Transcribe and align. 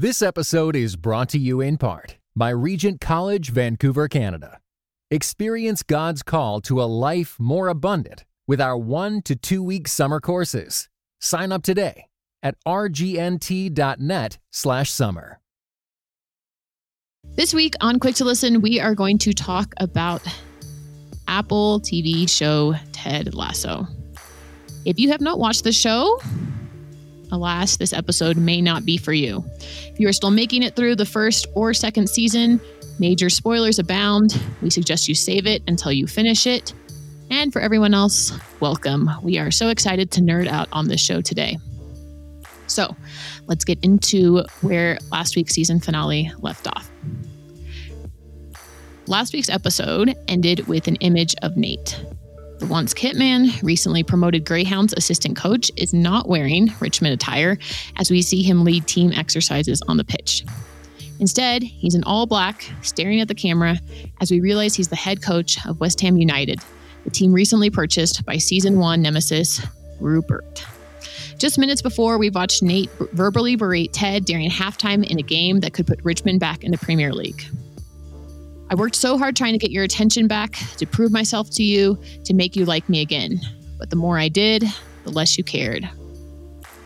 This 0.00 0.22
episode 0.22 0.76
is 0.76 0.94
brought 0.94 1.28
to 1.30 1.40
you 1.40 1.60
in 1.60 1.76
part 1.76 2.18
by 2.36 2.50
Regent 2.50 3.00
College, 3.00 3.50
Vancouver, 3.50 4.06
Canada. 4.06 4.60
Experience 5.10 5.82
God's 5.82 6.22
call 6.22 6.60
to 6.60 6.80
a 6.80 6.86
life 6.86 7.34
more 7.40 7.66
abundant 7.66 8.24
with 8.46 8.60
our 8.60 8.78
one 8.78 9.22
to 9.22 9.34
two 9.34 9.60
week 9.60 9.88
summer 9.88 10.20
courses. 10.20 10.88
Sign 11.20 11.50
up 11.50 11.64
today 11.64 12.06
at 12.44 12.54
rgnt.net 12.64 14.38
slash 14.52 14.88
summer. 14.92 15.40
This 17.34 17.52
week 17.52 17.74
on 17.80 17.98
Quick 17.98 18.14
to 18.14 18.24
Listen, 18.24 18.60
we 18.60 18.78
are 18.78 18.94
going 18.94 19.18
to 19.18 19.32
talk 19.32 19.74
about 19.78 20.22
Apple 21.26 21.80
TV 21.80 22.30
show 22.30 22.76
Ted 22.92 23.34
Lasso. 23.34 23.88
If 24.84 25.00
you 25.00 25.10
have 25.10 25.20
not 25.20 25.40
watched 25.40 25.64
the 25.64 25.72
show, 25.72 26.20
alas, 27.32 27.76
this 27.76 27.92
episode 27.92 28.36
may 28.36 28.60
not 28.60 28.84
be 28.84 28.96
for 28.96 29.12
you. 29.12 29.44
If 29.60 30.00
you 30.00 30.08
are 30.08 30.12
still 30.12 30.30
making 30.30 30.62
it 30.62 30.76
through 30.76 30.96
the 30.96 31.06
first 31.06 31.46
or 31.54 31.74
second 31.74 32.08
season, 32.08 32.60
major 32.98 33.30
spoilers 33.30 33.78
abound. 33.78 34.40
We 34.62 34.70
suggest 34.70 35.08
you 35.08 35.14
save 35.14 35.46
it 35.46 35.62
until 35.66 35.92
you 35.92 36.06
finish 36.06 36.46
it. 36.46 36.72
And 37.30 37.52
for 37.52 37.60
everyone 37.60 37.94
else, 37.94 38.32
welcome. 38.60 39.10
We 39.22 39.38
are 39.38 39.50
so 39.50 39.68
excited 39.68 40.10
to 40.12 40.20
nerd 40.20 40.48
out 40.48 40.68
on 40.72 40.88
this 40.88 41.00
show 41.00 41.20
today. 41.20 41.58
So 42.66 42.94
let's 43.46 43.64
get 43.64 43.82
into 43.82 44.44
where 44.60 44.98
last 45.10 45.36
week's 45.36 45.54
season 45.54 45.80
finale 45.80 46.32
left 46.38 46.66
off. 46.66 46.90
Last 49.06 49.32
week's 49.32 49.48
episode 49.48 50.14
ended 50.28 50.68
with 50.68 50.86
an 50.86 50.96
image 50.96 51.34
of 51.42 51.56
Nate. 51.56 51.98
The 52.58 52.66
once 52.66 52.92
Kitman, 52.92 53.62
recently 53.62 54.02
promoted 54.02 54.44
Greyhounds 54.44 54.92
assistant 54.96 55.36
coach, 55.36 55.70
is 55.76 55.94
not 55.94 56.28
wearing 56.28 56.72
Richmond 56.80 57.14
attire 57.14 57.56
as 57.96 58.10
we 58.10 58.20
see 58.20 58.42
him 58.42 58.64
lead 58.64 58.86
team 58.88 59.12
exercises 59.12 59.80
on 59.82 59.96
the 59.96 60.04
pitch. 60.04 60.44
Instead, 61.20 61.62
he's 61.62 61.94
in 61.94 62.02
all 62.02 62.26
black, 62.26 62.68
staring 62.82 63.20
at 63.20 63.28
the 63.28 63.34
camera 63.34 63.76
as 64.20 64.32
we 64.32 64.40
realize 64.40 64.74
he's 64.74 64.88
the 64.88 64.96
head 64.96 65.22
coach 65.22 65.64
of 65.66 65.78
West 65.78 66.00
Ham 66.00 66.16
United, 66.16 66.60
the 67.04 67.10
team 67.10 67.32
recently 67.32 67.70
purchased 67.70 68.24
by 68.24 68.36
season 68.38 68.78
one 68.78 69.02
nemesis 69.02 69.60
Rupert. 70.00 70.64
Just 71.38 71.58
minutes 71.58 71.82
before, 71.82 72.18
we 72.18 72.30
watched 72.30 72.64
Nate 72.64 72.90
verbally 73.12 73.54
berate 73.54 73.92
Ted 73.92 74.24
during 74.24 74.50
halftime 74.50 75.08
in 75.08 75.20
a 75.20 75.22
game 75.22 75.60
that 75.60 75.72
could 75.72 75.86
put 75.86 76.04
Richmond 76.04 76.40
back 76.40 76.64
in 76.64 76.72
the 76.72 76.78
Premier 76.78 77.12
League. 77.12 77.44
I 78.70 78.74
worked 78.74 78.96
so 78.96 79.16
hard 79.16 79.34
trying 79.34 79.52
to 79.52 79.58
get 79.58 79.70
your 79.70 79.84
attention 79.84 80.28
back, 80.28 80.52
to 80.76 80.86
prove 80.86 81.10
myself 81.10 81.48
to 81.50 81.62
you, 81.62 81.98
to 82.24 82.34
make 82.34 82.54
you 82.54 82.64
like 82.64 82.88
me 82.88 83.00
again. 83.00 83.40
But 83.78 83.90
the 83.90 83.96
more 83.96 84.18
I 84.18 84.28
did, 84.28 84.64
the 85.04 85.10
less 85.10 85.38
you 85.38 85.44
cared. 85.44 85.88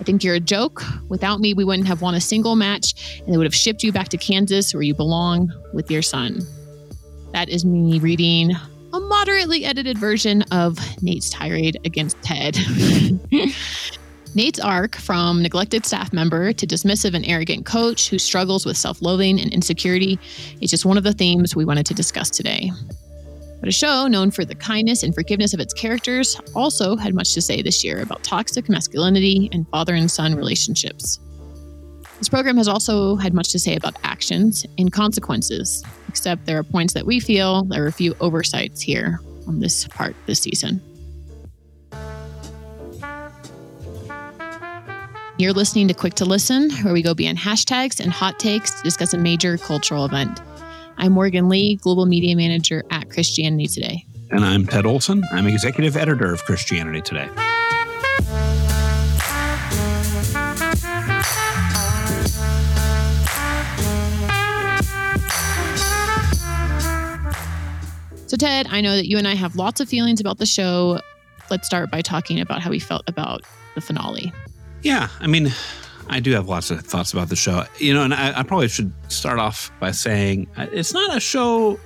I 0.01 0.05
think 0.05 0.23
you're 0.23 0.35
a 0.35 0.41
joke. 0.41 0.83
Without 1.09 1.41
me, 1.41 1.55
we 1.55 1.65
wouldn't 1.65 1.89
have 1.89 2.03
won 2.03 2.15
a 2.15 2.21
single 2.21 2.57
match, 2.57 3.21
and 3.21 3.33
they 3.33 3.37
would 3.37 3.47
have 3.47 3.55
shipped 3.55 3.83
you 3.83 3.93
back 3.93 4.09
to 4.11 4.17
Kansas 4.17 4.75
where 4.75 4.83
you 4.83 4.95
belong 4.95 5.53
with 5.73 5.91
your 5.91 6.03
son. 6.03 6.41
That 7.33 7.49
is 7.49 7.65
me 7.65 7.99
reading 7.99 8.53
a 8.93 9.01
moderately 9.01 9.65
edited 9.65 9.97
version 9.99 10.43
of 10.53 10.79
Nate's 11.03 11.31
tirade 11.31 11.79
against 11.85 12.21
Ted. 12.23 12.59
Nate's 14.35 14.61
arc 14.61 14.97
from 14.97 15.43
neglected 15.43 15.85
staff 15.85 16.11
member 16.11 16.55
to 16.55 16.67
dismissive 16.67 17.13
and 17.13 17.27
arrogant 17.27 17.67
coach 17.67 18.09
who 18.09 18.19
struggles 18.19 18.65
with 18.65 18.79
self 18.79 19.03
loathing 19.03 19.39
and 19.39 19.53
insecurity 19.53 20.19
is 20.63 20.71
just 20.71 20.87
one 20.87 20.97
of 20.97 21.05
the 21.05 21.13
themes 21.13 21.55
we 21.55 21.67
wanted 21.67 21.85
to 21.87 21.95
discuss 21.95 22.31
today. 22.31 22.71
But 23.61 23.69
a 23.69 23.73
show 23.73 24.07
known 24.07 24.31
for 24.31 24.45
the 24.45 24.55
kindness 24.55 25.03
and 25.03 25.15
forgiveness 25.15 25.53
of 25.53 25.61
its 25.61 25.75
characters 25.75 26.41
also 26.55 26.97
had 26.97 27.15
much 27.15 27.35
to 27.35 27.43
say 27.43 27.61
this 27.61 27.85
year 27.85 28.01
about 28.01 28.23
toxic 28.23 28.71
masculinity 28.71 29.51
and 29.53 29.69
father 29.69 29.95
and 29.95 30.11
son 30.11 30.35
relationships. 30.35 31.21
This 32.19 32.31
program 32.31 32.57
has 32.57 32.69
also 32.69 33.17
had 33.17 33.35
much 33.35 33.51
to 33.53 33.59
say 33.59 33.77
about 33.77 33.97
actions 34.03 34.65
and 34.79 34.91
consequences, 34.91 35.85
except 36.09 36.47
there 36.47 36.59
are 36.59 36.65
points 36.65 36.95
that 36.95 37.05
we 37.05 37.21
feel 37.21 37.65
there 37.65 37.85
are 37.85 37.89
a 37.89 37.93
few 37.93 38.15
oversights 38.21 38.81
here 38.81 39.21
on 39.47 39.61
this 39.61 39.87
part 39.89 40.17
this 40.27 40.41
season. 40.41 40.81
You're 45.43 45.53
listening 45.53 45.89
to 45.89 45.95
Quick 45.95 46.15
to 46.15 46.25
Listen, 46.25 46.71
where 46.85 46.93
we 46.95 47.03
go 47.03 47.15
beyond 47.15 47.37
hashtags 47.37 47.99
and 47.99 48.13
hot 48.13 48.39
takes 48.39 48.71
to 48.71 48.83
discuss 48.85 49.13
a 49.13 49.19
major 49.19 49.59
cultural 49.59 50.05
event. 50.05 50.41
I'm 50.99 51.11
Morgan 51.11 51.49
Lee, 51.49 51.75
Global 51.83 52.07
Media 52.07 52.37
Manager 52.37 52.85
at 52.93 53.11
Christianity 53.11 53.67
Today. 53.67 54.07
And 54.31 54.45
I'm 54.45 54.69
Ted 54.69 54.87
Olsen. 54.87 55.25
I'm 55.33 55.49
Executive 55.49 55.97
Editor 55.97 56.33
of 56.33 56.45
Christianity 56.45 57.01
Today. 57.01 57.29
So, 68.29 68.37
Ted, 68.37 68.69
I 68.71 68.81
know 68.81 68.95
that 68.95 69.09
you 69.09 69.19
and 69.19 69.27
I 69.27 69.35
have 69.35 69.57
lots 69.57 69.81
of 69.81 69.89
feelings 69.89 70.21
about 70.21 70.39
the 70.39 70.47
show. 70.47 71.01
Let's 71.51 71.67
start 71.67 71.91
by 71.91 72.01
talking 72.01 72.39
about 72.39 72.61
how 72.61 72.71
we 72.71 72.79
felt 72.79 73.03
about 73.09 73.43
the 73.75 73.81
finale. 73.81 74.33
Yeah, 74.83 75.09
I 75.21 75.29
mean, 75.29 75.53
I 76.09 76.21
do 76.21 76.33
have 76.33 76.49
lots 76.49 76.71
of 76.71 76.81
thoughts 76.81 77.13
about 77.13 77.29
the 77.29 77.37
show. 77.37 77.65
You 77.79 77.95
know, 77.95 78.03
and 78.03 78.13
I, 78.13 78.41
I, 78.41 78.43
probably 78.43 78.69
should 78.69 78.93
start 79.11 79.39
off 79.39 79.71
by 79.79 79.93
saying 79.93 80.49
uh, 80.57 80.67
it's 80.73 80.93
not 80.93 81.17
a 81.17 81.21
show, 81.21 81.79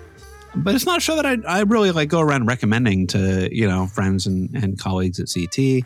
but 0.55 0.75
it's 0.75 0.87
not 0.87 0.99
a 0.99 1.01
show 1.01 1.17
that 1.17 1.27
I, 1.27 1.37
I 1.47 1.61
really 1.63 1.91
like 1.91 2.09
go 2.09 2.21
around 2.21 2.47
recommending 2.47 3.07
to, 3.09 3.55
you 3.55 3.69
know, 3.69 3.87
friends 3.87 4.27
and, 4.27 4.55
and 4.57 4.79
colleagues 4.79 5.21
at 5.21 5.29
CT. 5.33 5.85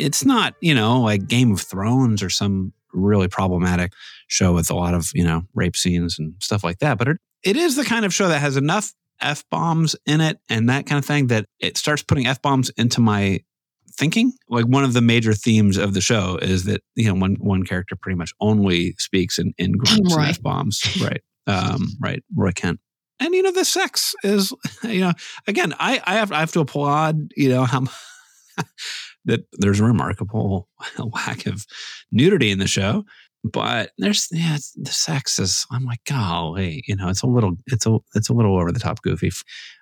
It's 0.00 0.24
not, 0.24 0.54
you 0.60 0.74
know, 0.74 1.00
like 1.00 1.28
Game 1.28 1.52
of 1.52 1.60
Thrones 1.60 2.22
or 2.22 2.30
some 2.30 2.72
really 2.92 3.28
problematic 3.28 3.92
show 4.26 4.52
with 4.52 4.70
a 4.70 4.74
lot 4.74 4.94
of, 4.94 5.10
you 5.14 5.24
know, 5.24 5.42
rape 5.54 5.76
scenes 5.76 6.18
and 6.18 6.34
stuff 6.40 6.64
like 6.64 6.80
that. 6.80 6.98
But 6.98 7.08
it, 7.08 7.16
it 7.44 7.56
is 7.56 7.76
the 7.76 7.84
kind 7.84 8.04
of 8.04 8.12
show 8.12 8.28
that 8.28 8.40
has 8.40 8.56
enough 8.56 8.92
F 9.20 9.44
bombs 9.50 9.94
in 10.06 10.20
it 10.20 10.40
and 10.48 10.68
that 10.68 10.86
kind 10.86 10.98
of 10.98 11.04
thing 11.04 11.28
that 11.28 11.46
it 11.60 11.76
starts 11.78 12.02
putting 12.02 12.26
F 12.26 12.42
bombs 12.42 12.70
into 12.70 13.00
my 13.00 13.40
thinking. 13.94 14.32
Like 14.48 14.66
one 14.66 14.84
of 14.84 14.92
the 14.92 15.00
major 15.00 15.34
themes 15.34 15.76
of 15.76 15.94
the 15.94 16.00
show 16.00 16.38
is 16.40 16.64
that 16.64 16.82
you 16.94 17.06
know 17.06 17.14
one 17.14 17.36
one 17.40 17.64
character 17.64 17.96
pretty 17.96 18.16
much 18.16 18.32
only 18.40 18.94
speaks 18.98 19.38
in 19.38 19.52
in 19.58 19.72
grunts 19.72 20.14
right. 20.14 20.28
and 20.28 20.30
f 20.30 20.42
bombs. 20.42 20.82
Right. 21.02 21.22
Um, 21.46 21.88
right. 22.00 22.22
Roy 22.36 22.52
Kent. 22.52 22.78
And 23.18 23.34
you 23.34 23.42
know 23.42 23.52
the 23.52 23.64
sex 23.64 24.14
is 24.22 24.52
you 24.84 25.00
know 25.00 25.12
again 25.46 25.74
I 25.78 26.00
I 26.04 26.14
have 26.14 26.32
I 26.32 26.40
have 26.40 26.52
to 26.52 26.60
applaud 26.60 27.32
you 27.36 27.48
know 27.48 27.64
how 27.64 27.84
that 29.24 29.46
there's 29.54 29.80
a 29.80 29.84
remarkable 29.84 30.68
lack 30.98 31.46
of 31.46 31.66
nudity 32.10 32.50
in 32.50 32.58
the 32.58 32.66
show 32.66 33.04
but 33.44 33.90
there's 33.98 34.28
yeah 34.30 34.56
the 34.76 34.90
sex 34.90 35.38
is 35.38 35.66
i'm 35.70 35.84
like 35.84 36.02
golly 36.04 36.84
you 36.86 36.94
know 36.94 37.08
it's 37.08 37.22
a 37.22 37.26
little 37.26 37.56
it's 37.66 37.86
a 37.86 37.98
it's 38.14 38.28
a 38.28 38.32
little 38.32 38.56
over 38.56 38.70
the 38.70 38.78
top 38.78 39.02
goofy 39.02 39.30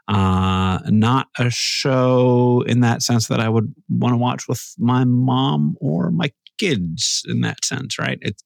uh 0.08 0.78
not 0.86 1.28
a 1.38 1.50
show 1.50 2.64
in 2.66 2.80
that 2.80 3.02
sense 3.02 3.28
that 3.28 3.40
i 3.40 3.48
would 3.48 3.72
want 4.00 4.12
to 4.12 4.18
watch 4.18 4.48
with 4.48 4.74
my 4.78 5.04
mom 5.04 5.76
or 5.80 6.10
my 6.10 6.30
kids 6.58 7.24
in 7.28 7.40
that 7.40 7.64
sense 7.64 7.98
right 7.98 8.18
it's 8.20 8.42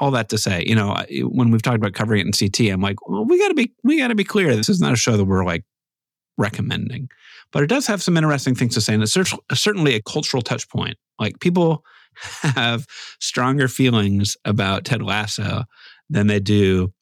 all 0.00 0.10
that 0.10 0.28
to 0.28 0.38
say 0.38 0.64
you 0.66 0.74
know 0.74 0.96
when 1.22 1.50
we've 1.50 1.62
talked 1.62 1.76
about 1.76 1.92
covering 1.92 2.20
it 2.20 2.26
in 2.26 2.32
ct 2.32 2.60
i'm 2.72 2.80
like 2.80 2.96
well 3.06 3.24
we 3.24 3.38
got 3.38 3.48
to 3.48 3.54
be 3.54 3.72
we 3.84 3.98
got 3.98 4.08
to 4.08 4.14
be 4.14 4.24
clear 4.24 4.56
this 4.56 4.68
is 4.68 4.80
not 4.80 4.92
a 4.92 4.96
show 4.96 5.16
that 5.16 5.24
we're 5.24 5.44
like 5.44 5.64
recommending 6.38 7.08
but 7.52 7.62
it 7.62 7.66
does 7.66 7.86
have 7.86 8.02
some 8.02 8.16
interesting 8.16 8.54
things 8.54 8.74
to 8.74 8.80
say 8.80 8.94
and 8.94 9.02
it's 9.02 9.16
certainly 9.54 9.94
a 9.94 10.02
cultural 10.02 10.42
touch 10.42 10.68
point 10.68 10.96
like 11.18 11.38
people 11.40 11.84
have 12.42 12.86
stronger 13.20 13.68
feelings 13.68 14.36
about 14.44 14.84
Ted 14.84 15.02
Lasso 15.02 15.64
than 16.08 16.26
they 16.26 16.40
do 16.40 16.92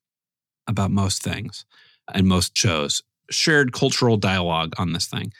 about 0.66 0.90
most 0.90 1.22
things 1.22 1.64
and 2.12 2.26
most 2.26 2.56
shows. 2.56 3.02
Shared 3.30 3.72
cultural 3.72 4.16
dialogue 4.16 4.74
on 4.78 4.92
this 4.92 5.06
thing. 5.06 5.32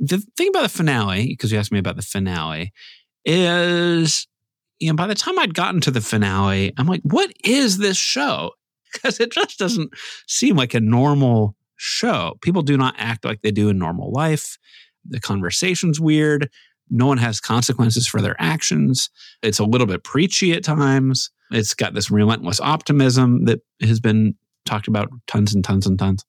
The 0.00 0.18
thing 0.36 0.48
about 0.48 0.62
the 0.62 0.68
finale, 0.68 1.28
because 1.28 1.52
you 1.52 1.58
asked 1.58 1.72
me 1.72 1.78
about 1.78 1.96
the 1.96 2.02
finale, 2.02 2.72
is 3.24 4.26
you 4.80 4.88
know, 4.88 4.96
by 4.96 5.06
the 5.06 5.14
time 5.14 5.38
I'd 5.38 5.54
gotten 5.54 5.80
to 5.82 5.90
the 5.90 6.00
finale, 6.00 6.72
I'm 6.76 6.86
like, 6.86 7.02
what 7.02 7.30
is 7.44 7.78
this 7.78 7.96
show? 7.96 8.52
Because 8.92 9.20
it 9.20 9.30
just 9.30 9.56
doesn't 9.56 9.92
seem 10.26 10.56
like 10.56 10.74
a 10.74 10.80
normal 10.80 11.54
show. 11.76 12.36
People 12.42 12.62
do 12.62 12.76
not 12.76 12.96
act 12.98 13.24
like 13.24 13.40
they 13.40 13.52
do 13.52 13.68
in 13.68 13.78
normal 13.78 14.10
life. 14.10 14.58
The 15.08 15.20
conversation's 15.20 16.00
weird. 16.00 16.50
No 16.90 17.06
one 17.06 17.18
has 17.18 17.38
consequences 17.38 18.08
for 18.08 18.20
their 18.20 18.34
actions. 18.40 19.08
It's 19.44 19.60
a 19.60 19.64
little 19.64 19.86
bit 19.86 20.02
preachy 20.02 20.52
at 20.54 20.64
times. 20.64 21.30
It's 21.52 21.72
got 21.72 21.94
this 21.94 22.10
relentless 22.10 22.58
optimism 22.58 23.44
that 23.44 23.60
has 23.80 24.00
been 24.00 24.34
talked 24.66 24.88
about 24.88 25.08
tons 25.28 25.54
and 25.54 25.62
tons 25.62 25.86
and 25.86 25.96
tons. 25.96 26.24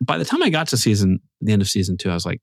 By 0.00 0.16
the 0.16 0.24
time 0.24 0.42
I 0.42 0.48
got 0.48 0.68
to 0.68 0.78
season, 0.78 1.20
the 1.42 1.52
end 1.52 1.60
of 1.60 1.68
season 1.68 1.98
two, 1.98 2.08
I 2.08 2.14
was 2.14 2.24
like, 2.24 2.40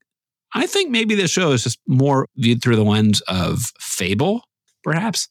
I 0.55 0.65
think 0.65 0.89
maybe 0.89 1.15
this 1.15 1.29
show 1.29 1.51
is 1.51 1.63
just 1.63 1.79
more 1.87 2.27
viewed 2.37 2.63
through 2.63 2.77
the 2.77 2.83
lens 2.83 3.21
of 3.27 3.59
fable, 3.79 4.41
perhaps. 4.83 5.27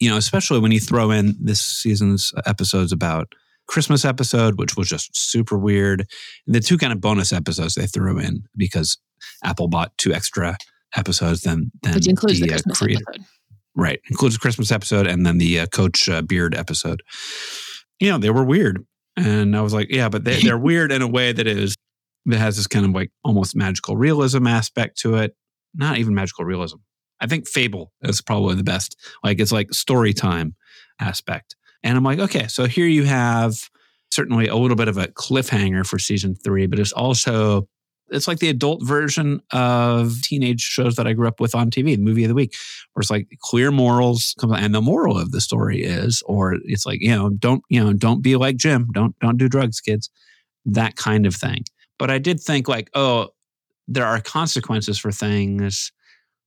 You 0.00 0.10
know, 0.10 0.16
especially 0.16 0.60
when 0.60 0.72
you 0.72 0.80
throw 0.80 1.10
in 1.10 1.36
this 1.40 1.60
season's 1.60 2.32
episodes 2.46 2.92
about 2.92 3.34
Christmas 3.66 4.04
episode, 4.04 4.58
which 4.58 4.76
was 4.76 4.88
just 4.88 5.16
super 5.16 5.58
weird. 5.58 6.06
And 6.46 6.54
the 6.54 6.60
two 6.60 6.78
kind 6.78 6.92
of 6.92 7.00
bonus 7.00 7.32
episodes 7.32 7.74
they 7.74 7.86
threw 7.86 8.18
in 8.18 8.44
because 8.56 8.98
Apple 9.42 9.68
bought 9.68 9.96
two 9.98 10.12
extra 10.12 10.56
episodes 10.96 11.42
than 11.42 11.70
than 11.82 11.94
which 11.94 12.08
includes 12.08 12.40
the, 12.40 12.46
the 12.46 12.52
uh, 12.52 12.54
Christmas 12.54 12.78
creator. 12.78 13.02
episode. 13.08 13.26
Right. 13.76 14.00
Includes 14.08 14.36
a 14.36 14.38
Christmas 14.38 14.70
episode 14.70 15.06
and 15.06 15.26
then 15.26 15.38
the 15.38 15.60
uh, 15.60 15.66
Coach 15.66 16.08
uh, 16.08 16.22
Beard 16.22 16.54
episode. 16.54 17.02
You 17.98 18.10
know, 18.10 18.18
they 18.18 18.30
were 18.30 18.44
weird. 18.44 18.84
And 19.16 19.56
I 19.56 19.62
was 19.62 19.74
like, 19.74 19.88
yeah, 19.90 20.08
but 20.08 20.24
they, 20.24 20.40
they're 20.40 20.58
weird 20.70 20.92
in 20.92 21.02
a 21.02 21.08
way 21.08 21.32
that 21.32 21.46
is, 21.46 21.74
that 22.26 22.38
has 22.38 22.56
this 22.56 22.66
kind 22.66 22.84
of 22.84 22.92
like 22.92 23.10
almost 23.22 23.56
magical 23.56 23.96
realism 23.96 24.46
aspect 24.46 24.98
to 25.00 25.16
it. 25.16 25.34
Not 25.74 25.98
even 25.98 26.14
magical 26.14 26.44
realism. 26.44 26.78
I 27.20 27.26
think 27.26 27.48
Fable 27.48 27.92
is 28.02 28.20
probably 28.20 28.54
the 28.54 28.64
best. 28.64 28.96
Like 29.22 29.40
it's 29.40 29.52
like 29.52 29.72
story 29.72 30.12
time 30.12 30.54
aspect. 31.00 31.56
And 31.82 31.96
I'm 31.96 32.04
like, 32.04 32.18
okay, 32.18 32.46
so 32.46 32.66
here 32.66 32.86
you 32.86 33.04
have 33.04 33.56
certainly 34.10 34.46
a 34.46 34.56
little 34.56 34.76
bit 34.76 34.88
of 34.88 34.96
a 34.96 35.08
cliffhanger 35.08 35.86
for 35.86 35.98
season 35.98 36.34
three, 36.34 36.66
but 36.66 36.78
it's 36.78 36.92
also 36.92 37.68
it's 38.08 38.28
like 38.28 38.38
the 38.38 38.48
adult 38.48 38.82
version 38.84 39.40
of 39.52 40.20
teenage 40.22 40.60
shows 40.60 40.96
that 40.96 41.06
I 41.06 41.14
grew 41.14 41.26
up 41.26 41.40
with 41.40 41.54
on 41.54 41.70
TV, 41.70 41.96
the 41.96 42.02
movie 42.02 42.24
of 42.24 42.28
the 42.28 42.34
week, 42.34 42.54
where 42.92 43.00
it's 43.00 43.10
like 43.10 43.28
clear 43.40 43.70
morals, 43.70 44.34
and 44.42 44.74
the 44.74 44.82
moral 44.82 45.18
of 45.18 45.32
the 45.32 45.40
story 45.40 45.82
is, 45.82 46.22
or 46.26 46.54
it's 46.64 46.86
like 46.86 47.00
you 47.00 47.14
know, 47.14 47.30
don't 47.30 47.62
you 47.70 47.82
know, 47.82 47.92
don't 47.92 48.22
be 48.22 48.36
like 48.36 48.56
Jim, 48.56 48.88
don't 48.92 49.18
don't 49.20 49.38
do 49.38 49.48
drugs, 49.48 49.80
kids, 49.80 50.10
that 50.66 50.96
kind 50.96 51.26
of 51.26 51.34
thing. 51.34 51.64
But 51.98 52.10
I 52.10 52.18
did 52.18 52.40
think 52.40 52.68
like, 52.68 52.90
oh, 52.94 53.28
there 53.86 54.06
are 54.06 54.20
consequences 54.20 54.98
for 54.98 55.12
things 55.12 55.92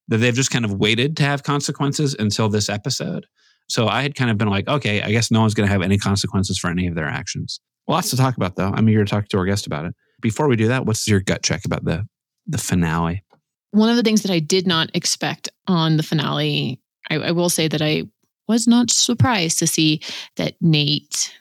that 0.08 0.18
they've 0.18 0.34
just 0.34 0.52
kind 0.52 0.66
of 0.66 0.74
waited 0.74 1.18
to 1.18 1.24
have 1.24 1.44
consequences 1.44 2.16
until 2.18 2.50
this 2.50 2.70
episode. 2.70 3.26
So 3.70 3.88
I 3.88 4.02
had 4.02 4.16
kind 4.16 4.32
of 4.32 4.38
been 4.38 4.48
like, 4.48 4.68
okay, 4.68 5.02
I 5.02 5.12
guess 5.12 5.30
no 5.30 5.42
one's 5.42 5.54
going 5.54 5.68
to 5.68 5.72
have 5.72 5.82
any 5.82 5.98
consequences 5.98 6.58
for 6.58 6.70
any 6.70 6.88
of 6.88 6.96
their 6.96 7.08
actions. 7.08 7.60
Lots 7.88 8.10
to 8.12 8.18
talk 8.18 8.38
about, 8.38 8.56
though. 8.56 8.72
I'm 8.74 8.88
eager 8.90 9.04
to 9.04 9.10
talk 9.10 9.28
to 9.30 9.38
our 9.38 9.46
guest 9.46 9.68
about 9.68 9.86
it. 9.86 9.94
Before 10.22 10.48
we 10.48 10.56
do 10.56 10.68
that, 10.70 10.86
what's 10.86 11.08
your 11.08 11.20
gut 11.20 11.44
check 11.44 11.66
about 11.66 11.86
the 11.86 12.08
the 12.48 12.58
finale? 12.58 13.24
One 13.72 13.90
of 13.90 13.98
the 13.98 14.04
things 14.04 14.22
that 14.24 14.32
I 14.32 14.40
did 14.40 14.66
not 14.66 14.90
expect 14.94 15.50
on 15.68 15.98
the 15.98 16.04
finale, 16.04 16.80
I, 17.10 17.16
I 17.16 17.32
will 17.32 17.50
say 17.50 17.68
that 17.68 17.82
I 17.82 18.04
was 18.48 18.68
not 18.68 18.90
surprised 18.90 19.60
to 19.60 19.68
see 19.68 20.02
that 20.38 20.56
Nate, 20.62 21.34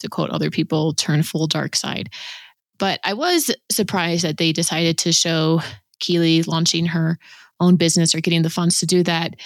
to 0.00 0.08
quote 0.08 0.30
other 0.30 0.50
people, 0.50 0.92
turn 0.94 1.22
full 1.22 1.46
dark 1.46 1.76
side. 1.76 2.10
But 2.80 2.98
I 3.04 3.12
was 3.12 3.54
surprised 3.70 4.24
that 4.24 4.38
they 4.38 4.52
decided 4.52 4.98
to 4.98 5.12
show 5.12 5.60
Keeley 6.00 6.42
launching 6.42 6.86
her 6.86 7.18
own 7.60 7.76
business 7.76 8.14
or 8.14 8.20
getting 8.20 8.42
the 8.42 8.50
funds 8.50 8.80
to 8.80 8.86
do 8.86 9.04
that 9.04 9.36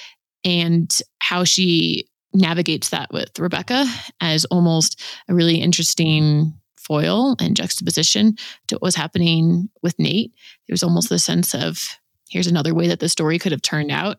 and 0.44 0.98
how 1.18 1.44
she 1.44 2.08
navigates 2.32 2.90
that 2.90 3.12
with 3.12 3.38
Rebecca 3.38 3.84
as 4.20 4.44
almost 4.46 5.02
a 5.28 5.34
really 5.34 5.56
interesting 5.56 6.54
foil 6.76 7.34
and 7.40 7.56
juxtaposition 7.56 8.36
to 8.68 8.76
what 8.76 8.82
was 8.82 8.94
happening 8.94 9.68
with 9.82 9.98
Nate. 9.98 10.32
There 10.68 10.74
was 10.74 10.82
almost 10.82 11.08
the 11.08 11.18
sense 11.18 11.54
of 11.54 11.82
here's 12.28 12.46
another 12.46 12.74
way 12.74 12.88
that 12.88 13.00
the 13.00 13.08
story 13.08 13.38
could 13.38 13.52
have 13.52 13.62
turned 13.62 13.90
out. 13.90 14.18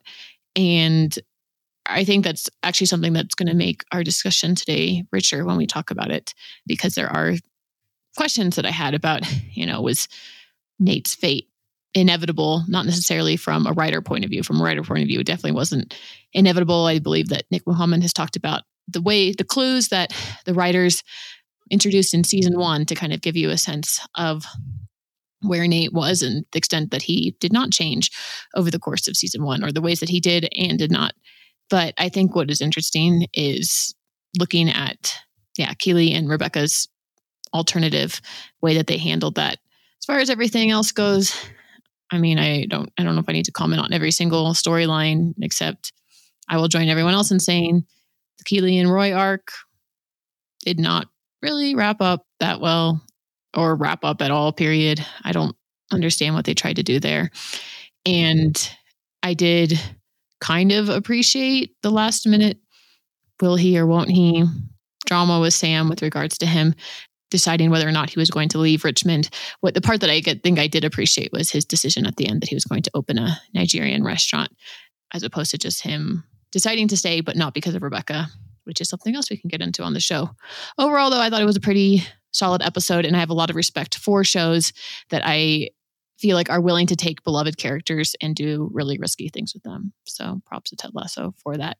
And 0.56 1.18
I 1.86 2.04
think 2.04 2.26
that's 2.26 2.50
actually 2.64 2.88
something 2.88 3.14
that's 3.14 3.36
going 3.36 3.48
to 3.48 3.54
make 3.54 3.84
our 3.92 4.04
discussion 4.04 4.56
today 4.56 5.04
richer 5.12 5.46
when 5.46 5.58
we 5.58 5.68
talk 5.68 5.92
about 5.92 6.12
it, 6.12 6.34
because 6.66 6.96
there 6.96 7.10
are 7.10 7.36
questions 8.16 8.56
that 8.56 8.66
I 8.66 8.72
had 8.72 8.94
about, 8.94 9.22
you 9.54 9.66
know, 9.66 9.82
was 9.82 10.08
Nate's 10.80 11.16
fate 11.16 11.48
inevitable, 11.94 12.64
not 12.68 12.86
necessarily 12.86 13.38
from 13.38 13.66
a 13.66 13.72
writer 13.72 14.02
point 14.02 14.26
of 14.26 14.30
view. 14.30 14.44
From 14.44 14.60
a 14.60 14.64
writer 14.64 14.84
point 14.84 15.04
of 15.04 15.08
view, 15.08 15.22
it 15.22 15.26
definitely 15.26 15.54
wasn't 15.54 15.96
inevitable. 16.34 16.86
I 16.86 17.00
believe 17.00 17.30
that 17.30 17.46
Nick 17.52 17.66
Mohammed 17.66 18.02
has 18.02 18.14
talked 18.14 18.36
about 18.36 18.64
the 18.88 19.02
way, 19.02 19.32
the 19.32 19.44
clues 19.44 19.88
that 19.90 20.14
the 20.46 20.54
writers 20.54 21.04
introduced 21.72 22.14
in 22.14 22.24
season 22.24 22.60
one 22.60 22.86
to 22.86 22.96
kind 22.96 23.14
of 23.14 23.22
give 23.22 23.36
you 23.36 23.50
a 23.50 23.58
sense 23.58 24.06
of 24.16 24.46
where 25.42 25.68
Nate 25.68 25.94
was 25.94 26.22
and 26.22 26.46
the 26.52 26.58
extent 26.58 26.92
that 26.92 27.02
he 27.02 27.36
did 27.40 27.54
not 27.54 27.72
change 27.72 28.12
over 28.56 28.70
the 28.70 28.80
course 28.80 29.08
of 29.08 29.16
season 29.16 29.44
one 29.44 29.64
or 29.64 29.72
the 29.72 29.82
ways 29.82 30.00
that 30.00 30.10
he 30.10 30.20
did 30.20 30.50
and 30.58 30.78
did 30.78 30.92
not. 30.92 31.14
But 31.70 31.94
I 31.98 32.10
think 32.10 32.36
what 32.36 32.52
is 32.52 32.62
interesting 32.62 33.28
is 33.34 33.96
looking 34.38 34.70
at, 34.70 35.16
yeah, 35.58 35.74
Keeley 35.74 36.12
and 36.14 36.30
Rebecca's 36.30 36.88
alternative 37.56 38.22
way 38.62 38.75
that 38.75 38.88
they 38.88 38.98
handled 38.98 39.36
that. 39.36 39.57
As 40.02 40.06
far 40.06 40.19
as 40.19 40.30
everything 40.30 40.72
else 40.72 40.92
goes, 40.92 41.36
I 42.12 42.19
mean, 42.19 42.38
I 42.38 42.66
don't 42.66 42.92
I 42.98 43.04
don't 43.04 43.16
know 43.16 43.22
if 43.22 43.30
I 43.30 43.34
need 43.34 43.46
to 43.46 43.52
comment 43.52 43.81
on 43.81 43.94
every 43.94 44.12
single 44.12 44.54
storyline 44.54 45.34
except 45.42 45.92
I 46.48 46.57
will 46.57 46.68
join 46.68 46.90
everyone 46.90 47.13
else 47.13 47.31
in 47.31 47.40
saying 47.40 47.86
the 48.38 48.44
Keeley 48.44 48.78
and 48.78 48.92
Roy 48.92 49.13
arc 49.13 49.52
did 50.63 50.80
not 50.80 51.07
really 51.42 51.75
wrap 51.75 52.02
up 52.02 52.25
that 52.40 52.60
well 52.60 53.02
or 53.56 53.75
wrap 53.75 54.04
up 54.04 54.22
at 54.22 54.31
all, 54.31 54.51
period. 54.51 55.06
I 55.24 55.31
don't 55.31 55.56
understand 55.92 56.36
what 56.36 56.46
they 56.46 56.54
tried 56.54 56.75
to 56.75 56.84
do 56.84 57.00
there. 57.00 57.31
And 58.06 58.72
I 59.24 59.34
did 59.34 59.80
kind 60.42 60.72
of 60.72 60.90
appreciate 60.90 61.75
the 61.81 61.92
last 61.92 62.28
minute 62.28 62.60
will 63.42 63.56
he 63.56 63.78
or 63.80 63.86
won't 63.86 64.10
he 64.10 64.44
drama 65.06 65.40
with 65.40 65.54
Sam 65.54 65.90
with 65.90 66.01
regards 66.01 66.38
to 66.40 66.46
him 66.46 66.75
deciding 67.36 67.70
whether 67.70 67.88
or 67.88 67.92
not 67.92 68.10
he 68.10 68.18
was 68.18 68.30
going 68.30 68.48
to 68.50 68.58
leave 68.58 68.86
Richmond. 68.86 69.30
What 69.60 69.74
the 69.74 69.82
part 69.82 70.00
that 70.00 70.10
I 70.10 70.22
get, 70.22 70.42
think 70.42 70.58
I 70.58 70.68
did 70.68 70.86
appreciate 70.86 71.34
was 71.34 71.52
his 71.52 71.66
decision 71.66 72.06
at 72.06 72.16
the 72.16 72.28
end 72.28 72.42
that 72.42 72.48
he 72.48 72.56
was 72.56 72.64
going 72.64 72.84
to 72.84 72.92
open 72.94 73.18
a 73.18 73.38
Nigerian 73.54 74.06
restaurant, 74.06 74.56
as 75.14 75.24
opposed 75.24 75.52
to 75.52 75.58
just 75.58 75.82
him 75.82 76.24
deciding 76.52 76.88
to 76.88 76.98
stay, 76.98 77.20
but 77.20 77.36
not 77.36 77.54
because 77.54 77.76
of 77.76 77.84
Rebecca, 77.84 78.28
which 78.64 78.80
is 78.80 78.88
something 78.88 79.16
else 79.16 79.30
we 79.30 79.36
can 79.36 79.50
get 79.50 79.62
into 79.62 79.84
on 79.84 79.94
the 79.94 80.00
show. 80.00 80.30
Overall, 80.78 81.10
though, 81.10 81.20
I 81.20 81.30
thought 81.30 81.42
it 81.42 81.46
was 81.46 81.58
a 81.58 81.62
pretty 81.62 82.04
solid 82.32 82.62
episode, 82.62 83.06
and 83.06 83.16
I 83.16 83.20
have 83.20 83.30
a 83.30 83.36
lot 83.36 83.50
of 83.50 83.58
respect 83.58 83.98
for 83.98 84.24
shows 84.24 84.72
that 85.10 85.24
I 85.26 85.72
feel 86.18 86.38
like 86.38 86.50
are 86.50 86.62
willing 86.62 86.88
to 86.88 86.96
take 86.96 87.24
beloved 87.26 87.58
characters 87.58 88.16
and 88.22 88.34
do 88.34 88.70
really 88.74 88.98
risky 88.98 89.28
things 89.28 89.54
with 89.54 89.64
them. 89.64 89.92
So 90.06 90.42
props 90.46 90.70
to 90.70 90.78
Ted 90.78 90.92
Lasso 90.94 91.34
for 91.44 91.58
that. 91.58 91.78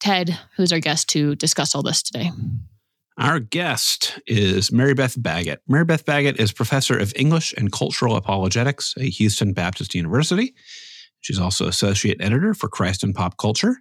Ted, 0.00 0.36
who's 0.56 0.72
our 0.72 0.80
guest 0.80 1.08
to 1.10 1.36
discuss 1.36 1.74
all 1.74 1.82
this 1.82 2.02
today. 2.02 2.30
Our 3.18 3.40
guest 3.40 4.20
is 4.26 4.68
Marybeth 4.68 5.22
Baggett. 5.22 5.62
Marybeth 5.70 6.04
Baggett 6.04 6.38
is 6.38 6.52
professor 6.52 6.98
of 6.98 7.14
English 7.16 7.54
and 7.56 7.72
Cultural 7.72 8.14
Apologetics 8.14 8.92
at 8.98 9.04
Houston 9.04 9.54
Baptist 9.54 9.94
University. 9.94 10.54
She's 11.22 11.38
also 11.38 11.66
associate 11.66 12.18
editor 12.20 12.52
for 12.52 12.68
Christ 12.68 13.02
and 13.02 13.14
Pop 13.14 13.38
Culture. 13.38 13.78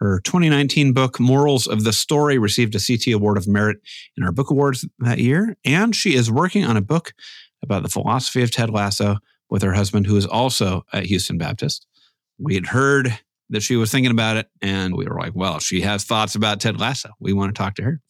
Her 0.00 0.20
2019 0.20 0.92
book, 0.92 1.18
Morals 1.18 1.66
of 1.66 1.84
the 1.84 1.94
Story, 1.94 2.36
received 2.36 2.74
a 2.74 2.78
CT 2.78 3.14
Award 3.14 3.38
of 3.38 3.48
Merit 3.48 3.78
in 4.18 4.22
our 4.22 4.32
book 4.32 4.50
awards 4.50 4.86
that 4.98 5.18
year. 5.18 5.56
And 5.64 5.96
she 5.96 6.14
is 6.14 6.30
working 6.30 6.64
on 6.64 6.76
a 6.76 6.82
book 6.82 7.14
about 7.62 7.82
the 7.82 7.88
philosophy 7.88 8.42
of 8.42 8.50
Ted 8.50 8.68
Lasso 8.68 9.16
with 9.48 9.62
her 9.62 9.72
husband, 9.72 10.06
who 10.06 10.16
is 10.18 10.26
also 10.26 10.84
at 10.92 11.06
Houston 11.06 11.38
Baptist. 11.38 11.86
We 12.38 12.54
had 12.54 12.66
heard 12.66 13.18
that 13.50 13.62
she 13.62 13.76
was 13.76 13.90
thinking 13.90 14.10
about 14.10 14.36
it. 14.36 14.48
And 14.62 14.94
oh. 14.94 14.96
we 14.96 15.06
were 15.06 15.18
like, 15.18 15.32
well, 15.34 15.58
she 15.58 15.80
has 15.82 16.04
thoughts 16.04 16.34
about 16.34 16.60
Ted 16.60 16.78
Lasso. 16.78 17.10
We 17.20 17.32
want 17.32 17.54
to 17.54 17.58
talk 17.58 17.74
to 17.76 17.82
her. 17.82 18.00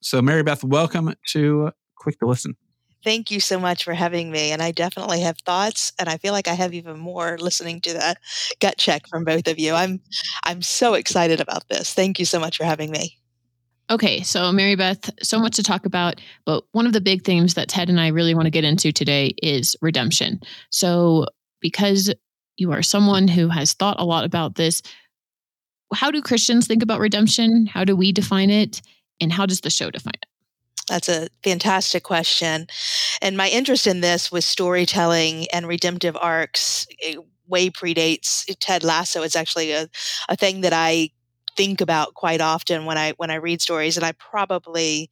So, 0.00 0.20
Marybeth, 0.20 0.64
welcome 0.64 1.14
to 1.28 1.70
Quick 1.96 2.18
to 2.20 2.26
Listen. 2.26 2.56
Thank 3.04 3.30
you 3.32 3.40
so 3.40 3.58
much 3.58 3.82
for 3.82 3.94
having 3.94 4.30
me. 4.30 4.52
And 4.52 4.62
I 4.62 4.70
definitely 4.70 5.20
have 5.22 5.36
thoughts, 5.38 5.92
and 5.98 6.08
I 6.08 6.18
feel 6.18 6.32
like 6.32 6.46
I 6.46 6.54
have 6.54 6.72
even 6.72 6.98
more 6.98 7.36
listening 7.38 7.80
to 7.80 7.94
that 7.94 8.18
gut 8.60 8.78
check 8.78 9.08
from 9.08 9.24
both 9.24 9.48
of 9.48 9.58
you. 9.58 9.74
I'm 9.74 10.00
I'm 10.44 10.62
so 10.62 10.94
excited 10.94 11.40
about 11.40 11.68
this. 11.68 11.92
Thank 11.94 12.20
you 12.20 12.24
so 12.24 12.38
much 12.38 12.58
for 12.58 12.64
having 12.64 12.92
me. 12.92 13.18
Okay, 13.90 14.22
so 14.22 14.52
Marybeth, 14.52 15.10
so 15.22 15.38
much 15.38 15.56
to 15.56 15.62
talk 15.62 15.84
about, 15.84 16.20
but 16.46 16.64
one 16.72 16.86
of 16.86 16.92
the 16.92 17.00
big 17.00 17.24
themes 17.24 17.54
that 17.54 17.68
Ted 17.68 17.90
and 17.90 18.00
I 18.00 18.08
really 18.08 18.34
want 18.34 18.46
to 18.46 18.50
get 18.50 18.64
into 18.64 18.92
today 18.92 19.34
is 19.42 19.76
redemption. 19.82 20.40
So, 20.70 21.26
because 21.60 22.14
you 22.56 22.72
are 22.72 22.82
someone 22.82 23.28
who 23.28 23.48
has 23.48 23.72
thought 23.72 24.00
a 24.00 24.04
lot 24.04 24.24
about 24.24 24.54
this. 24.54 24.82
How 25.94 26.10
do 26.10 26.22
Christians 26.22 26.66
think 26.66 26.82
about 26.82 27.00
redemption? 27.00 27.66
How 27.66 27.84
do 27.84 27.96
we 27.96 28.12
define 28.12 28.50
it? 28.50 28.80
And 29.20 29.32
how 29.32 29.46
does 29.46 29.60
the 29.60 29.70
show 29.70 29.90
define 29.90 30.14
it? 30.14 30.28
That's 30.88 31.08
a 31.08 31.28
fantastic 31.44 32.02
question. 32.02 32.66
And 33.20 33.36
my 33.36 33.48
interest 33.48 33.86
in 33.86 34.00
this 34.00 34.32
with 34.32 34.44
storytelling 34.44 35.46
and 35.52 35.66
redemptive 35.66 36.16
arcs 36.16 36.86
eh, 37.02 37.16
way 37.46 37.70
predates 37.70 38.44
Ted 38.58 38.82
Lasso. 38.82 39.22
It's 39.22 39.36
actually 39.36 39.72
a, 39.72 39.88
a 40.28 40.36
thing 40.36 40.62
that 40.62 40.72
I 40.72 41.10
think 41.56 41.80
about 41.80 42.14
quite 42.14 42.40
often 42.40 42.84
when 42.84 42.98
I 42.98 43.12
when 43.16 43.30
I 43.30 43.36
read 43.36 43.60
stories. 43.62 43.96
And 43.96 44.04
I 44.04 44.12
probably 44.12 45.10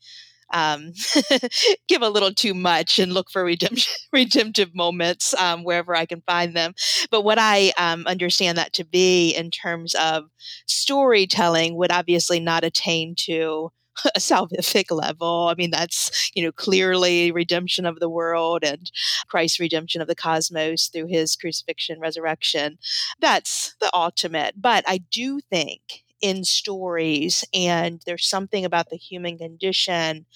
um, 0.52 0.92
give 1.88 2.02
a 2.02 2.09
little 2.09 2.33
too 2.33 2.54
much 2.54 2.99
and 2.99 3.12
look 3.12 3.30
for 3.30 3.45
redemption, 3.45 3.92
redemptive 4.12 4.75
moments 4.75 5.35
um, 5.35 5.64
wherever 5.64 5.95
I 5.95 6.07
can 6.07 6.23
find 6.26 6.57
them. 6.57 6.75
But 7.11 7.23
what 7.23 7.38
I 7.38 7.73
um, 7.78 8.07
understand 8.07 8.59
that 8.59 8.73
to 8.75 8.85
be 8.85 9.35
in 9.35 9.50
terms 9.50 9.95
of 9.95 10.25
storytelling 10.66 11.76
would 11.76 11.92
obviously 11.92 12.40
not 12.40 12.64
attain 12.64 13.14
to 13.26 13.71
a 14.14 14.19
salvific 14.19 14.90
level. 14.90 15.49
I 15.50 15.54
mean, 15.54 15.71
that's, 15.71 16.30
you 16.35 16.42
know, 16.42 16.52
clearly 16.52 17.33
redemption 17.33 17.87
of 17.87 17.99
the 18.00 18.09
world 18.09 18.64
and 18.64 18.90
Christ's 19.28 19.61
redemption 19.61 20.00
of 20.00 20.09
the 20.09 20.14
cosmos 20.14 20.88
through 20.88 21.07
his 21.07 21.37
crucifixion, 21.37 22.00
resurrection. 22.00 22.78
That's 23.21 23.75
the 23.80 23.90
ultimate. 23.95 24.54
But 24.61 24.85
I 24.87 24.99
do 25.11 25.40
think 25.50 26.04
in 26.21 26.45
stories. 26.45 27.45
And 27.53 28.03
there's 28.07 28.27
something 28.27 28.65
about 28.65 28.91
the 28.91 28.97
human 28.97 29.39
condition 29.39 30.27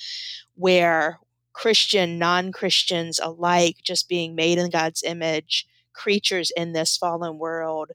where 0.54 1.18
Christian, 1.52 2.18
non 2.18 2.52
Christians 2.52 3.20
alike, 3.22 3.76
just 3.82 4.08
being 4.08 4.34
made 4.34 4.58
in 4.58 4.70
God's 4.70 5.02
image, 5.02 5.66
creatures 5.92 6.50
in 6.56 6.72
this 6.72 6.96
fallen 6.96 7.38
world, 7.38 7.92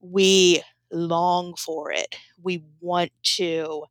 we 0.00 0.62
long 0.92 1.54
for 1.56 1.90
it. 1.90 2.14
We 2.42 2.62
want 2.80 3.10
to 3.36 3.84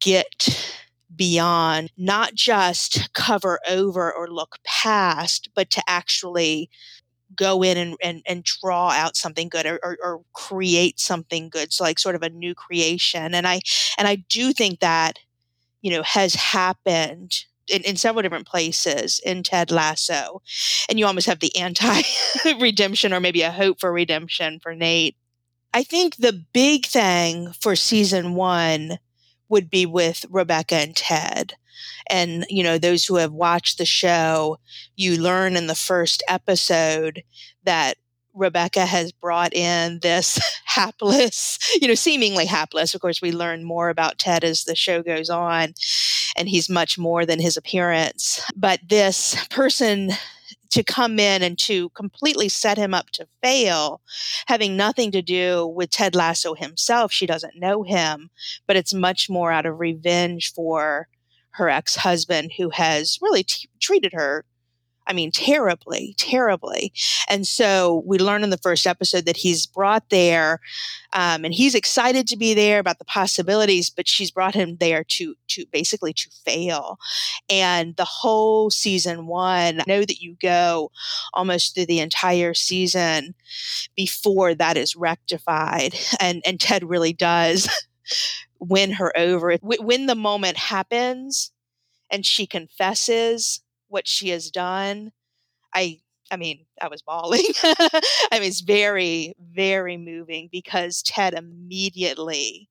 get 0.00 0.76
beyond, 1.14 1.90
not 1.96 2.34
just 2.34 3.12
cover 3.14 3.58
over 3.68 4.12
or 4.12 4.28
look 4.28 4.58
past, 4.64 5.48
but 5.54 5.70
to 5.70 5.82
actually 5.86 6.70
go 7.36 7.62
in 7.62 7.76
and, 7.76 7.96
and, 8.02 8.22
and 8.26 8.44
draw 8.44 8.90
out 8.90 9.16
something 9.16 9.48
good 9.48 9.66
or, 9.66 9.80
or, 9.82 9.98
or 10.02 10.20
create 10.32 11.00
something 11.00 11.48
good. 11.48 11.72
So 11.72 11.84
like 11.84 11.98
sort 11.98 12.14
of 12.14 12.22
a 12.22 12.30
new 12.30 12.54
creation. 12.54 13.34
And 13.34 13.46
I 13.46 13.60
and 13.98 14.08
I 14.08 14.16
do 14.16 14.52
think 14.52 14.80
that, 14.80 15.18
you 15.80 15.90
know, 15.90 16.02
has 16.02 16.34
happened 16.34 17.44
in, 17.68 17.82
in, 17.82 17.96
several 17.96 18.22
different 18.22 18.46
places 18.46 19.20
in 19.24 19.42
Ted 19.42 19.70
Lasso. 19.70 20.42
And 20.88 20.98
you 20.98 21.06
almost 21.06 21.26
have 21.26 21.40
the 21.40 21.56
anti 21.56 22.02
redemption 22.60 23.12
or 23.12 23.20
maybe 23.20 23.42
a 23.42 23.50
hope 23.50 23.80
for 23.80 23.92
redemption 23.92 24.60
for 24.60 24.74
Nate. 24.74 25.16
I 25.74 25.82
think 25.82 26.16
the 26.16 26.44
big 26.52 26.86
thing 26.86 27.52
for 27.60 27.76
season 27.76 28.34
one 28.34 28.98
would 29.52 29.70
be 29.70 29.84
with 29.84 30.24
Rebecca 30.30 30.76
and 30.76 30.96
Ted. 30.96 31.54
And, 32.08 32.46
you 32.48 32.64
know, 32.64 32.78
those 32.78 33.04
who 33.04 33.16
have 33.16 33.32
watched 33.32 33.76
the 33.76 33.84
show, 33.84 34.58
you 34.96 35.20
learn 35.20 35.56
in 35.56 35.66
the 35.66 35.74
first 35.74 36.22
episode 36.26 37.22
that 37.64 37.98
Rebecca 38.34 38.86
has 38.86 39.12
brought 39.12 39.52
in 39.52 39.98
this 40.00 40.40
hapless, 40.64 41.58
you 41.80 41.86
know, 41.86 41.94
seemingly 41.94 42.46
hapless. 42.46 42.94
Of 42.94 43.02
course, 43.02 43.20
we 43.20 43.30
learn 43.30 43.62
more 43.62 43.90
about 43.90 44.18
Ted 44.18 44.42
as 44.42 44.64
the 44.64 44.74
show 44.74 45.02
goes 45.02 45.28
on, 45.28 45.74
and 46.34 46.48
he's 46.48 46.70
much 46.70 46.96
more 46.96 47.26
than 47.26 47.38
his 47.38 47.58
appearance. 47.58 48.42
But 48.56 48.80
this 48.88 49.36
person 49.50 50.12
to 50.72 50.82
come 50.82 51.18
in 51.18 51.42
and 51.42 51.58
to 51.58 51.90
completely 51.90 52.48
set 52.48 52.78
him 52.78 52.94
up 52.94 53.10
to 53.10 53.26
fail, 53.42 54.00
having 54.46 54.76
nothing 54.76 55.10
to 55.12 55.22
do 55.22 55.66
with 55.66 55.90
Ted 55.90 56.14
Lasso 56.14 56.54
himself. 56.54 57.12
She 57.12 57.26
doesn't 57.26 57.56
know 57.56 57.82
him, 57.82 58.30
but 58.66 58.76
it's 58.76 58.94
much 58.94 59.30
more 59.30 59.52
out 59.52 59.66
of 59.66 59.78
revenge 59.78 60.52
for 60.52 61.08
her 61.50 61.68
ex 61.68 61.96
husband 61.96 62.52
who 62.56 62.70
has 62.70 63.18
really 63.20 63.44
t- 63.44 63.68
treated 63.80 64.14
her 64.14 64.44
I 65.06 65.12
mean, 65.12 65.30
terribly, 65.30 66.14
terribly. 66.16 66.92
And 67.28 67.46
so 67.46 68.02
we 68.06 68.18
learn 68.18 68.44
in 68.44 68.50
the 68.50 68.58
first 68.58 68.86
episode 68.86 69.26
that 69.26 69.36
he's 69.36 69.66
brought 69.66 70.10
there, 70.10 70.60
um, 71.12 71.44
and 71.44 71.52
he's 71.52 71.74
excited 71.74 72.26
to 72.28 72.36
be 72.36 72.54
there 72.54 72.78
about 72.78 72.98
the 72.98 73.04
possibilities, 73.04 73.90
but 73.90 74.08
she's 74.08 74.30
brought 74.30 74.54
him 74.54 74.76
there 74.76 75.04
to 75.04 75.34
to 75.48 75.66
basically 75.72 76.12
to 76.12 76.30
fail. 76.44 76.98
And 77.50 77.96
the 77.96 78.04
whole 78.04 78.70
season 78.70 79.26
one, 79.26 79.80
I 79.80 79.84
know 79.86 80.00
that 80.00 80.20
you 80.20 80.36
go 80.40 80.90
almost 81.34 81.74
through 81.74 81.86
the 81.86 82.00
entire 82.00 82.54
season 82.54 83.34
before 83.96 84.54
that 84.54 84.76
is 84.76 84.96
rectified, 84.96 85.94
and 86.20 86.42
and 86.46 86.60
Ted 86.60 86.84
really 86.88 87.12
does 87.12 87.68
win 88.60 88.92
her 88.92 89.16
over. 89.16 89.56
When 89.62 90.06
the 90.06 90.14
moment 90.14 90.56
happens, 90.56 91.50
and 92.10 92.24
she 92.24 92.46
confesses 92.46 93.60
what 93.92 94.08
she 94.08 94.30
has 94.30 94.50
done, 94.50 95.12
I 95.74 96.00
I 96.30 96.36
mean, 96.36 96.64
I 96.80 96.88
was 96.88 97.02
bawling. 97.02 97.44
I 97.62 98.00
mean, 98.32 98.44
it's 98.44 98.62
very, 98.62 99.34
very 99.38 99.98
moving 99.98 100.48
because 100.50 101.02
Ted 101.02 101.34
immediately 101.34 102.70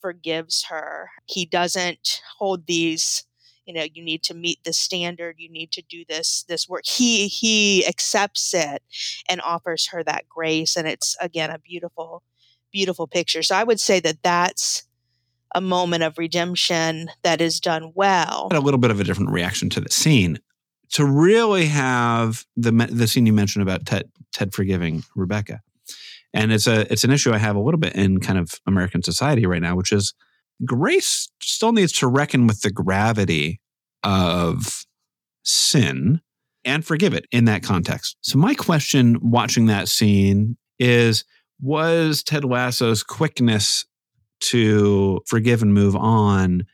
forgives 0.00 0.66
her. 0.68 1.10
He 1.26 1.44
doesn't 1.44 2.20
hold 2.38 2.66
these, 2.66 3.24
you 3.66 3.74
know, 3.74 3.84
you 3.92 4.04
need 4.04 4.22
to 4.24 4.34
meet 4.34 4.62
the 4.62 4.72
standard, 4.72 5.36
you 5.38 5.50
need 5.50 5.72
to 5.72 5.82
do 5.82 6.04
this 6.08 6.44
this 6.48 6.68
work. 6.68 6.86
He 6.86 7.26
he 7.26 7.84
accepts 7.86 8.54
it 8.54 8.82
and 9.28 9.40
offers 9.40 9.88
her 9.88 10.04
that 10.04 10.28
grace 10.28 10.76
and 10.76 10.86
it's 10.86 11.16
again 11.20 11.50
a 11.50 11.58
beautiful 11.58 12.22
beautiful 12.72 13.08
picture. 13.08 13.42
So 13.42 13.56
I 13.56 13.64
would 13.64 13.80
say 13.80 13.98
that 14.00 14.22
that's 14.22 14.84
a 15.54 15.60
moment 15.60 16.02
of 16.04 16.18
redemption 16.18 17.10
that 17.22 17.40
is 17.40 17.60
done 17.60 17.92
well. 17.94 18.48
a 18.50 18.60
little 18.60 18.78
bit 18.78 18.90
of 18.90 19.00
a 19.00 19.04
different 19.04 19.30
reaction 19.30 19.68
to 19.70 19.80
the 19.80 19.90
scene 19.90 20.38
to 20.92 21.04
really 21.04 21.66
have 21.66 22.44
the 22.56 22.70
the 22.90 23.06
scene 23.06 23.26
you 23.26 23.32
mentioned 23.32 23.62
about 23.62 23.86
Ted 23.86 24.10
Ted 24.32 24.54
forgiving 24.54 25.02
Rebecca, 25.14 25.60
and 26.32 26.52
it's 26.52 26.66
a 26.66 26.90
it's 26.92 27.04
an 27.04 27.10
issue 27.10 27.32
I 27.32 27.38
have 27.38 27.56
a 27.56 27.60
little 27.60 27.80
bit 27.80 27.94
in 27.94 28.20
kind 28.20 28.38
of 28.38 28.60
American 28.66 29.02
society 29.02 29.46
right 29.46 29.62
now, 29.62 29.74
which 29.74 29.92
is 29.92 30.14
grace 30.64 31.30
still 31.42 31.72
needs 31.72 31.92
to 31.92 32.06
reckon 32.06 32.46
with 32.46 32.60
the 32.60 32.70
gravity 32.70 33.60
of 34.04 34.84
sin 35.44 36.20
and 36.64 36.84
forgive 36.84 37.14
it 37.14 37.26
in 37.32 37.46
that 37.46 37.62
context. 37.62 38.16
So 38.20 38.38
my 38.38 38.54
question 38.54 39.18
watching 39.20 39.66
that 39.66 39.88
scene 39.88 40.56
is 40.78 41.24
was 41.60 42.22
Ted 42.22 42.44
Lasso's 42.44 43.02
quickness 43.02 43.84
to 44.40 45.20
forgive 45.26 45.62
and 45.62 45.72
move 45.72 45.96
on 45.96 46.66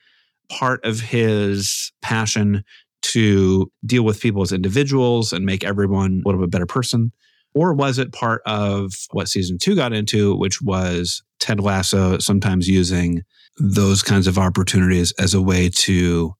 part 0.48 0.84
of 0.84 1.00
his 1.00 1.92
passion 2.00 2.64
to 3.12 3.70
deal 3.84 4.02
with 4.02 4.20
people 4.20 4.42
as 4.42 4.52
individuals 4.52 5.32
and 5.32 5.44
make 5.44 5.64
everyone 5.64 6.22
a 6.24 6.28
little 6.28 6.40
bit 6.40 6.50
better 6.50 6.66
person? 6.66 7.12
Or 7.54 7.74
was 7.74 7.98
it 7.98 8.12
part 8.12 8.42
of 8.46 8.92
what 9.10 9.28
season 9.28 9.58
two 9.58 9.74
got 9.74 9.92
into, 9.92 10.34
which 10.36 10.60
was 10.60 11.22
Ted 11.40 11.60
Lasso 11.60 12.18
sometimes 12.18 12.68
using 12.68 13.24
those 13.58 14.02
kinds 14.02 14.26
of 14.26 14.38
opportunities 14.38 15.12
as 15.18 15.34
a 15.34 15.42
way 15.42 15.68
to 15.68 16.34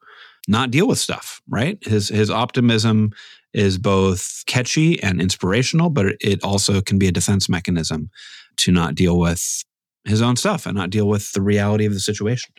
not 0.47 0.71
deal 0.71 0.87
with 0.87 0.99
stuff, 0.99 1.41
right? 1.49 1.79
His 1.83 2.09
his 2.09 2.31
optimism 2.31 3.11
is 3.53 3.79
both 3.79 4.45
catchy 4.47 5.03
and 5.03 5.21
inspirational, 5.21 5.91
but 5.91 6.17
it 6.21 6.43
also 6.43 6.81
can 6.81 6.99
be 6.99 7.09
a 7.09 7.13
defense 7.13 7.49
mechanism 7.49 8.11
to 8.59 8.73
not 8.73 8.95
deal 8.95 9.19
with 9.19 9.65
his 10.05 10.23
own 10.23 10.37
stuff 10.37 10.67
and 10.67 10.77
not 10.77 10.91
deal 10.91 11.09
with 11.09 11.33
the 11.33 11.43
reality 11.43 11.87
of 11.87 11.93
the 11.93 12.01
situation. 12.01 12.53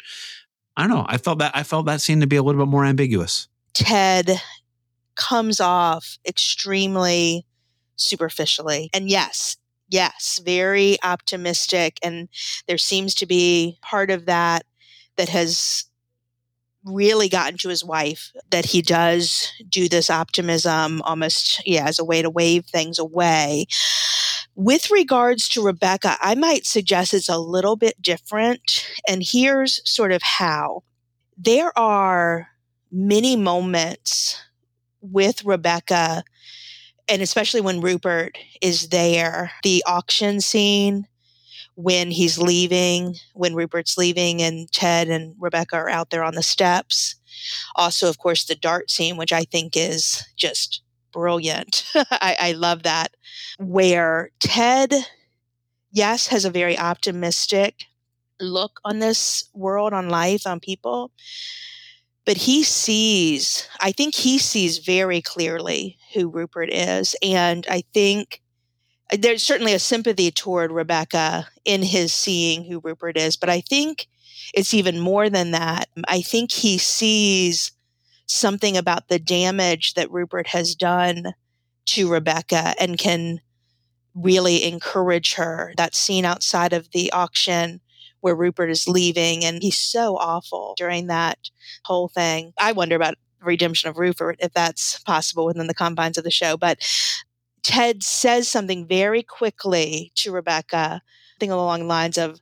I 0.78 0.88
don't 0.88 0.96
know. 0.96 1.06
I 1.08 1.18
felt 1.18 1.40
that 1.40 1.52
I 1.56 1.64
felt 1.64 1.86
that 1.88 2.02
scene 2.02 2.22
to 2.22 2.28
be 2.28 2.36
a 2.36 2.44
little 2.44 2.64
bit 2.64 2.70
more 2.70 2.86
ambiguous. 2.86 3.48
Ted 3.80 4.42
comes 5.16 5.62
off 5.62 6.18
extremely 6.28 7.46
superficially. 7.96 8.90
And 8.94 9.10
yes, 9.10 9.56
yes, 9.88 10.42
very 10.44 10.98
optimistic. 11.02 11.98
And 12.04 12.28
there 12.68 12.78
seems 12.78 13.16
to 13.16 13.26
be 13.26 13.78
part 13.82 14.12
of 14.12 14.26
that 14.26 14.66
that 15.16 15.30
has 15.30 15.86
really 16.84 17.30
gotten 17.30 17.58
to 17.60 17.70
his 17.70 17.86
wife 17.86 18.34
that 18.52 18.66
he 18.66 18.82
does 18.82 19.50
do 19.70 19.88
this 19.88 20.10
optimism 20.10 21.02
almost 21.02 21.62
yeah 21.68 21.86
as 21.86 22.00
a 22.00 22.06
way 22.06 22.22
to 22.22 22.30
wave 22.30 22.66
things 22.66 22.98
away 22.98 23.66
with 24.56 24.90
regards 24.90 25.50
to 25.50 25.62
rebecca 25.62 26.16
i 26.22 26.34
might 26.36 26.66
suggest 26.66 27.14
it's 27.14 27.28
a 27.28 27.38
little 27.38 27.76
bit 27.76 28.02
different 28.02 28.88
and 29.10 29.24
here's 29.30 29.82
sort 29.84 30.14
of 30.14 30.22
how 30.24 30.82
there 31.38 31.78
are 31.78 32.49
many 32.92 33.36
moments 33.36 34.42
with 35.02 35.46
Rebecca, 35.46 36.24
and 37.08 37.22
especially 37.22 37.62
when 37.62 37.82
Rupert 37.82 38.38
is 38.62 38.90
there, 38.90 39.52
the 39.64 39.84
auction 39.88 40.42
scene 40.42 41.08
when 41.76 42.12
he's 42.12 42.38
leaving, 42.38 43.16
when 43.34 43.56
Rupert's 43.56 43.98
leaving, 43.98 44.42
and 44.42 44.70
Ted 44.72 45.08
and 45.08 45.34
Rebecca 45.40 45.78
are 45.78 45.90
out 45.90 46.10
there 46.10 46.24
on 46.24 46.36
the 46.36 46.44
steps. 46.44 47.16
Also, 47.76 48.10
of 48.10 48.18
course, 48.18 48.44
the 48.44 48.56
dart 48.56 48.92
scene, 48.92 49.16
which 49.16 49.32
I 49.32 49.44
think 49.44 49.78
is 49.78 50.26
just 50.36 50.82
brilliant. 51.14 51.86
I, 51.96 52.36
I 52.40 52.52
love 52.52 52.84
that. 52.84 53.16
Where 53.60 54.32
Ted, 54.40 54.94
yes, 55.92 56.28
has 56.28 56.44
a 56.44 56.50
very 56.50 56.78
optimistic 56.78 57.86
look 58.42 58.82
on 58.84 59.00
this 59.00 59.50
world, 59.54 59.94
on 59.94 60.10
life, 60.10 60.46
on 60.46 60.60
people 60.60 61.12
but 62.26 62.38
he 62.38 62.64
sees, 62.64 63.68
I 63.80 63.92
think 63.92 64.16
he 64.16 64.38
sees 64.38 64.80
very 64.80 65.22
clearly 65.22 65.98
who 66.14 66.30
Rupert 66.30 66.70
is. 66.72 67.16
And 67.24 67.66
I 67.70 67.84
think 67.94 68.42
uh, 69.12 69.18
there's 69.20 69.44
certainly 69.44 69.74
a 69.74 69.80
sympathy 69.80 70.32
toward 70.32 70.72
Rebecca 70.72 71.48
in 71.66 71.82
his 71.82 72.14
seeing 72.14 72.66
who 72.66 72.82
Rupert 72.84 73.18
is, 73.18 73.36
but 73.36 73.50
I 73.50 73.62
think 73.62 74.08
it's 74.54 74.74
even 74.74 75.00
more 75.00 75.30
than 75.30 75.52
that. 75.52 75.90
I 76.08 76.22
think 76.22 76.52
he 76.52 76.78
sees 76.78 77.72
something 78.26 78.78
about 78.78 79.08
the 79.08 79.20
damage 79.20 79.96
that 79.96 80.12
Rupert 80.12 80.48
has 80.48 80.76
done 80.76 81.34
to 81.88 82.12
Rebecca 82.12 82.76
and 82.80 82.98
can 82.98 83.42
really 84.14 84.64
encourage 84.64 85.34
her. 85.36 85.74
That 85.78 85.96
scene 85.96 86.26
outside 86.26 86.74
of 86.74 86.92
the 86.92 87.12
auction 87.12 87.82
where 88.22 88.36
Rupert 88.36 88.70
is 88.70 88.88
leaving 88.88 89.46
and 89.46 89.62
he's 89.62 89.78
so 89.78 90.18
awful 90.18 90.74
during 90.78 91.08
that 91.08 91.38
whole 91.86 92.08
thing. 92.08 92.54
I 92.60 92.72
wonder 92.72 92.96
about 92.96 93.16
redemption 93.42 93.90
of 93.90 93.98
Rupert 93.98 94.38
if 94.40 94.54
that's 94.54 95.00
possible 95.00 95.46
within 95.46 95.68
the 95.68 95.74
confines 95.74 96.18
of 96.18 96.24
the 96.24 96.32
show, 96.32 96.58
but 96.58 96.80
Ted 97.64 98.04
says 98.04 98.48
something 98.48 98.88
very 98.88 99.24
quickly 99.24 100.12
to 100.16 100.32
Rebecca, 100.32 101.02
something 101.34 101.52
along 101.52 101.82
the 101.82 101.86
lines 101.86 102.18
of, 102.18 102.40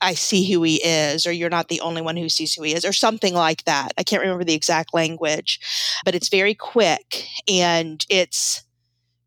I 0.00 0.14
see 0.14 0.50
who 0.50 0.62
he 0.62 0.76
is, 0.76 1.26
or 1.26 1.32
you're 1.32 1.50
not 1.50 1.68
the 1.68 1.80
only 1.80 2.00
one 2.00 2.16
who 2.16 2.28
sees 2.28 2.54
who 2.54 2.62
he 2.62 2.74
is, 2.74 2.84
or 2.84 2.92
something 2.92 3.34
like 3.34 3.64
that. 3.64 3.92
I 3.98 4.02
can't 4.02 4.22
remember 4.22 4.44
the 4.44 4.54
exact 4.54 4.94
language, 4.94 5.60
but 6.04 6.14
it's 6.14 6.28
very 6.28 6.54
quick 6.54 7.26
and 7.48 8.04
it's 8.08 8.62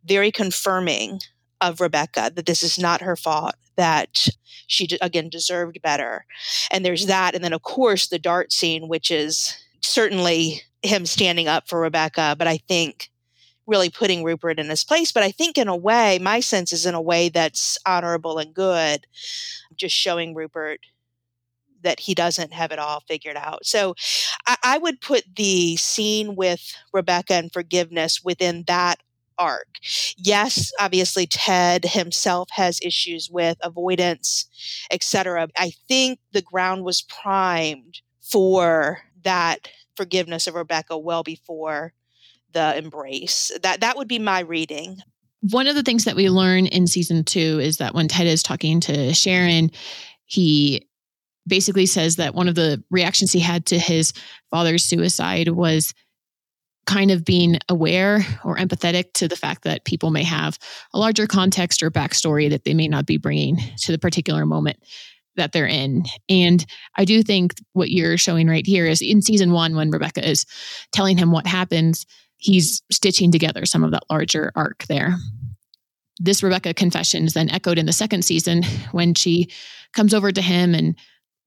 very 0.06 0.32
confirming 0.32 1.20
of 1.62 1.80
Rebecca 1.80 2.32
that 2.36 2.46
this 2.46 2.64
is 2.64 2.80
not 2.80 3.02
her 3.02 3.16
fault, 3.16 3.56
that 3.76 4.28
she 4.68 4.88
again 5.02 5.30
deserved 5.30 5.82
better. 5.82 6.26
And 6.72 6.86
there's 6.86 7.06
that. 7.08 7.36
And 7.36 7.44
then, 7.44 7.54
of 7.54 7.62
course, 7.62 8.08
the 8.08 8.20
dart 8.20 8.52
scene, 8.52 8.88
which 8.88 9.12
is 9.12 9.56
certainly 9.82 10.62
him 10.82 11.06
standing 11.06 11.48
up 11.48 11.68
for 11.68 11.80
Rebecca, 11.80 12.36
but 12.38 12.48
I 12.48 12.58
think 12.58 13.10
really 13.66 13.90
putting 13.90 14.24
Rupert 14.24 14.60
in 14.60 14.70
his 14.70 14.84
place. 14.84 15.12
But 15.12 15.24
I 15.24 15.32
think, 15.32 15.58
in 15.58 15.68
a 15.68 15.76
way, 15.76 16.20
my 16.20 16.40
sense 16.40 16.74
is 16.74 16.86
in 16.86 16.96
a 16.96 17.02
way 17.02 17.30
that's 17.30 17.78
honorable 17.86 18.38
and 18.38 18.54
good, 18.54 19.06
just 19.76 19.96
showing 19.96 20.36
Rupert 20.36 20.82
that 21.82 22.02
he 22.02 22.14
doesn't 22.14 22.54
have 22.54 22.72
it 22.72 22.80
all 22.80 23.04
figured 23.08 23.38
out. 23.38 23.66
So 23.66 23.94
I, 24.48 24.58
I 24.64 24.78
would 24.78 25.02
put 25.02 25.24
the 25.36 25.76
scene 25.76 26.36
with 26.36 26.74
Rebecca 26.94 27.34
and 27.34 27.52
forgiveness 27.52 28.22
within 28.24 28.64
that 28.68 29.02
arc. 29.38 29.68
Yes, 30.18 30.72
obviously 30.80 31.28
Ted 31.28 31.86
himself 31.86 32.50
has 32.52 32.80
issues 32.82 33.30
with 33.32 33.58
avoidance, 33.62 34.48
etc. 34.92 35.48
I 35.58 35.72
think 35.88 36.20
the 36.32 36.42
ground 36.42 36.84
was 36.84 37.02
primed 37.02 38.02
for 38.22 39.02
that 39.24 39.68
forgiveness 39.96 40.48
of 40.48 40.56
Rebecca 40.56 40.98
well 40.98 41.24
before 41.24 41.94
the 42.52 42.78
embrace. 42.78 43.52
That 43.62 43.82
that 43.82 43.98
would 43.98 44.08
be 44.08 44.20
my 44.20 44.42
reading. 44.42 44.98
One 45.52 45.68
of 45.68 45.76
the 45.76 45.84
things 45.84 46.06
that 46.06 46.16
we 46.16 46.30
learn 46.30 46.68
in 46.68 46.88
season 46.88 47.24
2 47.26 47.60
is 47.60 47.78
that 47.78 47.94
when 47.94 48.08
Ted 48.08 48.28
is 48.28 48.42
talking 48.42 48.80
to 48.82 49.14
Sharon, 49.14 49.72
he 50.26 50.88
basically 51.46 51.86
says 51.86 52.16
that 52.16 52.34
one 52.34 52.48
of 52.48 52.56
the 52.56 52.82
reactions 52.90 53.34
he 53.34 53.40
had 53.40 53.66
to 53.66 53.78
his 53.78 54.14
father's 54.50 54.84
suicide 54.84 55.50
was 55.50 55.94
kind 56.86 57.12
of 57.12 57.24
being 57.24 57.60
aware 57.70 58.26
or 58.44 58.58
empathetic 58.58 59.14
to 59.14 59.28
the 59.28 59.36
fact 59.36 59.64
that 59.64 59.86
people 59.86 60.12
may 60.12 60.24
have 60.24 60.58
a 60.94 61.00
larger 61.00 61.28
context 61.28 61.82
or 61.82 61.90
backstory 61.90 62.50
that 62.50 62.66
they 62.66 62.74
may 62.74 62.88
not 62.88 63.06
be 63.06 63.18
bringing 63.18 63.58
to 63.78 63.92
the 63.92 63.98
particular 63.98 64.46
moment 64.46 64.78
that 65.36 65.52
they're 65.52 65.66
in. 65.66 66.04
And 66.30 66.64
I 66.96 67.06
do 67.06 67.24
think 67.24 67.54
what 67.74 67.90
you're 67.90 68.18
showing 68.18 68.48
right 68.48 68.66
here 68.66 68.86
is 68.86 69.02
in 69.02 69.22
season 69.22 69.52
one, 69.52 69.76
when 69.76 69.90
Rebecca 69.90 70.28
is 70.28 70.46
telling 70.92 71.18
him 71.18 71.32
what 71.32 71.48
happens, 71.48 72.06
he's 72.38 72.82
stitching 72.92 73.32
together 73.32 73.66
some 73.66 73.84
of 73.84 73.92
that 73.92 74.04
larger 74.10 74.52
arc 74.56 74.84
there. 74.88 75.16
This 76.20 76.44
Rebecca 76.44 76.74
confession 76.74 77.26
is 77.26 77.34
then 77.34 77.50
echoed 77.50 77.80
in 77.80 77.86
the 77.86 77.94
second 77.94 78.24
season 78.24 78.64
when 78.92 79.14
she 79.16 79.50
comes 79.94 80.14
over 80.14 80.32
to 80.32 80.42
him 80.42 80.76
and 80.76 80.96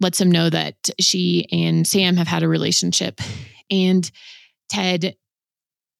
lets 0.00 0.20
him 0.20 0.30
know 0.30 0.50
that 0.50 0.90
she 0.98 1.46
and 1.52 1.86
Sam 1.86 2.16
have 2.16 2.26
had 2.26 2.42
a 2.42 2.48
relationship. 2.48 3.20
And 3.70 4.10
Ted 4.68 5.16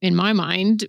in 0.07 0.15
my 0.15 0.33
mind, 0.33 0.87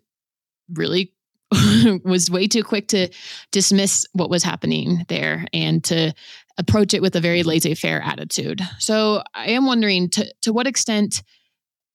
really 0.73 1.13
was 2.03 2.29
way 2.29 2.47
too 2.47 2.63
quick 2.63 2.87
to 2.89 3.09
dismiss 3.51 4.05
what 4.13 4.29
was 4.29 4.43
happening 4.43 5.05
there 5.07 5.45
and 5.53 5.83
to 5.85 6.13
approach 6.57 6.93
it 6.93 7.01
with 7.01 7.15
a 7.15 7.21
very 7.21 7.43
laissez 7.43 7.75
faire 7.75 8.01
attitude. 8.01 8.61
So 8.79 9.23
I 9.33 9.49
am 9.51 9.65
wondering 9.65 10.09
to, 10.11 10.33
to 10.41 10.53
what 10.53 10.67
extent 10.67 11.23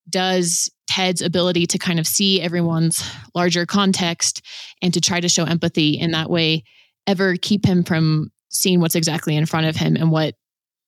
does 0.08 0.70
Ted's 0.88 1.22
ability 1.22 1.66
to 1.66 1.78
kind 1.78 1.98
of 1.98 2.06
see 2.06 2.40
everyone's 2.40 3.04
larger 3.34 3.66
context 3.66 4.42
and 4.80 4.92
to 4.94 5.00
try 5.00 5.20
to 5.20 5.28
show 5.28 5.44
empathy 5.44 5.98
in 5.98 6.12
that 6.12 6.30
way 6.30 6.64
ever 7.06 7.36
keep 7.36 7.64
him 7.64 7.82
from 7.82 8.30
seeing 8.50 8.80
what's 8.80 8.94
exactly 8.94 9.36
in 9.36 9.46
front 9.46 9.66
of 9.66 9.76
him 9.76 9.96
and 9.96 10.10
what 10.10 10.34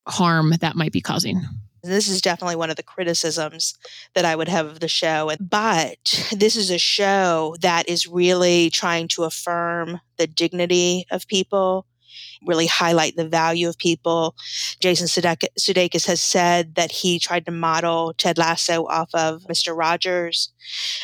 harm 0.07 0.53
that 0.61 0.77
might 0.77 0.93
be 0.93 1.01
causing? 1.01 1.43
This 1.85 2.09
is 2.09 2.23
definitely 2.23 2.57
one 2.57 2.71
of 2.71 2.77
the 2.77 2.83
criticisms 2.83 3.75
that 4.15 4.25
I 4.25 4.35
would 4.35 4.49
have 4.49 4.65
of 4.67 4.81
the 4.81 4.89
show. 4.89 5.31
But 5.39 6.29
this 6.33 6.57
is 6.57 6.71
a 6.71 6.79
show 6.79 7.57
that 7.61 7.89
is 7.89 8.07
really 8.07 8.71
trying 8.71 9.07
to 9.09 9.25
affirm 9.25 10.01
the 10.17 10.27
dignity 10.27 11.05
of 11.11 11.29
people, 11.29 11.85
really 12.47 12.67
highlight 12.67 13.17
the 13.17 13.29
value 13.29 13.69
of 13.69 13.77
people. 13.77 14.35
Jason 14.81 15.07
Sudeikis 15.07 16.07
has 16.07 16.23
said 16.23 16.75
that 16.75 16.91
he 16.91 17.19
tried 17.19 17.45
to 17.45 17.53
model 17.53 18.15
Ted 18.17 18.39
Lasso 18.39 18.87
off 18.87 19.11
of 19.13 19.43
Mr. 19.43 19.77
Rogers. 19.77 20.53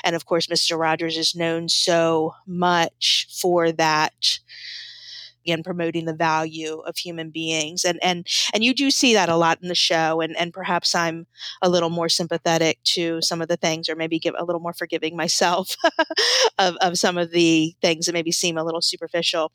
And 0.03 0.17
of 0.17 0.25
course, 0.25 0.47
Mr. 0.47 0.79
Rogers 0.79 1.19
is 1.19 1.35
known 1.35 1.69
so 1.69 2.35
much 2.47 3.29
for 3.39 3.71
that 3.73 4.39
again 5.45 5.63
promoting 5.63 6.05
the 6.05 6.15
value 6.15 6.79
of 6.81 6.97
human 6.97 7.31
beings 7.31 7.85
and 7.85 7.99
and 8.03 8.27
and 8.53 8.65
you 8.65 8.75
do 8.75 8.91
see 8.91 9.15
that 9.15 9.29
a 9.29 9.37
lot 9.37 9.59
in 9.63 9.69
the 9.69 9.75
show 9.75 10.21
and 10.21 10.37
and 10.37 10.53
perhaps 10.53 10.95
i'm 10.95 11.27
a 11.63 11.69
little 11.69 11.91
more 11.91 12.09
sympathetic 12.09 12.79
to 12.85 13.21
some 13.23 13.41
of 13.41 13.49
the 13.49 13.57
things 13.57 13.89
or 13.89 13.97
maybe 13.97 14.19
give 14.19 14.35
a 14.39 14.45
little 14.45 14.61
more 14.61 14.73
forgiving 14.73 15.17
myself 15.21 15.77
of, 16.59 16.77
of 16.81 16.99
some 16.99 17.19
of 17.19 17.31
the 17.31 17.75
things 17.81 18.07
that 18.07 18.13
maybe 18.13 18.33
seem 18.33 18.57
a 18.57 18.65
little 18.65 18.83
superficial 18.83 19.53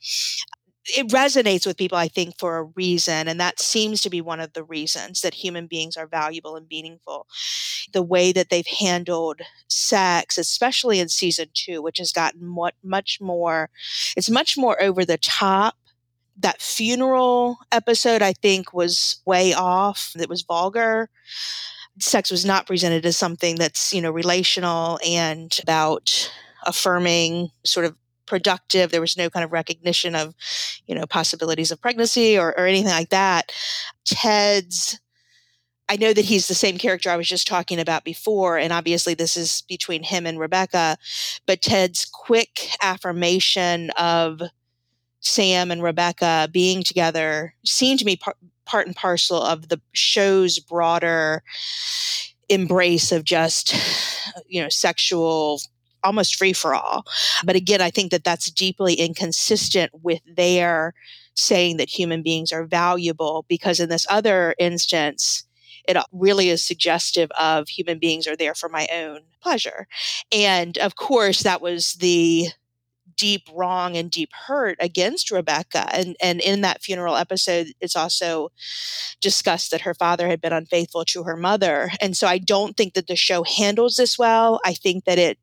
it 0.85 1.07
resonates 1.09 1.65
with 1.65 1.77
people, 1.77 1.97
I 1.97 2.07
think, 2.07 2.37
for 2.37 2.57
a 2.57 2.63
reason. 2.63 3.27
And 3.27 3.39
that 3.39 3.59
seems 3.59 4.01
to 4.01 4.09
be 4.09 4.21
one 4.21 4.39
of 4.39 4.53
the 4.53 4.63
reasons 4.63 5.21
that 5.21 5.33
human 5.33 5.67
beings 5.67 5.97
are 5.97 6.07
valuable 6.07 6.55
and 6.55 6.67
meaningful. 6.69 7.27
The 7.91 8.03
way 8.03 8.31
that 8.31 8.49
they've 8.49 8.67
handled 8.67 9.41
sex, 9.67 10.37
especially 10.37 10.99
in 10.99 11.09
season 11.09 11.47
two, 11.53 11.81
which 11.81 11.97
has 11.97 12.11
gotten 12.11 12.55
what 12.55 12.75
much 12.83 13.19
more, 13.19 13.69
it's 14.15 14.29
much 14.29 14.57
more 14.57 14.81
over 14.81 15.03
the 15.03 15.17
top. 15.17 15.75
That 16.37 16.61
funeral 16.61 17.59
episode, 17.71 18.21
I 18.21 18.33
think, 18.33 18.73
was 18.73 19.21
way 19.25 19.53
off. 19.53 20.11
It 20.19 20.29
was 20.29 20.41
vulgar. 20.41 21.09
Sex 21.99 22.29
was 22.29 22.43
not 22.43 22.67
presented 22.67 23.05
as 23.05 23.15
something 23.15 23.55
that's, 23.55 23.93
you 23.93 24.01
know, 24.01 24.11
relational 24.11 24.99
and 25.05 25.57
about 25.63 26.29
affirming 26.65 27.49
sort 27.63 27.85
of 27.85 27.95
productive. 28.25 28.91
There 28.91 29.01
was 29.01 29.17
no 29.17 29.29
kind 29.29 29.43
of 29.43 29.51
recognition 29.51 30.15
of, 30.15 30.33
you 30.87 30.95
know, 30.95 31.05
possibilities 31.05 31.71
of 31.71 31.81
pregnancy 31.81 32.37
or, 32.37 32.57
or 32.57 32.65
anything 32.65 32.91
like 32.91 33.09
that. 33.09 33.51
Ted's 34.05 34.99
I 35.87 35.97
know 35.97 36.13
that 36.13 36.25
he's 36.25 36.47
the 36.47 36.55
same 36.55 36.77
character 36.79 37.11
I 37.11 37.15
was 37.15 37.27
just 37.27 37.47
talking 37.47 37.79
about 37.79 38.03
before, 38.03 38.57
and 38.57 38.73
obviously 38.73 39.13
this 39.13 39.37
is 39.37 39.61
between 39.67 40.01
him 40.01 40.25
and 40.25 40.39
Rebecca, 40.39 40.97
but 41.45 41.61
Ted's 41.61 42.05
quick 42.05 42.69
affirmation 42.81 43.91
of 43.91 44.41
Sam 45.19 45.69
and 45.71 45.83
Rebecca 45.83 46.49
being 46.51 46.83
together 46.83 47.53
seemed 47.63 47.99
to 47.99 48.05
me 48.05 48.15
par- 48.15 48.35
part 48.65 48.87
and 48.87 48.95
parcel 48.95 49.41
of 49.41 49.69
the 49.69 49.79
show's 49.93 50.57
broader 50.57 51.43
embrace 52.49 53.11
of 53.11 53.23
just, 53.23 53.75
you 54.47 54.61
know, 54.61 54.69
sexual 54.69 55.59
almost 56.05 56.35
free 56.35 56.53
for 56.53 56.73
all. 56.73 57.05
But 57.43 57.55
again, 57.55 57.81
I 57.81 57.89
think 57.89 58.11
that 58.11 58.23
that's 58.23 58.51
deeply 58.51 58.93
inconsistent 58.93 59.91
with 60.01 60.21
their 60.25 60.93
saying 61.35 61.77
that 61.77 61.89
human 61.89 62.21
beings 62.21 62.51
are 62.51 62.65
valuable 62.65 63.45
because 63.47 63.79
in 63.79 63.89
this 63.89 64.05
other 64.09 64.55
instance, 64.57 65.43
it 65.87 65.97
really 66.11 66.49
is 66.49 66.63
suggestive 66.63 67.29
of 67.39 67.67
human 67.67 67.99
beings 67.99 68.27
are 68.27 68.35
there 68.35 68.55
for 68.55 68.69
my 68.69 68.87
own 68.91 69.21
pleasure. 69.41 69.87
And 70.31 70.77
of 70.77 70.95
course, 70.95 71.43
that 71.43 71.61
was 71.61 71.93
the 71.93 72.47
deep 73.17 73.43
wrong 73.53 73.95
and 73.95 74.11
deep 74.11 74.31
hurt 74.47 74.77
against 74.79 75.31
Rebecca. 75.31 75.87
And 75.93 76.15
and 76.21 76.41
in 76.41 76.61
that 76.61 76.81
funeral 76.81 77.15
episode, 77.15 77.67
it's 77.79 77.95
also 77.95 78.51
discussed 79.21 79.71
that 79.71 79.81
her 79.81 79.93
father 79.93 80.27
had 80.27 80.41
been 80.41 80.53
unfaithful 80.53 81.05
to 81.05 81.23
her 81.23 81.37
mother. 81.37 81.91
And 82.01 82.17
so 82.17 82.27
I 82.27 82.37
don't 82.37 82.75
think 82.75 82.93
that 82.93 83.07
the 83.07 83.15
show 83.15 83.43
handles 83.43 83.95
this 83.95 84.17
well. 84.17 84.59
I 84.65 84.73
think 84.73 85.05
that 85.05 85.19
it 85.19 85.37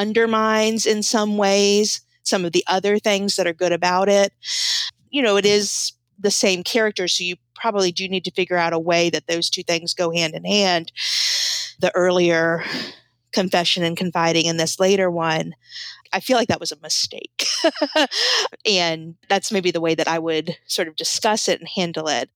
undermines 0.00 0.86
in 0.86 1.02
some 1.02 1.36
ways 1.36 2.00
some 2.22 2.44
of 2.44 2.52
the 2.52 2.64
other 2.66 2.98
things 2.98 3.36
that 3.36 3.46
are 3.46 3.52
good 3.52 3.72
about 3.72 4.08
it. 4.08 4.32
You 5.10 5.22
know, 5.22 5.36
it 5.36 5.44
mm-hmm. 5.44 5.54
is 5.54 5.92
the 6.18 6.30
same 6.30 6.62
character, 6.62 7.06
so 7.06 7.24
you 7.24 7.36
probably 7.54 7.92
do 7.92 8.08
need 8.08 8.24
to 8.24 8.30
figure 8.30 8.56
out 8.56 8.72
a 8.72 8.78
way 8.78 9.10
that 9.10 9.26
those 9.26 9.50
two 9.50 9.62
things 9.62 9.94
go 9.94 10.10
hand 10.10 10.34
in 10.34 10.44
hand. 10.44 10.92
The 11.80 11.94
earlier 11.94 12.64
confession 13.32 13.84
and 13.84 13.96
confiding 13.96 14.46
in 14.46 14.56
this 14.56 14.80
later 14.80 15.10
one, 15.10 15.54
I 16.12 16.20
feel 16.20 16.36
like 16.36 16.48
that 16.48 16.60
was 16.60 16.72
a 16.72 16.80
mistake. 16.82 17.46
and 18.66 19.14
that's 19.28 19.52
maybe 19.52 19.70
the 19.70 19.80
way 19.80 19.94
that 19.94 20.08
I 20.08 20.18
would 20.18 20.56
sort 20.66 20.88
of 20.88 20.96
discuss 20.96 21.48
it 21.48 21.60
and 21.60 21.68
handle 21.68 22.08
it. 22.08 22.28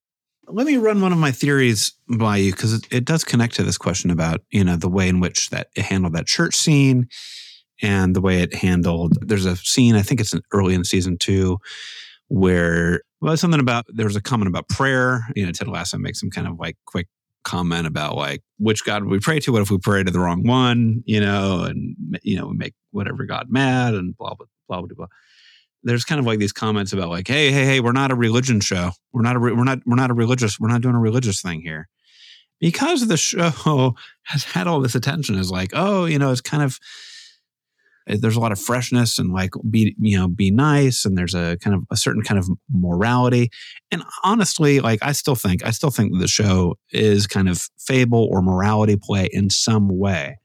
Let 0.47 0.67
me 0.67 0.77
run 0.77 1.01
one 1.01 1.13
of 1.13 1.19
my 1.19 1.33
theories 1.33 1.93
by 2.07 2.37
you 2.37 2.53
because 2.53 2.75
it, 2.75 2.87
it, 2.91 3.05
does 3.07 3.25
connect 3.25 3.55
to 3.55 3.63
this 3.63 3.79
question 3.79 4.11
about, 4.11 4.43
you 4.51 4.63
know, 4.63 4.77
the 4.77 4.91
way 4.91 5.09
in 5.09 5.19
which 5.19 5.49
that 5.51 5.69
it 5.75 5.87
handled 5.87 6.13
that 6.15 6.27
church 6.27 6.55
scene 6.55 7.09
and 7.83 8.15
the 8.15 8.21
way 8.21 8.41
it 8.41 8.55
handled. 8.55 9.19
There's 9.21 9.47
a 9.47 9.57
scene, 9.57 9.97
I 9.97 10.03
think 10.03 10.21
it's 10.21 10.35
early 10.53 10.75
in 10.75 10.85
season 10.85 11.19
two, 11.19 11.59
where 12.29 13.03
well, 13.21 13.37
something 13.37 13.61
about 13.61 13.87
there 13.89 14.07
was 14.07 14.17
a 14.17 14.23
comment 14.23 14.49
about 14.49 14.69
prayer. 14.69 15.27
You 15.35 15.47
know, 15.47 15.53
Ted 15.53 15.69
Lasso 15.69 15.99
makes 15.99 16.21
some 16.21 16.31
kind 16.31 16.47
of 16.47 16.59
like 16.59 16.77
quick 16.85 17.09
comment 17.45 17.87
about 17.87 18.17
like 18.17 18.43
which 18.59 18.85
God 18.85 19.05
we 19.05 19.19
pray 19.19 19.39
to? 19.41 19.53
What 19.53 19.63
if 19.63 19.71
we 19.71 19.79
pray 19.79 20.03
to 20.03 20.11
the 20.11 20.19
wrong 20.19 20.47
one? 20.47 21.03
You 21.07 21.21
know, 21.21 21.63
and 21.63 21.97
you 22.23 22.37
know, 22.37 22.49
we 22.49 22.57
make 22.57 22.75
whatever 22.91 23.25
God 23.25 23.47
mad 23.49 23.95
and 23.95 24.17
blah 24.17 24.35
blah 24.35 24.47
blah 24.69 24.81
blah 24.83 24.95
blah. 24.95 25.07
There's 25.83 26.05
kind 26.05 26.19
of 26.19 26.27
like 26.27 26.39
these 26.39 26.53
comments 26.53 26.93
about 26.93 27.11
like, 27.11 27.29
hey, 27.29 27.51
hey, 27.53 27.65
hey, 27.65 27.81
we're 27.81 27.93
not 27.93 28.11
a 28.11 28.15
religion 28.15 28.61
show. 28.61 28.93
We're 29.13 29.23
not 29.23 29.37
a 29.37 29.39
re- 29.39 29.53
we're 29.53 29.65
not 29.65 29.81
we're 29.87 29.97
not 29.97 30.11
a 30.11 30.15
religious 30.15 30.59
we're 30.59 30.69
not 30.69 30.81
doing 30.81 30.95
a 30.95 31.01
religious 31.01 31.41
thing 31.41 31.61
here. 31.61 31.89
Because 32.61 33.07
the 33.07 33.17
show 33.17 33.95
has 34.23 34.45
had 34.45 34.67
all 34.67 34.81
this 34.81 34.95
attention 34.95 35.37
is 35.37 35.51
like, 35.51 35.71
oh, 35.75 36.07
you 36.07 36.19
know, 36.19 36.31
it's 36.31 36.41
kind 36.41 36.63
of 36.63 36.79
there's 38.07 38.37
a 38.37 38.41
lot 38.41 38.53
of 38.53 38.61
freshness 38.61 39.19
and 39.19 39.33
like 39.33 39.51
be 39.71 39.95
you 39.99 40.17
know 40.17 40.29
be 40.29 40.51
nice 40.51 41.05
and 41.05 41.17
there's 41.17 41.35
a 41.35 41.57
kind 41.59 41.75
of 41.75 41.83
a 41.91 41.97
certain 41.97 42.23
kind 42.23 42.39
of 42.39 42.49
morality 42.73 43.51
and 43.91 44.03
honestly 44.23 44.81
like 44.81 44.99
i 45.03 45.13
still 45.13 45.35
think 45.35 45.65
i 45.65 45.71
still 45.71 45.91
think 45.91 46.13
the 46.19 46.29
show 46.29 46.75
is 46.91 47.27
kind 47.27 47.49
of 47.49 47.69
fable 47.79 48.29
or 48.31 48.43
morality 48.43 48.97
play 49.01 49.29
in 49.33 49.49
some 49.51 49.89
way 49.89 50.39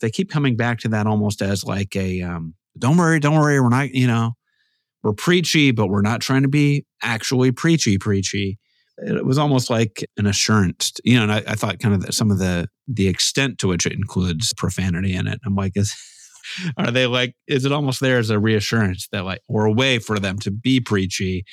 they 0.00 0.10
keep 0.10 0.30
coming 0.30 0.56
back 0.56 0.78
to 0.78 0.88
that 0.88 1.06
almost 1.06 1.42
as 1.42 1.64
like 1.64 1.94
a 1.96 2.22
um, 2.22 2.54
don't 2.78 2.96
worry 2.96 3.20
don't 3.20 3.38
worry 3.38 3.60
we're 3.60 3.68
not 3.68 3.90
you 3.90 4.06
know 4.06 4.32
we're 5.02 5.12
preachy 5.12 5.70
but 5.70 5.88
we're 5.88 6.02
not 6.02 6.20
trying 6.20 6.42
to 6.42 6.48
be 6.48 6.84
actually 7.02 7.52
preachy 7.52 7.98
preachy 7.98 8.58
it 8.98 9.26
was 9.26 9.36
almost 9.36 9.68
like 9.68 10.08
an 10.16 10.24
assurance, 10.24 10.92
you 11.04 11.16
know. 11.16 11.24
And 11.24 11.32
I, 11.32 11.42
I 11.48 11.54
thought 11.54 11.80
kind 11.80 11.94
of 11.94 12.14
some 12.14 12.30
of 12.30 12.38
the 12.38 12.66
the 12.88 13.08
extent 13.08 13.58
to 13.58 13.68
which 13.68 13.84
it 13.84 13.92
includes 13.92 14.54
profanity 14.54 15.14
in 15.14 15.26
it. 15.26 15.38
I'm 15.44 15.54
like, 15.54 15.72
is 15.76 15.94
are 16.76 16.90
they 16.90 17.06
like? 17.06 17.34
Is 17.46 17.64
it 17.64 17.72
almost 17.72 18.00
there 18.00 18.18
as 18.18 18.30
a 18.30 18.38
reassurance 18.38 19.08
that 19.12 19.24
like, 19.24 19.40
or 19.48 19.66
a 19.66 19.72
way 19.72 19.98
for 19.98 20.18
them 20.18 20.38
to 20.40 20.50
be 20.50 20.80
preachy 20.80 21.44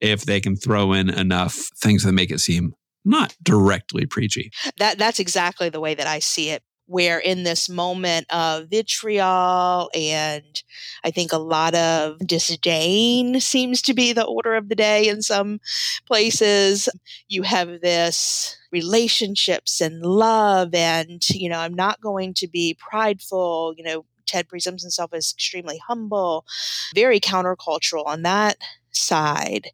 if 0.00 0.22
they 0.22 0.40
can 0.40 0.56
throw 0.56 0.92
in 0.92 1.08
enough 1.08 1.68
things 1.76 2.02
that 2.04 2.12
make 2.12 2.30
it 2.30 2.40
seem 2.40 2.74
not 3.04 3.36
directly 3.42 4.06
preachy? 4.06 4.50
That 4.78 4.98
that's 4.98 5.20
exactly 5.20 5.68
the 5.68 5.80
way 5.80 5.94
that 5.94 6.06
I 6.06 6.18
see 6.18 6.50
it 6.50 6.62
where 6.92 7.18
in 7.18 7.42
this 7.42 7.70
moment 7.70 8.26
of 8.30 8.68
vitriol 8.68 9.90
and 9.94 10.62
I 11.04 11.10
think 11.10 11.32
a 11.32 11.38
lot 11.38 11.74
of 11.74 12.18
disdain 12.18 13.40
seems 13.40 13.80
to 13.82 13.94
be 13.94 14.12
the 14.12 14.24
order 14.24 14.54
of 14.54 14.68
the 14.68 14.74
day 14.74 15.08
in 15.08 15.22
some 15.22 15.60
places, 16.06 16.88
you 17.28 17.42
have 17.42 17.80
this 17.80 18.56
relationships 18.72 19.80
and 19.80 20.02
love 20.02 20.74
and 20.74 21.22
you 21.30 21.48
know 21.48 21.58
I'm 21.58 21.74
not 21.74 22.00
going 22.00 22.34
to 22.34 22.48
be 22.48 22.76
prideful, 22.78 23.74
you 23.76 23.84
know 23.84 24.04
Ted 24.26 24.48
presents 24.48 24.82
himself 24.82 25.12
as 25.12 25.32
extremely 25.32 25.78
humble, 25.86 26.44
very 26.94 27.20
countercultural 27.20 28.06
on 28.06 28.22
that 28.22 28.58
side. 28.90 29.68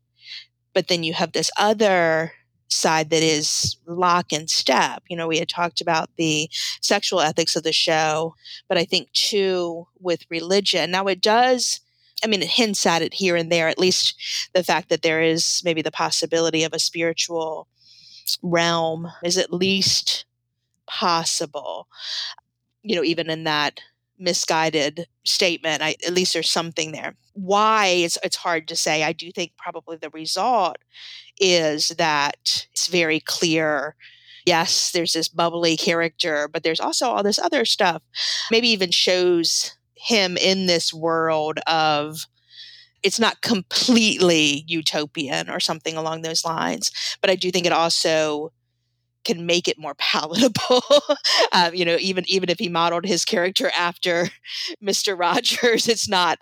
But 0.75 0.89
then 0.89 1.03
you 1.03 1.15
have 1.15 1.33
this 1.33 1.51
other 1.57 2.33
side 2.69 3.11
that 3.11 3.23
is 3.23 3.77
lock 3.87 4.33
and 4.33 4.49
step. 4.49 5.03
You 5.09 5.17
know, 5.17 5.27
we 5.27 5.39
had 5.39 5.49
talked 5.49 5.81
about 5.81 6.11
the 6.17 6.49
sexual 6.81 7.21
ethics 7.21 7.57
of 7.57 7.63
the 7.63 7.73
show, 7.73 8.35
but 8.69 8.79
I 8.79 8.85
think 8.85 9.11
too 9.13 9.87
with 10.01 10.27
religion. 10.31 10.91
Now 10.91 11.07
it 11.07 11.21
does. 11.21 11.81
I 12.23 12.27
mean, 12.27 12.43
it 12.43 12.49
hints 12.49 12.85
at 12.85 13.03
it 13.03 13.15
here 13.15 13.37
and 13.37 13.51
there, 13.51 13.69
at 13.69 13.79
least 13.79 14.51
the 14.53 14.65
fact 14.65 14.89
that 14.89 15.03
there 15.03 15.23
is 15.23 15.63
maybe 15.65 15.83
the 15.83 15.91
possibility 15.91 16.65
of 16.65 16.73
a 16.73 16.79
spiritual 16.79 17.69
realm 18.43 19.09
is 19.23 19.39
at 19.39 19.53
least 19.53 20.25
possible. 20.87 21.89
You 22.83 22.97
know, 22.97 23.05
even 23.05 23.31
in 23.31 23.45
that 23.45 23.81
misguided 24.19 25.07
statement, 25.25 25.83
I, 25.83 25.97
at 26.07 26.13
least 26.13 26.33
there's 26.33 26.51
something 26.51 26.93
there. 26.93 27.15
Why 27.35 27.87
it's, 27.87 28.19
it's 28.23 28.37
hard 28.37 28.69
to 28.69 28.77
say. 28.77 29.03
I 29.05 29.13
do 29.13 29.31
think 29.31 29.53
probably 29.57 29.97
the 29.97 30.11
result 30.11 30.77
is 31.41 31.89
that 31.91 32.67
it's 32.73 32.89
very 32.89 33.21
clear 33.21 33.95
yes, 34.49 34.93
there's 34.93 35.13
this 35.13 35.29
bubbly 35.29 35.77
character, 35.77 36.49
but 36.51 36.63
there's 36.63 36.81
also 36.81 37.11
all 37.11 37.23
this 37.23 37.39
other 37.39 37.67
stuff. 37.67 38.03
Maybe 38.51 38.69
even 38.69 38.91
shows 38.91 39.77
him 39.95 40.39
in 40.39 40.65
this 40.65 40.95
world 40.95 41.59
of 41.67 42.25
it's 43.03 43.21
not 43.21 43.43
completely 43.43 44.65
utopian 44.67 45.51
or 45.51 45.61
something 45.61 45.97
along 45.97 46.23
those 46.23 46.47
lines. 46.47 46.91
But 47.21 47.31
I 47.31 47.37
do 47.37 47.51
think 47.51 47.67
it 47.67 47.73
also 47.73 48.53
can 49.29 49.47
make 49.47 49.69
it 49.69 49.79
more 49.79 49.95
palatable. 49.99 50.83
um, 51.53 51.75
you 51.75 51.85
know, 51.85 51.97
even 52.01 52.25
even 52.27 52.49
if 52.49 52.59
he 52.59 52.69
modeled 52.69 53.05
his 53.05 53.25
character 53.25 53.71
after 53.77 54.29
Mr. 54.83 55.19
Rogers, 55.19 55.87
it's 55.87 56.09
not 56.09 56.41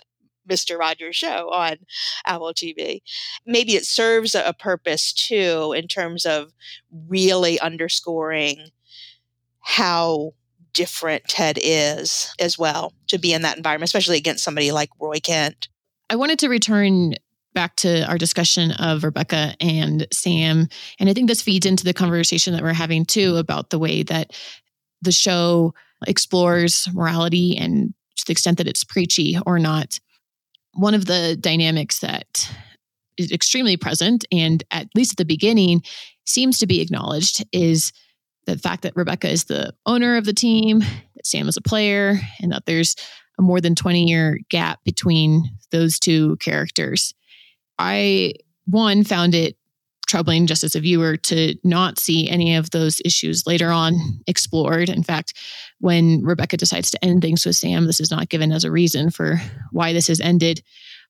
Mr. 0.48 0.78
Rogers 0.78 1.16
show 1.16 1.50
on 1.52 1.76
Apple 2.24 2.54
TV. 2.54 3.02
Maybe 3.44 3.74
it 3.74 3.84
serves 3.84 4.34
a 4.34 4.54
purpose 4.58 5.12
too 5.12 5.74
in 5.76 5.88
terms 5.88 6.24
of 6.24 6.52
really 7.08 7.58
underscoring 7.60 8.68
how 9.60 10.32
different 10.72 11.24
Ted 11.24 11.58
is 11.60 12.32
as 12.38 12.58
well 12.58 12.92
to 13.08 13.18
be 13.18 13.32
in 13.32 13.42
that 13.42 13.56
environment, 13.56 13.88
especially 13.88 14.18
against 14.18 14.44
somebody 14.44 14.70
like 14.70 14.90
Roy 15.00 15.18
Kent. 15.18 15.68
I 16.08 16.16
wanted 16.16 16.38
to 16.40 16.48
return 16.48 17.14
back 17.56 17.74
to 17.76 18.06
our 18.06 18.18
discussion 18.18 18.70
of 18.72 19.02
Rebecca 19.02 19.54
and 19.60 20.06
Sam. 20.12 20.68
And 21.00 21.08
I 21.08 21.14
think 21.14 21.26
this 21.26 21.40
feeds 21.40 21.64
into 21.64 21.84
the 21.84 21.94
conversation 21.94 22.52
that 22.52 22.62
we're 22.62 22.74
having 22.74 23.06
too 23.06 23.36
about 23.36 23.70
the 23.70 23.78
way 23.78 24.02
that 24.04 24.32
the 25.00 25.10
show 25.10 25.72
explores 26.06 26.86
morality 26.92 27.56
and 27.56 27.94
to 28.16 28.24
the 28.26 28.32
extent 28.32 28.58
that 28.58 28.68
it's 28.68 28.84
preachy 28.84 29.38
or 29.46 29.58
not 29.58 29.98
one 30.74 30.92
of 30.92 31.06
the 31.06 31.36
dynamics 31.40 32.00
that 32.00 32.52
is 33.16 33.32
extremely 33.32 33.78
present 33.78 34.26
and 34.30 34.62
at 34.70 34.88
least 34.94 35.12
at 35.12 35.16
the 35.16 35.24
beginning 35.24 35.82
seems 36.26 36.58
to 36.58 36.66
be 36.66 36.82
acknowledged 36.82 37.42
is 37.52 37.92
the 38.44 38.58
fact 38.58 38.82
that 38.82 38.94
Rebecca 38.94 39.28
is 39.30 39.44
the 39.44 39.72
owner 39.86 40.18
of 40.18 40.26
the 40.26 40.34
team, 40.34 40.80
that 40.80 41.26
Sam 41.26 41.48
is 41.48 41.56
a 41.56 41.62
player, 41.62 42.18
and 42.40 42.52
that 42.52 42.66
there's 42.66 42.94
a 43.38 43.42
more 43.42 43.60
than 43.60 43.74
20 43.74 44.04
year 44.04 44.38
gap 44.50 44.80
between 44.84 45.44
those 45.70 45.98
two 45.98 46.36
characters. 46.36 47.14
I, 47.78 48.34
one, 48.66 49.04
found 49.04 49.34
it 49.34 49.56
troubling 50.06 50.46
just 50.46 50.62
as 50.62 50.74
a 50.74 50.80
viewer 50.80 51.16
to 51.16 51.56
not 51.64 51.98
see 51.98 52.28
any 52.28 52.54
of 52.54 52.70
those 52.70 53.00
issues 53.04 53.46
later 53.46 53.70
on 53.70 54.20
explored. 54.26 54.88
In 54.88 55.02
fact, 55.02 55.34
when 55.80 56.22
Rebecca 56.22 56.56
decides 56.56 56.90
to 56.92 57.04
end 57.04 57.22
things 57.22 57.44
with 57.44 57.56
Sam, 57.56 57.86
this 57.86 58.00
is 58.00 58.10
not 58.10 58.28
given 58.28 58.52
as 58.52 58.62
a 58.62 58.70
reason 58.70 59.10
for 59.10 59.40
why 59.72 59.92
this 59.92 60.06
has 60.06 60.20
ended. 60.20 60.62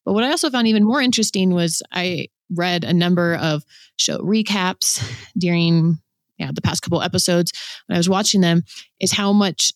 But 0.05 0.15
what 0.15 0.25
I 0.25 0.31
also 0.31 0.51
found 0.51 0.67
even 0.67 0.85
more 0.85 1.03
interesting 1.03 1.53
was 1.53 1.83
I 1.93 2.29
read 2.55 2.85
a 2.85 2.95
number 2.95 3.35
of 3.35 3.65
show 3.99 4.19
recaps 4.19 5.03
during 5.37 5.99
yeah, 6.39 6.51
the 6.53 6.63
past 6.63 6.83
couple 6.83 7.03
episodes 7.03 7.53
when 7.87 7.97
I 7.97 7.99
was 7.99 8.09
watching 8.09 8.41
them, 8.41 8.63
is 9.01 9.13
how 9.13 9.33
much 9.33 9.73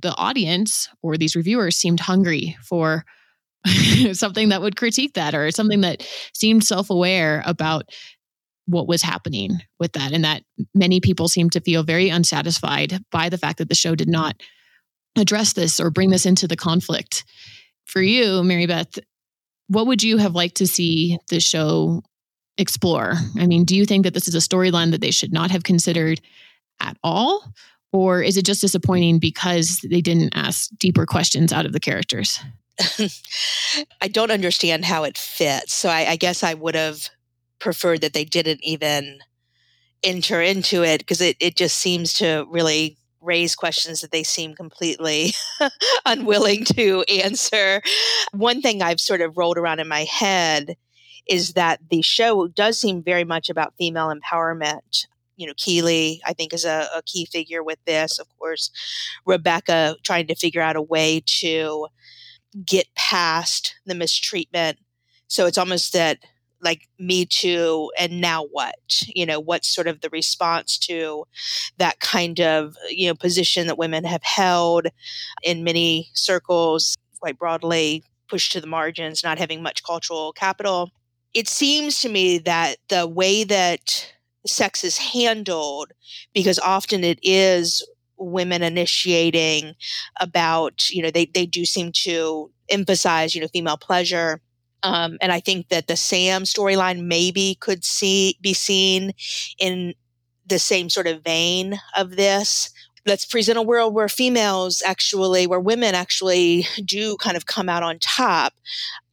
the 0.00 0.14
audience 0.16 0.88
or 1.02 1.16
these 1.16 1.36
reviewers 1.36 1.76
seemed 1.76 2.00
hungry 2.00 2.56
for 2.62 3.04
something 4.12 4.48
that 4.48 4.60
would 4.60 4.76
critique 4.76 5.14
that 5.14 5.34
or 5.34 5.50
something 5.50 5.82
that 5.82 6.06
seemed 6.34 6.64
self-aware 6.64 7.42
about 7.46 7.90
what 8.66 8.88
was 8.88 9.02
happening 9.02 9.58
with 9.78 9.92
that. 9.92 10.12
And 10.12 10.24
that 10.24 10.42
many 10.74 11.00
people 11.00 11.28
seem 11.28 11.50
to 11.50 11.60
feel 11.60 11.82
very 11.82 12.08
unsatisfied 12.08 13.00
by 13.10 13.28
the 13.28 13.38
fact 13.38 13.58
that 13.58 13.68
the 13.68 13.74
show 13.74 13.94
did 13.94 14.08
not 14.08 14.40
address 15.16 15.52
this 15.52 15.80
or 15.80 15.90
bring 15.90 16.10
this 16.10 16.26
into 16.26 16.48
the 16.48 16.56
conflict. 16.56 17.24
For 17.84 18.00
you 18.00 18.42
mary 18.42 18.66
beth 18.66 18.98
what 19.68 19.86
would 19.86 20.02
you 20.02 20.18
have 20.18 20.34
liked 20.34 20.56
to 20.56 20.66
see 20.66 21.18
the 21.28 21.40
show 21.40 22.02
explore? 22.56 23.14
I 23.38 23.46
mean 23.46 23.64
do 23.64 23.76
you 23.76 23.84
think 23.84 24.04
that 24.04 24.14
this 24.14 24.28
is 24.28 24.34
a 24.34 24.38
storyline 24.38 24.92
that 24.92 25.00
they 25.00 25.10
should 25.10 25.32
not 25.32 25.50
have 25.50 25.64
considered 25.64 26.20
at 26.80 26.96
all? 27.02 27.44
Or 27.92 28.22
is 28.22 28.38
it 28.38 28.46
just 28.46 28.62
disappointing 28.62 29.18
because 29.18 29.80
they 29.88 30.00
didn't 30.00 30.34
ask 30.34 30.70
deeper 30.78 31.04
questions 31.04 31.52
out 31.52 31.66
of 31.66 31.72
the 31.72 31.80
characters 31.80 32.40
i 34.00 34.08
don't 34.08 34.30
understand 34.30 34.84
how 34.84 35.04
it 35.04 35.16
fits 35.18 35.74
so 35.74 35.88
I, 35.88 36.10
I 36.10 36.16
guess 36.16 36.42
i 36.42 36.54
would 36.54 36.74
have 36.74 37.08
preferred 37.58 38.00
that 38.00 38.12
they 38.12 38.24
didn't 38.24 38.62
even 38.62 39.20
enter 40.02 40.40
into 40.40 40.82
it 40.82 40.98
because 40.98 41.20
it, 41.20 41.36
it 41.40 41.56
just 41.56 41.78
seems 41.78 42.12
to 42.14 42.46
really 42.50 42.96
raise 43.20 43.54
questions 43.54 44.00
that 44.00 44.10
they 44.10 44.24
seem 44.24 44.54
completely 44.54 45.32
unwilling 46.04 46.64
to 46.64 47.02
answer. 47.02 47.80
One 48.32 48.60
thing 48.60 48.82
I've 48.82 49.00
sort 49.00 49.20
of 49.20 49.38
rolled 49.38 49.58
around 49.58 49.78
in 49.78 49.88
my 49.88 50.04
head 50.04 50.76
is 51.28 51.52
that 51.52 51.80
the 51.88 52.02
show 52.02 52.48
does 52.48 52.78
seem 52.78 53.02
very 53.02 53.24
much 53.24 53.48
about 53.48 53.74
female 53.78 54.12
empowerment. 54.12 55.06
You 55.36 55.46
know, 55.46 55.54
Keeley, 55.56 56.20
I 56.26 56.32
think, 56.32 56.52
is 56.52 56.64
a, 56.64 56.88
a 56.94 57.02
key 57.06 57.26
figure 57.26 57.62
with 57.62 57.78
this. 57.86 58.18
Of 58.18 58.26
course, 58.38 58.70
Rebecca 59.24 59.96
trying 60.02 60.26
to 60.26 60.34
figure 60.34 60.60
out 60.60 60.76
a 60.76 60.82
way 60.82 61.22
to 61.40 61.86
get 62.66 62.94
past 62.94 63.74
the 63.86 63.94
mistreatment. 63.94 64.78
So 65.28 65.46
it's 65.46 65.58
almost 65.58 65.92
that 65.92 66.18
like 66.62 66.88
me 66.98 67.26
too 67.26 67.90
and 67.98 68.20
now 68.20 68.44
what 68.44 68.76
you 69.08 69.26
know 69.26 69.40
what's 69.40 69.68
sort 69.68 69.88
of 69.88 70.00
the 70.00 70.10
response 70.10 70.78
to 70.78 71.24
that 71.78 71.98
kind 72.00 72.40
of 72.40 72.76
you 72.88 73.08
know 73.08 73.14
position 73.14 73.66
that 73.66 73.78
women 73.78 74.04
have 74.04 74.22
held 74.22 74.86
in 75.42 75.64
many 75.64 76.08
circles 76.14 76.96
quite 77.20 77.38
broadly 77.38 78.04
pushed 78.28 78.52
to 78.52 78.60
the 78.60 78.66
margins 78.66 79.24
not 79.24 79.38
having 79.38 79.62
much 79.62 79.82
cultural 79.82 80.32
capital 80.32 80.90
it 81.34 81.48
seems 81.48 82.00
to 82.00 82.08
me 82.08 82.38
that 82.38 82.76
the 82.88 83.06
way 83.06 83.42
that 83.44 84.12
sex 84.46 84.84
is 84.84 84.98
handled 84.98 85.92
because 86.34 86.58
often 86.58 87.04
it 87.04 87.18
is 87.22 87.86
women 88.22 88.62
initiating 88.62 89.74
about 90.20 90.88
you 90.90 91.02
know 91.02 91.10
they, 91.10 91.26
they 91.26 91.46
do 91.46 91.64
seem 91.64 91.92
to 91.92 92.50
emphasize 92.68 93.34
you 93.34 93.40
know 93.40 93.48
female 93.48 93.76
pleasure 93.76 94.40
um, 94.82 95.16
and 95.20 95.30
I 95.30 95.40
think 95.40 95.68
that 95.68 95.86
the 95.86 95.96
Sam 95.96 96.42
storyline 96.42 97.04
maybe 97.04 97.56
could 97.60 97.84
see 97.84 98.36
be 98.40 98.52
seen 98.52 99.12
in 99.58 99.94
the 100.46 100.58
same 100.58 100.90
sort 100.90 101.06
of 101.06 101.22
vein 101.22 101.78
of 101.96 102.16
this. 102.16 102.70
Let's 103.06 103.24
present 103.24 103.58
a 103.58 103.62
world 103.62 103.94
where 103.94 104.08
females 104.08 104.82
actually, 104.84 105.46
where 105.46 105.60
women 105.60 105.94
actually 105.94 106.66
do 106.84 107.16
kind 107.16 107.36
of 107.36 107.46
come 107.46 107.68
out 107.68 107.82
on 107.82 107.98
top. 107.98 108.54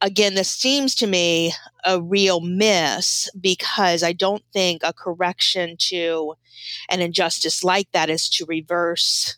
Again, 0.00 0.34
this 0.34 0.50
seems 0.50 0.94
to 0.96 1.06
me 1.06 1.52
a 1.84 2.00
real 2.00 2.40
miss 2.40 3.28
because 3.40 4.02
I 4.02 4.12
don't 4.12 4.44
think 4.52 4.82
a 4.82 4.92
correction 4.92 5.76
to 5.88 6.34
an 6.88 7.00
injustice 7.00 7.64
like 7.64 7.90
that 7.92 8.10
is 8.10 8.28
to 8.30 8.44
reverse 8.46 9.36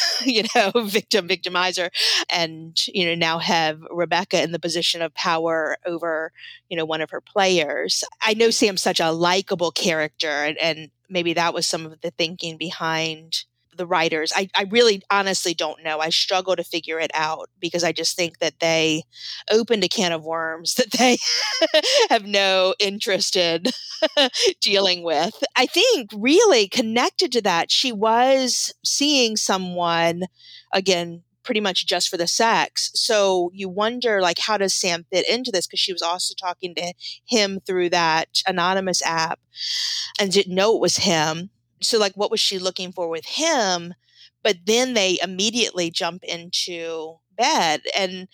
you 0.24 0.44
know, 0.54 0.70
victim, 0.84 1.28
victimizer, 1.28 1.90
and, 2.30 2.78
you 2.86 3.04
know, 3.04 3.14
now 3.14 3.38
have 3.38 3.80
Rebecca 3.90 4.42
in 4.42 4.52
the 4.52 4.58
position 4.58 5.02
of 5.02 5.14
power 5.14 5.76
over, 5.84 6.32
you 6.68 6.76
know, 6.76 6.84
one 6.84 7.00
of 7.00 7.10
her 7.10 7.20
players. 7.20 8.04
I 8.20 8.34
know 8.34 8.50
Sam's 8.50 8.82
such 8.82 9.00
a 9.00 9.10
likable 9.12 9.70
character, 9.70 10.28
and, 10.28 10.56
and 10.58 10.90
maybe 11.08 11.34
that 11.34 11.54
was 11.54 11.66
some 11.66 11.86
of 11.86 12.00
the 12.00 12.10
thinking 12.10 12.56
behind 12.56 13.44
the 13.76 13.86
writers. 13.86 14.32
I, 14.34 14.48
I 14.54 14.64
really 14.70 15.02
honestly 15.10 15.54
don't 15.54 15.82
know. 15.82 15.98
I 15.98 16.10
struggle 16.10 16.56
to 16.56 16.64
figure 16.64 16.98
it 16.98 17.10
out 17.14 17.48
because 17.60 17.84
I 17.84 17.92
just 17.92 18.16
think 18.16 18.38
that 18.38 18.60
they 18.60 19.04
opened 19.50 19.84
a 19.84 19.88
can 19.88 20.12
of 20.12 20.24
worms 20.24 20.74
that 20.76 20.92
they 20.92 21.18
have 22.10 22.24
no 22.26 22.74
interest 22.78 23.36
in 23.36 23.64
dealing 24.60 25.02
with. 25.02 25.42
I 25.56 25.66
think 25.66 26.10
really 26.14 26.68
connected 26.68 27.32
to 27.32 27.42
that, 27.42 27.70
she 27.70 27.92
was 27.92 28.72
seeing 28.84 29.36
someone 29.36 30.24
again 30.72 31.22
pretty 31.42 31.60
much 31.60 31.86
just 31.86 32.08
for 32.08 32.16
the 32.16 32.26
sex. 32.26 32.90
So 32.94 33.50
you 33.52 33.68
wonder 33.68 34.20
like 34.20 34.38
how 34.38 34.56
does 34.56 34.74
Sam 34.74 35.04
fit 35.10 35.28
into 35.28 35.50
this 35.50 35.66
because 35.66 35.80
she 35.80 35.92
was 35.92 36.02
also 36.02 36.34
talking 36.40 36.74
to 36.76 36.92
him 37.26 37.60
through 37.66 37.90
that 37.90 38.28
anonymous 38.46 39.02
app 39.02 39.40
and 40.20 40.30
didn't 40.30 40.54
know 40.54 40.74
it 40.76 40.80
was 40.80 40.98
him 40.98 41.50
so 41.82 41.98
like 41.98 42.14
what 42.14 42.30
was 42.30 42.40
she 42.40 42.58
looking 42.58 42.92
for 42.92 43.08
with 43.08 43.24
him? 43.26 43.94
But 44.42 44.56
then 44.66 44.94
they 44.94 45.18
immediately 45.22 45.90
jump 45.90 46.24
into 46.24 47.18
bed 47.36 47.82
and, 47.96 48.28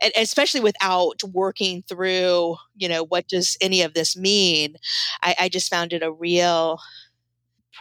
and 0.00 0.12
especially 0.16 0.60
without 0.60 1.22
working 1.32 1.82
through 1.88 2.56
you 2.76 2.88
know 2.88 3.04
what 3.04 3.26
does 3.26 3.56
any 3.60 3.82
of 3.82 3.94
this 3.94 4.16
mean 4.16 4.76
i, 5.22 5.34
I 5.40 5.48
just 5.48 5.68
found 5.68 5.92
it 5.92 6.04
a 6.04 6.12
real 6.12 6.78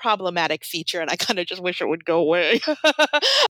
problematic 0.02 0.66
feature 0.66 1.00
and 1.00 1.10
i 1.10 1.16
kind 1.26 1.40
of 1.40 1.46
just 1.46 1.62
wish 1.62 1.82
it 1.82 1.88
would 1.88 2.06
go 2.06 2.20
away. 2.20 2.60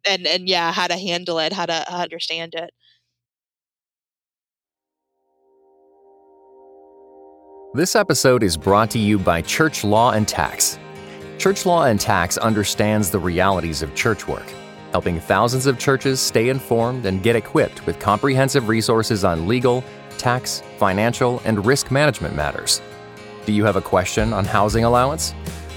And 0.05 0.27
and 0.27 0.49
yeah 0.49 0.71
how 0.73 0.87
to 0.87 0.97
handle 0.97 1.39
it 1.39 1.53
how 1.53 1.65
to 1.65 1.93
understand 1.93 2.55
it. 2.55 2.71
This 7.73 7.95
episode 7.95 8.43
is 8.43 8.57
brought 8.57 8.91
to 8.91 8.99
you 8.99 9.17
by 9.17 9.41
church 9.41 9.83
law 9.83 10.11
and 10.11 10.27
tax 10.27 10.77
Church 11.43 11.65
Law 11.65 11.83
and 11.83 11.99
Tax 11.99 12.37
understands 12.37 13.11
the 13.11 13.19
realities 13.19 13.81
of 13.81 13.93
church 13.93 14.29
work, 14.29 14.49
helping 14.93 15.19
thousands 15.19 15.65
of 15.65 15.77
churches 15.77 16.21
stay 16.21 16.47
informed 16.47 17.05
and 17.05 17.21
get 17.21 17.35
equipped 17.35 17.85
with 17.85 17.99
comprehensive 17.99 18.69
resources 18.69 19.25
on 19.25 19.45
legal, 19.45 19.83
tax, 20.17 20.63
financial, 20.77 21.41
and 21.43 21.65
risk 21.65 21.91
management 21.91 22.33
matters. 22.33 22.81
Do 23.45 23.51
you 23.51 23.65
have 23.65 23.75
a 23.75 23.81
question 23.81 24.31
on 24.31 24.45
housing 24.45 24.85
allowance? 24.85 25.35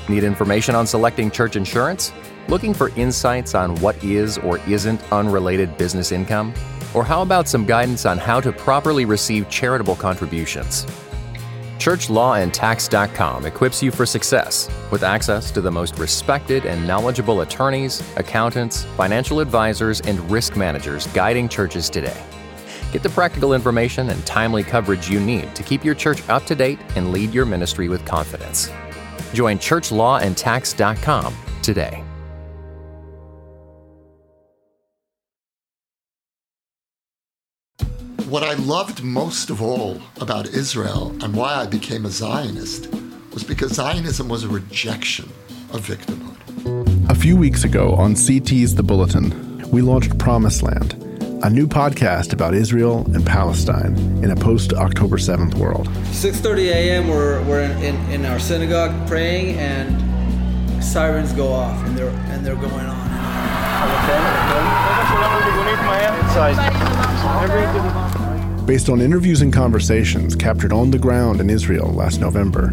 Need 0.08 0.22
information 0.22 0.76
on 0.76 0.86
selecting 0.86 1.32
church 1.32 1.56
insurance? 1.56 2.12
Looking 2.46 2.72
for 2.72 2.90
insights 2.90 3.56
on 3.56 3.74
what 3.80 4.00
is 4.04 4.38
or 4.38 4.58
isn't 4.68 5.02
unrelated 5.12 5.76
business 5.76 6.12
income? 6.12 6.54
Or 6.94 7.04
how 7.04 7.22
about 7.22 7.48
some 7.48 7.66
guidance 7.66 8.06
on 8.06 8.18
how 8.18 8.40
to 8.40 8.52
properly 8.52 9.04
receive 9.04 9.48
charitable 9.48 9.96
contributions? 9.96 10.86
ChurchLawAndTax.com 11.78 13.46
equips 13.46 13.82
you 13.82 13.90
for 13.90 14.06
success 14.06 14.68
with 14.90 15.02
access 15.02 15.50
to 15.50 15.60
the 15.60 15.70
most 15.70 15.98
respected 15.98 16.64
and 16.64 16.86
knowledgeable 16.86 17.42
attorneys, 17.42 18.02
accountants, 18.16 18.84
financial 18.96 19.40
advisors, 19.40 20.00
and 20.00 20.18
risk 20.30 20.56
managers 20.56 21.06
guiding 21.08 21.48
churches 21.48 21.90
today. 21.90 22.20
Get 22.92 23.02
the 23.02 23.10
practical 23.10 23.52
information 23.52 24.08
and 24.10 24.24
timely 24.24 24.62
coverage 24.62 25.10
you 25.10 25.20
need 25.20 25.54
to 25.54 25.62
keep 25.62 25.84
your 25.84 25.94
church 25.94 26.26
up 26.28 26.46
to 26.46 26.54
date 26.54 26.78
and 26.96 27.12
lead 27.12 27.34
your 27.34 27.44
ministry 27.44 27.88
with 27.88 28.04
confidence. 28.04 28.70
Join 29.34 29.58
ChurchLawAndTax.com 29.58 31.34
today. 31.62 32.05
What 38.26 38.42
I 38.42 38.54
loved 38.54 39.04
most 39.04 39.50
of 39.50 39.62
all 39.62 40.02
about 40.20 40.48
Israel 40.48 41.14
and 41.22 41.32
why 41.32 41.54
I 41.54 41.66
became 41.66 42.04
a 42.04 42.10
Zionist 42.10 42.92
was 43.32 43.44
because 43.44 43.74
Zionism 43.74 44.28
was 44.28 44.42
a 44.42 44.48
rejection 44.48 45.26
of 45.72 45.86
victimhood. 45.86 47.08
A 47.08 47.14
few 47.14 47.36
weeks 47.36 47.62
ago 47.62 47.94
on 47.94 48.16
CT's 48.16 48.74
The 48.74 48.82
Bulletin, 48.82 49.60
we 49.70 49.80
launched 49.80 50.18
Promised 50.18 50.64
Land, 50.64 50.94
a 51.44 51.50
new 51.50 51.68
podcast 51.68 52.32
about 52.32 52.52
Israel 52.52 53.06
and 53.14 53.24
Palestine 53.24 53.96
in 54.24 54.32
a 54.32 54.36
post-October 54.36 55.18
7th 55.18 55.54
world. 55.54 55.86
6.30 55.86 56.58
a.m. 56.70 57.06
we're, 57.06 57.40
we're 57.44 57.62
in, 57.62 57.80
in, 57.80 58.10
in 58.10 58.26
our 58.26 58.40
synagogue 58.40 59.06
praying 59.06 59.56
and 59.56 60.82
sirens 60.82 61.32
go 61.32 61.52
off 61.52 61.80
and 61.86 61.96
they're, 61.96 62.10
and 62.10 62.44
they're 62.44 62.56
going 62.56 62.86
on. 62.86 63.06
Based 68.66 68.88
on 68.88 69.00
interviews 69.00 69.42
and 69.42 69.52
conversations 69.52 70.34
captured 70.34 70.72
on 70.72 70.90
the 70.90 70.98
ground 70.98 71.40
in 71.40 71.48
Israel 71.48 71.86
last 71.92 72.20
November, 72.20 72.72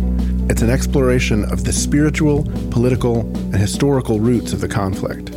it's 0.49 0.63
an 0.63 0.69
exploration 0.71 1.45
of 1.51 1.65
the 1.65 1.71
spiritual, 1.71 2.45
political, 2.71 3.19
and 3.19 3.57
historical 3.57 4.19
roots 4.19 4.53
of 4.53 4.59
the 4.59 4.67
conflict. 4.67 5.29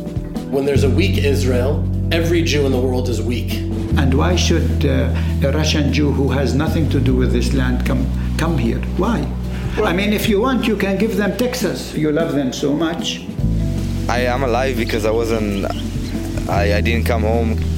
When 0.49 0.65
there's 0.65 0.83
a 0.83 0.89
weak 0.89 1.23
Israel, 1.23 1.87
every 2.11 2.41
Jew 2.41 2.65
in 2.65 2.71
the 2.71 2.79
world 2.79 3.07
is 3.07 3.21
weak. 3.21 3.53
And 3.99 4.11
why 4.15 4.35
should 4.35 4.83
uh, 4.83 5.13
a 5.43 5.51
Russian 5.51 5.93
Jew 5.93 6.11
who 6.11 6.31
has 6.31 6.55
nothing 6.55 6.89
to 6.89 6.99
do 6.99 7.15
with 7.15 7.31
this 7.31 7.53
land 7.53 7.85
come 7.85 8.09
come 8.39 8.57
here? 8.57 8.79
Why? 8.97 9.31
I 9.77 9.93
mean, 9.93 10.11
if 10.11 10.27
you 10.27 10.41
want, 10.41 10.65
you 10.65 10.75
can 10.75 10.97
give 10.97 11.17
them 11.17 11.37
Texas. 11.37 11.93
You 11.93 12.11
love 12.11 12.33
them 12.33 12.51
so 12.51 12.73
much. 12.73 13.27
I 14.09 14.21
am 14.21 14.41
alive 14.41 14.75
because 14.75 15.05
I 15.05 15.11
wasn't. 15.11 15.69
I, 16.49 16.77
I 16.77 16.81
didn't 16.81 17.05
come 17.05 17.21
home. 17.21 17.76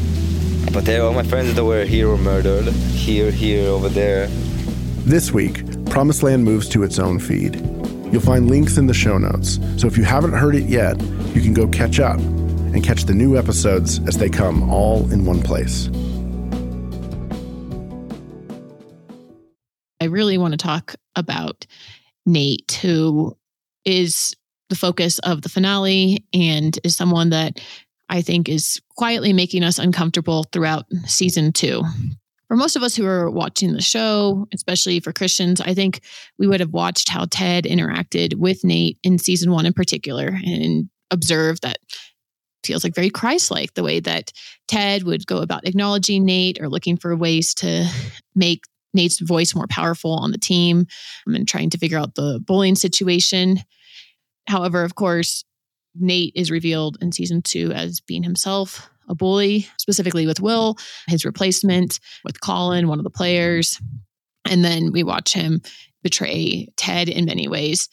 But 0.73 0.87
all 0.89 1.13
my 1.13 1.23
friends 1.23 1.53
that 1.55 1.65
were 1.65 1.85
here 1.85 2.07
were 2.07 2.17
murdered. 2.17 2.65
Here, 2.65 3.31
here, 3.31 3.67
over 3.69 3.89
there. 3.89 4.27
This 5.05 5.31
week, 5.31 5.63
Promised 5.87 6.23
Land 6.23 6.43
moves 6.43 6.69
to 6.69 6.83
its 6.83 6.99
own 6.99 7.19
feed. 7.19 7.55
You'll 8.11 8.21
find 8.21 8.49
links 8.49 8.77
in 8.77 8.87
the 8.87 8.93
show 8.93 9.17
notes, 9.17 9.59
so 9.77 9.87
if 9.87 9.97
you 9.97 10.03
haven't 10.03 10.33
heard 10.33 10.55
it 10.55 10.65
yet, 10.65 10.99
you 11.33 11.41
can 11.41 11.53
go 11.53 11.67
catch 11.67 11.99
up 11.99 12.19
and 12.19 12.83
catch 12.83 13.05
the 13.05 13.13
new 13.13 13.37
episodes 13.37 13.99
as 14.07 14.17
they 14.17 14.29
come 14.29 14.69
all 14.69 15.11
in 15.11 15.25
one 15.25 15.41
place. 15.41 15.89
I 20.01 20.05
really 20.05 20.37
want 20.37 20.53
to 20.53 20.57
talk 20.57 20.95
about 21.15 21.65
Nate, 22.25 22.79
who 22.81 23.35
is 23.85 24.35
the 24.69 24.75
focus 24.75 25.19
of 25.19 25.41
the 25.41 25.49
finale 25.49 26.23
and 26.33 26.79
is 26.83 26.95
someone 26.95 27.31
that 27.31 27.59
I 28.09 28.21
think 28.21 28.49
is 28.49 28.81
quietly 28.95 29.33
making 29.33 29.63
us 29.63 29.79
uncomfortable 29.79 30.45
throughout 30.51 30.85
season 31.05 31.53
two. 31.53 31.83
For 32.47 32.57
most 32.57 32.75
of 32.75 32.81
us 32.81 32.95
who 32.95 33.05
are 33.05 33.29
watching 33.29 33.73
the 33.73 33.81
show, 33.81 34.47
especially 34.53 34.99
for 34.99 35.13
Christians, 35.13 35.61
I 35.61 35.75
think 35.75 36.01
we 36.39 36.47
would 36.47 36.59
have 36.59 36.73
watched 36.73 37.09
how 37.09 37.25
Ted 37.29 37.65
interacted 37.65 38.35
with 38.35 38.63
Nate 38.63 38.97
in 39.03 39.19
season 39.19 39.51
one 39.51 39.67
in 39.67 39.73
particular 39.73 40.27
and 40.43 40.89
observed 41.11 41.61
that 41.61 41.77
feels 42.63 42.83
like 42.83 42.95
very 42.95 43.09
Christ 43.09 43.51
like 43.51 43.75
the 43.75 43.83
way 43.83 43.99
that 43.99 44.31
Ted 44.67 45.03
would 45.03 45.27
go 45.27 45.37
about 45.37 45.67
acknowledging 45.67 46.25
Nate 46.25 46.59
or 46.59 46.69
looking 46.69 46.97
for 46.97 47.15
ways 47.15 47.53
to 47.55 47.87
make 48.35 48.63
Nate's 48.93 49.19
voice 49.19 49.53
more 49.53 49.67
powerful 49.67 50.13
on 50.13 50.31
the 50.31 50.37
team 50.37 50.87
and 51.27 51.47
trying 51.47 51.69
to 51.69 51.77
figure 51.77 51.99
out 51.99 52.15
the 52.15 52.39
bullying 52.45 52.75
situation. 52.75 53.59
However, 54.47 54.83
of 54.83 54.95
course, 54.95 55.45
Nate 55.95 56.33
is 56.35 56.51
revealed 56.51 56.97
in 57.01 57.11
season 57.11 57.41
two 57.41 57.71
as 57.71 57.99
being 57.99 58.23
himself 58.23 58.89
a 59.07 59.15
bully, 59.15 59.67
specifically 59.77 60.27
with 60.27 60.39
Will, 60.39 60.77
his 61.07 61.25
replacement, 61.25 61.99
with 62.23 62.41
Colin, 62.41 62.87
one 62.87 62.99
of 62.99 63.03
the 63.03 63.09
players. 63.09 63.81
And 64.45 64.63
then 64.63 64.91
we 64.91 65.03
watch 65.03 65.33
him 65.33 65.61
betray 66.03 66.67
Ted 66.77 67.09
in 67.09 67.25
many 67.25 67.47
ways. 67.47 67.89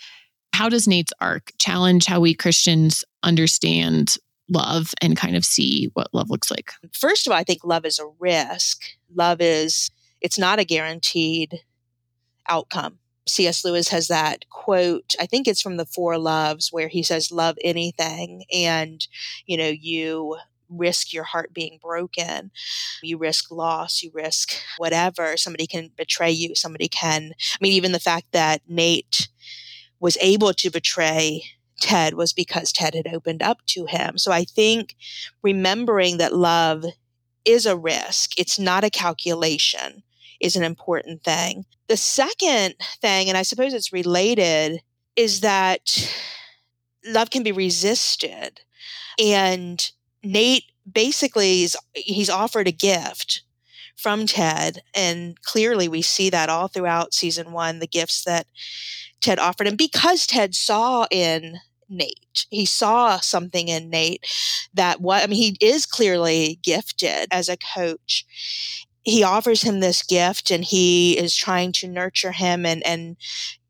How 0.52 0.68
does 0.68 0.86
Nate's 0.86 1.12
arc 1.20 1.52
challenge 1.58 2.06
how 2.06 2.20
we 2.20 2.34
Christians 2.34 3.04
understand 3.22 4.16
love 4.48 4.92
and 5.02 5.16
kind 5.16 5.36
of 5.36 5.44
see 5.44 5.90
what 5.94 6.14
love 6.14 6.30
looks 6.30 6.50
like? 6.50 6.72
First 6.92 7.26
of 7.26 7.32
all, 7.32 7.38
I 7.38 7.44
think 7.44 7.64
love 7.64 7.84
is 7.84 7.98
a 7.98 8.06
risk. 8.18 8.82
Love 9.12 9.40
is, 9.40 9.90
it's 10.20 10.38
not 10.38 10.58
a 10.58 10.64
guaranteed 10.64 11.60
outcome. 12.48 12.98
C.S. 13.28 13.64
Lewis 13.64 13.88
has 13.88 14.08
that 14.08 14.48
quote, 14.50 15.14
I 15.20 15.26
think 15.26 15.48
it's 15.48 15.62
from 15.62 15.76
the 15.76 15.86
Four 15.86 16.18
Loves, 16.18 16.72
where 16.72 16.88
he 16.88 17.02
says, 17.02 17.32
Love 17.32 17.56
anything. 17.62 18.44
And, 18.52 19.06
you 19.46 19.56
know, 19.56 19.68
you 19.68 20.36
risk 20.68 21.12
your 21.12 21.24
heart 21.24 21.54
being 21.54 21.78
broken. 21.82 22.50
You 23.02 23.18
risk 23.18 23.50
loss, 23.50 24.02
you 24.02 24.10
risk 24.12 24.54
whatever. 24.78 25.36
Somebody 25.36 25.66
can 25.66 25.90
betray 25.96 26.30
you, 26.30 26.54
somebody 26.54 26.88
can. 26.88 27.32
I 27.54 27.58
mean, 27.60 27.72
even 27.72 27.92
the 27.92 28.00
fact 28.00 28.26
that 28.32 28.62
Nate 28.68 29.28
was 30.00 30.18
able 30.20 30.52
to 30.54 30.70
betray 30.70 31.42
Ted 31.80 32.14
was 32.14 32.32
because 32.32 32.72
Ted 32.72 32.94
had 32.94 33.06
opened 33.12 33.42
up 33.42 33.58
to 33.66 33.86
him. 33.86 34.18
So 34.18 34.32
I 34.32 34.44
think 34.44 34.94
remembering 35.42 36.16
that 36.18 36.34
love 36.34 36.84
is 37.44 37.66
a 37.66 37.76
risk, 37.76 38.38
it's 38.38 38.58
not 38.58 38.84
a 38.84 38.90
calculation, 38.90 40.02
is 40.40 40.56
an 40.56 40.62
important 40.62 41.22
thing. 41.22 41.64
The 41.88 41.96
second 41.96 42.74
thing, 43.00 43.28
and 43.28 43.38
I 43.38 43.42
suppose 43.42 43.72
it's 43.72 43.92
related, 43.92 44.80
is 45.14 45.40
that 45.40 46.12
love 47.06 47.30
can 47.30 47.42
be 47.42 47.52
resisted. 47.52 48.60
And 49.18 49.90
Nate 50.22 50.64
basically 50.90 51.62
is 51.62 51.76
he's 51.94 52.30
offered 52.30 52.68
a 52.68 52.72
gift 52.72 53.42
from 53.96 54.26
Ted. 54.26 54.82
And 54.94 55.40
clearly 55.42 55.88
we 55.88 56.02
see 56.02 56.30
that 56.30 56.48
all 56.48 56.68
throughout 56.68 57.14
season 57.14 57.52
one, 57.52 57.78
the 57.78 57.86
gifts 57.86 58.24
that 58.24 58.46
Ted 59.20 59.38
offered 59.38 59.66
him 59.66 59.76
because 59.76 60.26
Ted 60.26 60.54
saw 60.54 61.06
in 61.10 61.58
Nate. 61.88 62.46
He 62.50 62.66
saw 62.66 63.20
something 63.20 63.68
in 63.68 63.88
Nate 63.90 64.26
that 64.74 65.00
what 65.00 65.22
I 65.22 65.26
mean, 65.26 65.56
he 65.60 65.66
is 65.66 65.86
clearly 65.86 66.58
gifted 66.62 67.28
as 67.30 67.48
a 67.48 67.56
coach. 67.56 68.26
He 69.06 69.22
offers 69.22 69.62
him 69.62 69.78
this 69.78 70.02
gift 70.02 70.50
and 70.50 70.64
he 70.64 71.16
is 71.16 71.34
trying 71.36 71.70
to 71.72 71.86
nurture 71.86 72.32
him 72.32 72.66
and, 72.66 72.84
and 72.84 73.16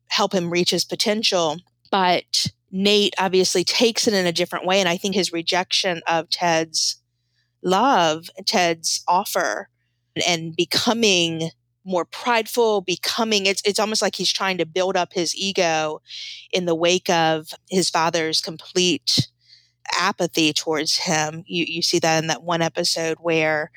help 0.07 0.33
him 0.33 0.49
reach 0.49 0.71
his 0.71 0.83
potential. 0.83 1.57
But 1.91 2.47
Nate 2.71 3.13
obviously 3.19 3.63
takes 3.63 4.07
it 4.07 4.15
in 4.15 4.25
a 4.25 4.31
different 4.31 4.65
way. 4.65 4.79
And 4.79 4.89
I 4.89 4.97
think 4.97 5.13
his 5.13 5.31
rejection 5.31 6.01
of 6.07 6.27
Ted's 6.31 6.99
love, 7.63 8.29
Ted's 8.47 9.03
offer, 9.07 9.69
and 10.25 10.55
becoming 10.55 11.51
more 11.85 12.03
prideful, 12.03 12.81
becoming 12.81 13.45
it's 13.45 13.61
it's 13.63 13.79
almost 13.79 14.01
like 14.01 14.15
he's 14.15 14.33
trying 14.33 14.57
to 14.57 14.65
build 14.65 14.97
up 14.97 15.13
his 15.13 15.35
ego 15.35 16.01
in 16.51 16.65
the 16.65 16.75
wake 16.75 17.11
of 17.11 17.49
his 17.69 17.91
father's 17.91 18.41
complete 18.41 19.29
apathy 19.95 20.51
towards 20.51 20.97
him. 20.97 21.43
You 21.45 21.63
you 21.67 21.83
see 21.83 21.99
that 21.99 22.23
in 22.23 22.27
that 22.27 22.41
one 22.41 22.63
episode 22.63 23.17
where 23.21 23.71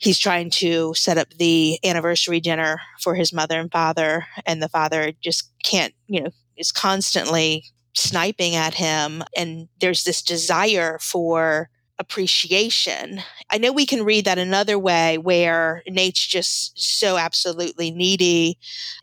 he's 0.00 0.18
trying 0.18 0.50
to 0.50 0.92
set 0.94 1.18
up 1.18 1.28
the 1.34 1.78
anniversary 1.84 2.40
dinner 2.40 2.80
for 3.00 3.14
his 3.14 3.32
mother 3.32 3.60
and 3.60 3.70
father 3.70 4.26
and 4.46 4.62
the 4.62 4.68
father 4.68 5.12
just 5.20 5.52
can't, 5.62 5.94
you 6.08 6.22
know, 6.22 6.30
is 6.56 6.72
constantly 6.72 7.64
sniping 7.94 8.54
at 8.54 8.74
him. 8.74 9.22
And 9.36 9.68
there's 9.80 10.04
this 10.04 10.22
desire 10.22 10.98
for 11.00 11.68
appreciation. 12.00 13.20
I 13.50 13.58
know 13.58 13.72
we 13.72 13.84
can 13.84 14.04
read 14.04 14.24
that 14.24 14.38
another 14.38 14.78
way 14.78 15.18
where 15.18 15.82
Nate's 15.86 16.26
just 16.26 16.72
so 16.74 17.18
absolutely 17.18 17.90
needy 17.90 18.56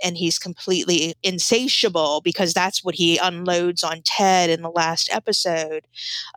and 0.04 0.18
he's 0.18 0.40
completely 0.40 1.14
insatiable 1.22 2.22
because 2.24 2.56
that's 2.56 2.84
what 2.84 2.96
he 2.96 3.20
unloads 3.20 3.84
on 3.84 4.02
Ted 4.04 4.50
in 4.50 4.64
the 4.64 4.72
last 4.72 5.14
episode 5.14 5.86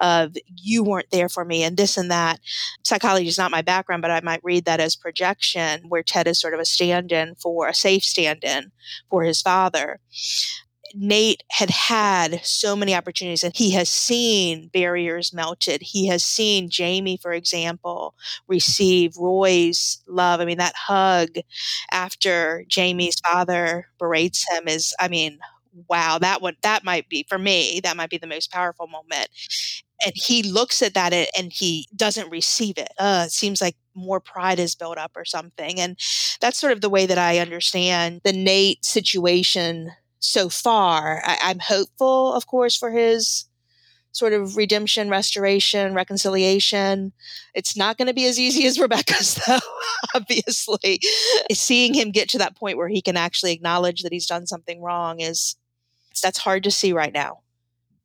of 0.03 0.37
you 0.55 0.85
weren't 0.85 1.11
there 1.11 1.31
for 1.31 1.47
me 1.47 1.63
and 1.63 1.79
this 1.79 1.97
and 1.97 2.11
that. 2.11 2.41
Psychology 2.85 3.27
is 3.27 3.39
not 3.39 3.51
my 3.51 3.63
background, 3.63 4.03
but 4.03 4.11
I 4.11 4.21
might 4.21 4.45
read 4.45 4.67
that 4.67 4.81
as 4.81 4.95
projection 4.95 5.85
where 5.89 6.03
Ted 6.03 6.29
is 6.29 6.39
sort 6.39 6.53
of 6.53 6.61
a 6.61 6.67
stand 6.67 7.11
in 7.11 7.37
for 7.37 7.69
a 7.69 7.75
safe 7.75 8.05
stand 8.05 8.45
in 8.45 8.71
for 9.09 9.25
his 9.25 9.41
father. 9.41 9.99
Nate 10.95 11.43
had 11.51 11.71
had 11.71 12.41
so 12.45 12.75
many 12.77 12.95
opportunities 12.95 13.45
and 13.45 13.57
he 13.57 13.71
has 13.73 13.89
seen 13.89 14.69
barriers 14.73 15.33
melted. 15.33 15.83
He 15.83 16.07
has 16.09 16.25
seen 16.25 16.71
Jamie, 16.71 17.17
for 17.17 17.33
example, 17.33 18.15
receive 18.49 19.17
Roy's 19.17 20.03
love. 20.09 20.41
I 20.41 20.45
mean, 20.45 20.59
that 20.59 20.75
hug 20.77 21.29
after 21.93 22.65
Jamie's 22.69 23.17
father 23.21 23.87
berates 23.99 24.47
him 24.51 24.69
is, 24.69 24.95
I 25.01 25.09
mean, 25.09 25.39
wow, 25.89 26.19
that 26.19 26.43
would, 26.43 26.57
that 26.63 26.85
might 26.85 27.09
be, 27.09 27.25
for 27.29 27.39
me, 27.39 27.81
that 27.85 27.97
might 27.97 28.11
be 28.11 28.19
the 28.19 28.27
most 28.27 28.51
powerful 28.51 28.87
moment. 28.89 29.29
And 30.05 30.13
he 30.15 30.43
looks 30.43 30.81
at 30.83 30.95
that 30.95 31.13
and 31.37 31.53
he 31.53 31.87
doesn't 31.95 32.31
receive 32.31 32.79
it. 32.79 32.89
Uh, 32.99 33.25
it 33.27 33.33
seems 33.33 33.61
like 33.61 33.77
more 33.95 34.21
pride 34.21 34.59
is 34.59 34.75
built 34.75 34.97
up 34.97 35.13
or 35.15 35.25
something. 35.27 35.79
And 35.79 35.99
that's 36.41 36.59
sort 36.59 36.73
of 36.73 36.81
the 36.81 36.89
way 36.89 37.05
that 37.07 37.19
I 37.19 37.39
understand 37.39 38.23
the 38.25 38.33
Nate 38.33 38.85
situation 38.85 39.91
so 40.21 40.49
far. 40.49 41.23
I, 41.25 41.51
am 41.51 41.59
hopeful, 41.59 42.33
of 42.35 42.47
course, 42.47 42.77
for 42.77 42.91
his 42.91 43.47
sort 44.13 44.33
of 44.33 44.57
redemption, 44.57 45.09
restoration, 45.09 45.95
reconciliation. 45.95 47.13
It's 47.55 47.77
not 47.77 47.97
going 47.97 48.09
to 48.09 48.15
be 48.15 48.27
as 48.27 48.39
easy 48.39 48.67
as 48.67 48.79
Rebecca's, 48.81 49.41
though, 49.47 49.59
obviously. 50.15 51.01
Seeing 51.53 51.95
him 51.95 52.11
get 52.11 52.29
to 52.31 52.39
that 52.39 52.57
point 52.57 52.77
where 52.77 52.89
he 52.89 53.03
can 53.03 53.17
actually 53.17 53.53
acknowledge 53.53 54.03
that 54.03 54.13
he's 54.13 54.27
done 54.27 54.47
something 54.47 54.81
wrong 54.81 55.21
is 55.21 55.57
that's 56.23 56.39
hard 56.39 56.65
to 56.65 56.71
see 56.71 56.93
right 56.93 57.13
now. 57.13 57.41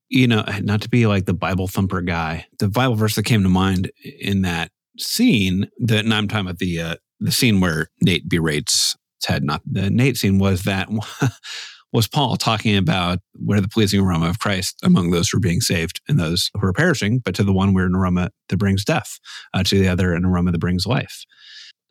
You 0.07 0.27
know, 0.27 0.45
not 0.61 0.81
to 0.83 0.89
be 0.89 1.07
like 1.07 1.25
the 1.25 1.33
Bible 1.33 1.67
thumper 1.67 2.01
guy, 2.01 2.45
the 2.59 2.69
Bible 2.69 2.95
verse 2.95 3.15
that 3.15 3.23
came 3.23 3.43
to 3.43 3.49
mind 3.49 3.91
in 4.03 4.43
that 4.43 4.71
scene 4.99 5.69
that, 5.79 6.05
and 6.05 6.13
I'm 6.13 6.27
talking 6.27 6.45
about 6.45 6.59
the 6.59 6.79
uh, 6.79 6.95
the 7.19 7.31
scene 7.31 7.59
where 7.59 7.89
Nate 8.01 8.29
berates 8.29 8.95
Ted, 9.19 9.43
not 9.43 9.63
the 9.65 9.89
Nate 9.89 10.17
scene, 10.17 10.37
was 10.37 10.63
that 10.63 10.89
was 11.95 12.07
Paul 12.07 12.35
talking 12.35 12.75
about 12.75 13.19
where 13.33 13.61
the 13.61 13.69
pleasing 13.69 14.01
aroma 14.01 14.29
of 14.29 14.39
Christ 14.39 14.77
among 14.83 15.11
those 15.11 15.29
who 15.29 15.37
are 15.37 15.41
being 15.41 15.61
saved 15.61 16.01
and 16.09 16.19
those 16.19 16.51
who 16.53 16.67
are 16.67 16.73
perishing, 16.73 17.19
but 17.19 17.33
to 17.35 17.43
the 17.43 17.53
one 17.53 17.73
where 17.73 17.85
an 17.85 17.95
aroma 17.95 18.31
that 18.49 18.57
brings 18.57 18.83
death, 18.83 19.17
uh, 19.53 19.63
to 19.63 19.79
the 19.79 19.87
other 19.87 20.13
an 20.13 20.25
aroma 20.25 20.51
that 20.51 20.59
brings 20.59 20.85
life. 20.85 21.23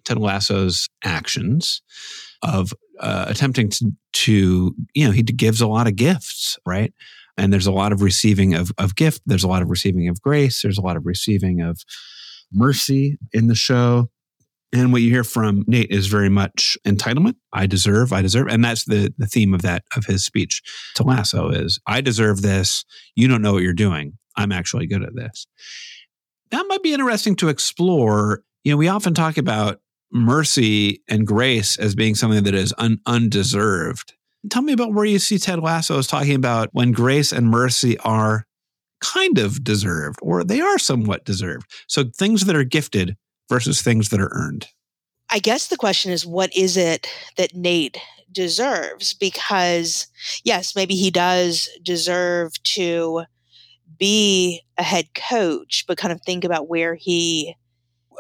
Ted 0.05 0.19
Lasso's 0.19 0.89
actions 1.03 1.81
of 2.43 2.73
uh, 3.01 3.25
attempting 3.29 3.71
to, 3.71 3.93
to, 4.13 4.77
you 4.95 5.07
know, 5.07 5.11
he 5.11 5.23
gives 5.23 5.63
a 5.63 5.67
lot 5.67 5.87
of 5.87 5.97
gifts, 5.97 6.59
right? 6.67 6.93
And 7.39 7.53
there's 7.53 7.67
a 7.67 7.73
lot 7.73 7.93
of 7.93 8.03
receiving 8.03 8.55
of, 8.55 8.71
of 8.77 8.95
gift. 8.95 9.23
There's 9.25 9.45
a 9.45 9.49
lot 9.49 9.63
of 9.63 9.71
receiving 9.71 10.09
of 10.09 10.21
grace. 10.21 10.61
There's 10.63 10.79
a 10.79 10.83
lot 10.83 10.97
of 10.97 11.07
receiving 11.07 11.63
of 11.63 11.81
mercy 12.53 13.19
in 13.33 13.47
the 13.47 13.55
show. 13.55 14.11
And 14.75 14.93
what 14.93 15.03
you 15.03 15.11
hear 15.11 15.23
from 15.23 15.65
Nate 15.69 15.93
is 15.93 16.09
very 16.09 16.29
much 16.29 16.77
entitlement. 16.85 17.37
I 17.53 17.67
deserve, 17.67 18.13
I 18.13 18.23
deserve. 18.23 18.49
And 18.49 18.65
that's 18.65 18.85
the, 18.85 19.15
the 19.19 19.27
theme 19.27 19.55
of 19.55 19.63
that, 19.63 19.85
of 19.97 20.07
his 20.07 20.25
speech 20.25 20.63
to 20.97 21.05
Lasso 21.05 21.49
is 21.49 21.79
I 21.87 22.01
deserve 22.01 22.43
this. 22.43 22.85
You 23.15 23.29
don't 23.29 23.41
know 23.41 23.53
what 23.53 23.63
you're 23.63 23.73
doing. 23.73 24.19
I'm 24.37 24.51
actually 24.51 24.89
good 24.89 25.05
at 25.05 25.15
this. 25.15 25.47
That 26.51 26.67
might 26.69 26.83
be 26.83 26.93
interesting 26.93 27.37
to 27.37 27.49
explore. 27.49 28.43
You 28.65 28.73
know, 28.73 28.77
we 28.77 28.89
often 28.89 29.15
talk 29.15 29.39
about 29.39 29.81
mercy 30.11 31.03
and 31.09 31.25
grace 31.25 31.79
as 31.79 31.95
being 31.95 32.17
something 32.17 32.43
that 32.43 32.55
is 32.55 32.75
un- 32.77 32.99
undeserved. 33.07 34.15
Tell 34.51 34.63
me 34.63 34.73
about 34.73 34.93
where 34.93 35.05
you 35.05 35.21
see 35.21 35.39
Ted 35.39 35.61
Lasso 35.61 35.99
is 35.99 36.09
talking 36.09 36.35
about 36.35 36.71
when 36.73 36.91
grace 36.91 37.31
and 37.31 37.49
mercy 37.49 37.97
are 37.99 38.45
kind 39.01 39.39
of 39.39 39.63
deserved 39.63 40.19
or 40.21 40.43
they 40.43 40.61
are 40.61 40.79
somewhat 40.79 41.25
deserved. 41.25 41.71
So 41.87 42.05
things 42.05 42.47
that 42.47 42.57
are 42.57 42.65
gifted 42.65 43.17
versus 43.49 43.83
things 43.83 44.09
that 44.09 44.21
are 44.21 44.33
earned? 44.33 44.69
I 45.31 45.39
guess 45.39 45.69
the 45.69 45.77
question 45.77 46.13
is 46.13 46.27
what 46.27 46.55
is 46.57 46.77
it 46.77 47.09
that 47.37 47.55
Nate 47.55 47.99
deserves? 48.31 49.15
Because, 49.15 50.07
yes, 50.45 50.77
maybe 50.77 50.95
he 50.95 51.11
does 51.11 51.69
deserve 51.83 52.53
to 52.65 53.25
be 53.99 54.63
a 54.79 54.83
head 54.83 55.07
coach, 55.15 55.85
but 55.87 55.99
kind 55.99 56.13
of 56.13 56.21
think 56.23 56.45
about 56.45 56.69
where 56.69 56.95
he 56.95 57.57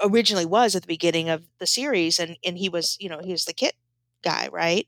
originally 0.02 0.46
was 0.46 0.74
at 0.74 0.82
the 0.82 0.88
beginning 0.88 1.28
of 1.28 1.44
the 1.58 1.66
series 1.66 2.18
and 2.18 2.36
and 2.44 2.58
he 2.58 2.68
was 2.68 2.96
you 3.00 3.08
know 3.08 3.20
he 3.22 3.32
was 3.32 3.44
the 3.44 3.52
kit 3.52 3.74
guy 4.22 4.48
right 4.52 4.86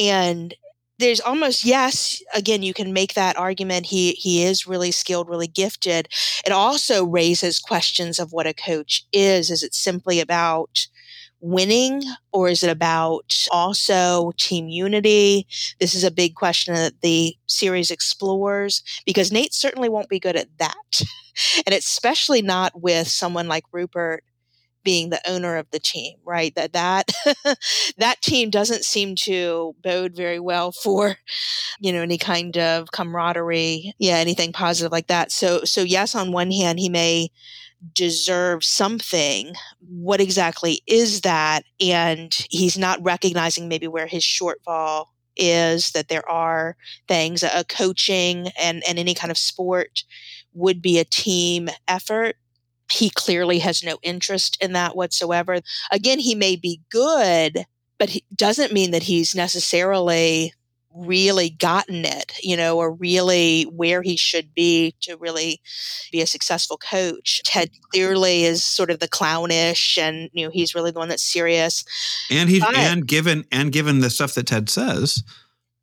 and 0.00 0.54
there's 1.02 1.20
almost 1.20 1.64
yes 1.64 2.22
again 2.34 2.62
you 2.62 2.72
can 2.72 2.92
make 2.92 3.14
that 3.14 3.36
argument 3.36 3.86
he 3.86 4.12
he 4.12 4.44
is 4.44 4.66
really 4.66 4.90
skilled 4.90 5.28
really 5.28 5.46
gifted. 5.46 6.08
It 6.46 6.52
also 6.52 7.04
raises 7.04 7.58
questions 7.58 8.18
of 8.18 8.32
what 8.32 8.46
a 8.46 8.54
coach 8.54 9.04
is. 9.12 9.50
Is 9.50 9.62
it 9.62 9.74
simply 9.74 10.20
about 10.20 10.86
winning 11.40 12.02
or 12.30 12.48
is 12.48 12.62
it 12.62 12.70
about 12.70 13.46
also 13.50 14.32
team 14.38 14.68
unity? 14.68 15.46
This 15.80 15.94
is 15.94 16.04
a 16.04 16.10
big 16.10 16.36
question 16.36 16.74
that 16.74 17.00
the 17.02 17.36
series 17.46 17.90
explores 17.90 18.82
because 19.04 19.32
Nate 19.32 19.52
certainly 19.52 19.88
won't 19.88 20.08
be 20.08 20.20
good 20.20 20.36
at 20.36 20.56
that. 20.58 21.02
And 21.64 21.74
especially 21.74 22.42
not 22.42 22.82
with 22.82 23.08
someone 23.08 23.48
like 23.48 23.64
Rupert 23.72 24.22
being 24.84 25.10
the 25.10 25.20
owner 25.28 25.56
of 25.56 25.70
the 25.70 25.78
team, 25.78 26.16
right? 26.24 26.54
That 26.54 26.72
that 26.72 27.10
that 27.98 28.20
team 28.22 28.50
doesn't 28.50 28.84
seem 28.84 29.14
to 29.16 29.74
bode 29.82 30.14
very 30.16 30.40
well 30.40 30.72
for, 30.72 31.16
you 31.80 31.92
know, 31.92 32.02
any 32.02 32.18
kind 32.18 32.56
of 32.58 32.92
camaraderie, 32.92 33.94
yeah, 33.98 34.16
anything 34.16 34.52
positive 34.52 34.92
like 34.92 35.08
that. 35.08 35.32
So 35.32 35.64
so 35.64 35.82
yes, 35.82 36.14
on 36.14 36.32
one 36.32 36.50
hand, 36.50 36.78
he 36.78 36.88
may 36.88 37.30
deserve 37.94 38.64
something. 38.64 39.54
What 39.80 40.20
exactly 40.20 40.80
is 40.86 41.22
that? 41.22 41.64
And 41.80 42.34
he's 42.50 42.78
not 42.78 43.02
recognizing 43.02 43.68
maybe 43.68 43.88
where 43.88 44.06
his 44.06 44.22
shortfall 44.22 45.06
is 45.36 45.92
that 45.92 46.08
there 46.08 46.28
are 46.28 46.76
things 47.08 47.42
a 47.42 47.64
coaching 47.68 48.48
and 48.58 48.82
and 48.86 48.98
any 48.98 49.14
kind 49.14 49.30
of 49.30 49.38
sport 49.38 50.04
would 50.52 50.82
be 50.82 50.98
a 50.98 51.04
team 51.04 51.70
effort 51.88 52.36
he 52.92 53.10
clearly 53.10 53.58
has 53.60 53.82
no 53.82 53.98
interest 54.02 54.58
in 54.60 54.72
that 54.72 54.94
whatsoever. 54.96 55.60
Again, 55.90 56.18
he 56.18 56.34
may 56.34 56.56
be 56.56 56.80
good, 56.90 57.64
but 57.98 58.10
he 58.10 58.24
doesn't 58.34 58.72
mean 58.72 58.90
that 58.90 59.04
he's 59.04 59.34
necessarily 59.34 60.52
really 60.94 61.50
gotten 61.50 62.04
it, 62.04 62.32
you 62.42 62.56
know, 62.56 62.76
or 62.76 62.92
really 62.92 63.62
where 63.64 64.02
he 64.02 64.16
should 64.16 64.54
be 64.54 64.94
to 65.00 65.16
really 65.16 65.60
be 66.10 66.20
a 66.20 66.26
successful 66.26 66.76
coach. 66.76 67.40
Ted 67.44 67.70
clearly 67.90 68.44
is 68.44 68.62
sort 68.62 68.90
of 68.90 68.98
the 68.98 69.08
clownish 69.08 69.96
and 69.96 70.28
you 70.32 70.44
know, 70.44 70.50
he's 70.50 70.74
really 70.74 70.90
the 70.90 70.98
one 70.98 71.08
that's 71.08 71.22
serious. 71.22 71.84
And 72.30 72.50
he's 72.50 72.62
and 72.76 73.06
given 73.06 73.44
and 73.50 73.72
given 73.72 74.00
the 74.00 74.10
stuff 74.10 74.34
that 74.34 74.46
Ted 74.46 74.68
says, 74.68 75.22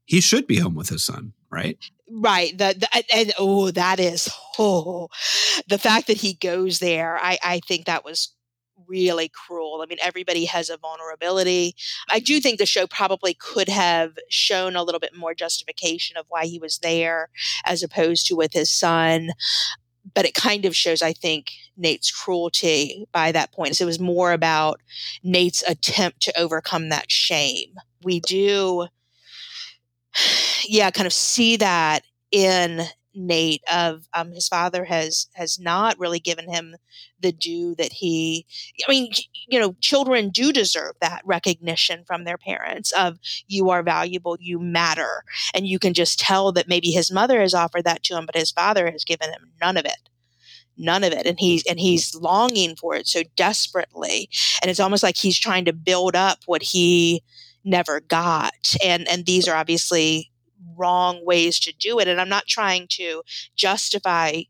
he 0.05 0.21
should 0.21 0.47
be 0.47 0.59
home 0.59 0.75
with 0.75 0.89
his 0.89 1.03
son, 1.03 1.33
right? 1.49 1.77
Right. 2.11 2.57
The, 2.57 2.75
the 2.77 3.15
and 3.15 3.33
oh, 3.37 3.71
that 3.71 3.99
is 3.99 4.29
oh 4.57 5.09
the 5.67 5.77
fact 5.77 6.07
that 6.07 6.17
he 6.17 6.33
goes 6.33 6.79
there, 6.79 7.17
I, 7.17 7.37
I 7.43 7.59
think 7.67 7.85
that 7.85 8.03
was 8.05 8.33
really 8.87 9.29
cruel. 9.29 9.81
I 9.81 9.85
mean, 9.85 9.99
everybody 10.01 10.45
has 10.45 10.69
a 10.69 10.77
vulnerability. 10.77 11.75
I 12.09 12.19
do 12.19 12.35
mm-hmm. 12.35 12.41
think 12.41 12.59
the 12.59 12.65
show 12.65 12.87
probably 12.87 13.33
could 13.33 13.69
have 13.69 14.17
shown 14.29 14.75
a 14.75 14.83
little 14.83 14.99
bit 14.99 15.15
more 15.15 15.33
justification 15.33 16.17
of 16.17 16.25
why 16.29 16.45
he 16.45 16.59
was 16.59 16.79
there 16.79 17.29
as 17.65 17.83
opposed 17.83 18.27
to 18.27 18.35
with 18.35 18.53
his 18.53 18.71
son. 18.71 19.31
But 20.15 20.25
it 20.25 20.33
kind 20.33 20.65
of 20.65 20.75
shows, 20.75 21.01
I 21.01 21.13
think, 21.13 21.51
Nate's 21.77 22.09
cruelty 22.09 23.05
by 23.11 23.31
that 23.31 23.51
point. 23.51 23.75
So 23.75 23.83
it 23.83 23.85
was 23.85 23.99
more 23.99 24.31
about 24.31 24.81
Nate's 25.23 25.63
attempt 25.67 26.21
to 26.21 26.39
overcome 26.39 26.89
that 26.89 27.11
shame. 27.11 27.75
We 28.01 28.19
do, 28.21 28.87
yeah, 30.67 30.91
kind 30.91 31.07
of 31.07 31.13
see 31.13 31.57
that 31.57 32.03
in 32.31 32.81
Nate 33.15 33.63
of 33.71 34.07
um, 34.13 34.31
his 34.31 34.47
father 34.47 34.85
has 34.85 35.27
has 35.33 35.59
not 35.59 35.97
really 35.99 36.19
given 36.19 36.49
him 36.49 36.75
the 37.19 37.31
due 37.31 37.75
that 37.75 37.91
he 37.91 38.45
I 38.87 38.91
mean 38.91 39.11
you 39.47 39.59
know 39.59 39.75
children 39.81 40.29
do 40.29 40.53
deserve 40.53 40.93
that 41.01 41.21
recognition 41.25 42.03
from 42.05 42.23
their 42.23 42.37
parents 42.37 42.91
of 42.91 43.17
you 43.47 43.69
are 43.71 43.83
valuable 43.83 44.37
you 44.39 44.59
matter 44.59 45.23
and 45.53 45.67
you 45.67 45.79
can 45.79 45.93
just 45.93 46.19
tell 46.19 46.51
that 46.53 46.67
maybe 46.67 46.91
his 46.91 47.11
mother 47.11 47.41
has 47.41 47.53
offered 47.53 47.83
that 47.85 48.03
to 48.03 48.15
him 48.15 48.25
but 48.25 48.35
his 48.37 48.51
father 48.51 48.91
has 48.91 49.03
given 49.03 49.29
him 49.31 49.51
none 49.59 49.75
of 49.75 49.85
it 49.85 50.09
none 50.77 51.03
of 51.03 51.11
it 51.11 51.25
and 51.25 51.39
he's 51.39 51.65
and 51.65 51.79
he's 51.79 52.15
longing 52.15 52.75
for 52.75 52.95
it 52.95 53.07
so 53.07 53.21
desperately 53.35 54.29
and 54.61 54.69
it's 54.69 54.79
almost 54.79 55.03
like 55.03 55.17
he's 55.17 55.37
trying 55.37 55.65
to 55.65 55.73
build 55.73 56.15
up 56.15 56.39
what 56.45 56.61
he 56.61 57.21
never 57.63 57.99
got 57.99 58.75
and 58.83 59.07
and 59.07 59.25
these 59.25 59.47
are 59.47 59.55
obviously 59.55 60.31
wrong 60.77 61.23
ways 61.25 61.59
to 61.59 61.73
do 61.73 61.99
it. 61.99 62.07
And 62.07 62.19
I'm 62.19 62.29
not 62.29 62.47
trying 62.47 62.87
to 62.91 63.21
justify 63.55 64.41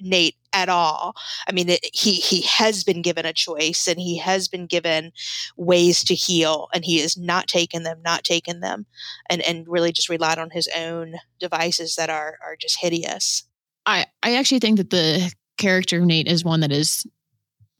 Nate 0.00 0.36
at 0.52 0.68
all. 0.68 1.14
I 1.48 1.52
mean, 1.52 1.68
it, 1.68 1.80
he 1.92 2.14
he 2.14 2.42
has 2.42 2.84
been 2.84 3.02
given 3.02 3.24
a 3.26 3.32
choice, 3.32 3.86
and 3.86 3.98
he 3.98 4.18
has 4.18 4.48
been 4.48 4.66
given 4.66 5.12
ways 5.56 6.02
to 6.04 6.14
heal, 6.14 6.68
and 6.74 6.84
he 6.84 6.98
has 7.00 7.16
not 7.16 7.46
taken 7.46 7.82
them, 7.82 8.00
not 8.02 8.24
taken 8.24 8.60
them, 8.60 8.86
and 9.28 9.42
and 9.42 9.66
really 9.68 9.92
just 9.92 10.08
relied 10.08 10.38
on 10.38 10.50
his 10.50 10.68
own 10.76 11.14
devices 11.38 11.96
that 11.96 12.10
are 12.10 12.38
are 12.44 12.56
just 12.56 12.80
hideous. 12.80 13.44
I 13.86 14.06
I 14.22 14.36
actually 14.36 14.60
think 14.60 14.78
that 14.78 14.90
the 14.90 15.32
character 15.58 15.98
of 15.98 16.04
Nate 16.04 16.26
is 16.28 16.44
one 16.44 16.60
that 16.60 16.72
is 16.72 17.06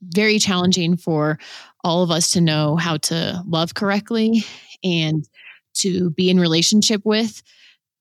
very 0.09 0.39
challenging 0.39 0.97
for 0.97 1.37
all 1.83 2.03
of 2.03 2.11
us 2.11 2.31
to 2.31 2.41
know 2.41 2.75
how 2.75 2.97
to 2.97 3.41
love 3.45 3.73
correctly 3.73 4.43
and 4.83 5.27
to 5.73 6.11
be 6.11 6.29
in 6.29 6.39
relationship 6.39 7.01
with 7.03 7.41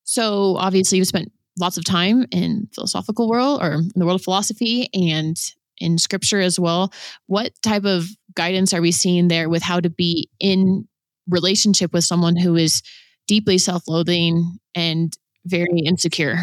so 0.05 0.57
obviously 0.57 0.99
you've 0.99 1.09
spent 1.09 1.33
lots 1.59 1.77
of 1.77 1.85
time 1.85 2.27
in 2.31 2.69
philosophical 2.75 3.29
world 3.29 3.63
or 3.63 3.75
in 3.75 3.91
the 3.95 4.05
world 4.05 4.21
of 4.21 4.25
philosophy 4.25 4.89
and 4.95 5.37
in 5.79 5.99
scripture 5.99 6.41
as 6.41 6.59
well. 6.59 6.93
What 7.27 7.53
type 7.63 7.85
of 7.85 8.07
guidance 8.35 8.73
are 8.73 8.81
we 8.81 8.93
seeing 8.93 9.29
there 9.29 9.49
with 9.49 9.63
how 9.63 9.81
to 9.81 9.91
be 9.91 10.29
in 10.41 10.89
relationship 11.29 11.93
with 11.93 12.05
someone 12.05 12.37
who 12.37 12.57
is 12.57 12.83
deeply 13.27 13.59
self-loathing 13.59 14.59
and 14.75 15.17
very 15.45 15.81
insecure? 15.81 16.37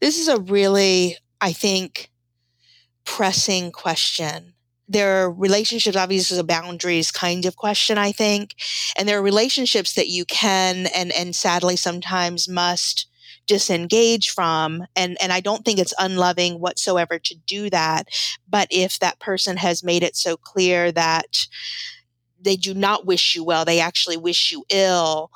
This 0.00 0.18
is 0.18 0.28
a 0.28 0.40
really, 0.40 1.16
I 1.40 1.52
think, 1.52 2.10
pressing 3.04 3.72
question 3.72 4.49
there 4.90 5.22
are 5.22 5.30
relationships 5.30 5.96
obviously 5.96 6.34
is 6.34 6.40
a 6.40 6.44
boundaries 6.44 7.12
kind 7.12 7.46
of 7.46 7.56
question 7.56 7.96
i 7.96 8.12
think. 8.12 8.54
And 8.96 9.08
there 9.08 9.18
are 9.18 9.22
relationships 9.22 9.94
that 9.94 10.08
you 10.08 10.24
can 10.24 10.86
and 10.94 11.12
and 11.12 11.34
sadly 11.34 11.76
sometimes 11.76 12.48
must 12.48 13.06
disengage 13.46 14.30
from. 14.30 14.84
And 14.96 15.16
and 15.22 15.32
I 15.32 15.40
don't 15.40 15.64
think 15.64 15.78
it's 15.78 15.94
unloving 15.98 16.60
whatsoever 16.60 17.18
to 17.20 17.34
do 17.46 17.70
that. 17.70 18.08
But 18.48 18.68
if 18.70 18.98
that 18.98 19.20
person 19.20 19.56
has 19.56 19.84
made 19.84 20.02
it 20.02 20.16
so 20.16 20.36
clear 20.36 20.92
that 20.92 21.46
they 22.42 22.56
do 22.56 22.74
not 22.74 23.06
wish 23.06 23.34
you 23.34 23.44
well 23.44 23.64
they 23.66 23.80
actually 23.80 24.16
wish 24.16 24.50
you 24.50 24.64
ill 24.70 25.30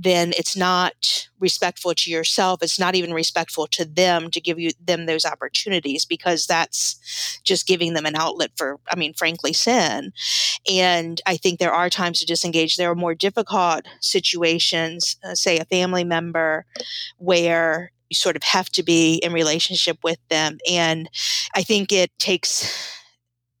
then 0.00 0.32
it's 0.38 0.56
not 0.56 1.28
respectful 1.40 1.92
to 1.92 2.10
yourself. 2.10 2.62
It's 2.62 2.78
not 2.78 2.94
even 2.94 3.12
respectful 3.12 3.66
to 3.68 3.84
them 3.84 4.30
to 4.30 4.40
give 4.40 4.58
you 4.58 4.70
them 4.80 5.06
those 5.06 5.24
opportunities 5.24 6.04
because 6.04 6.46
that's 6.46 7.40
just 7.42 7.66
giving 7.66 7.94
them 7.94 8.06
an 8.06 8.14
outlet 8.14 8.52
for, 8.56 8.78
I 8.88 8.94
mean, 8.94 9.12
frankly, 9.12 9.52
sin. 9.52 10.12
And 10.70 11.20
I 11.26 11.36
think 11.36 11.58
there 11.58 11.72
are 11.72 11.90
times 11.90 12.20
to 12.20 12.26
disengage. 12.26 12.76
There 12.76 12.90
are 12.90 12.94
more 12.94 13.14
difficult 13.14 13.86
situations, 14.00 15.16
uh, 15.24 15.34
say 15.34 15.58
a 15.58 15.64
family 15.64 16.04
member, 16.04 16.64
where 17.16 17.90
you 18.08 18.14
sort 18.14 18.36
of 18.36 18.44
have 18.44 18.70
to 18.70 18.84
be 18.84 19.16
in 19.16 19.32
relationship 19.32 19.98
with 20.04 20.18
them. 20.28 20.58
And 20.70 21.10
I 21.56 21.62
think 21.64 21.90
it 21.90 22.16
takes 22.20 22.97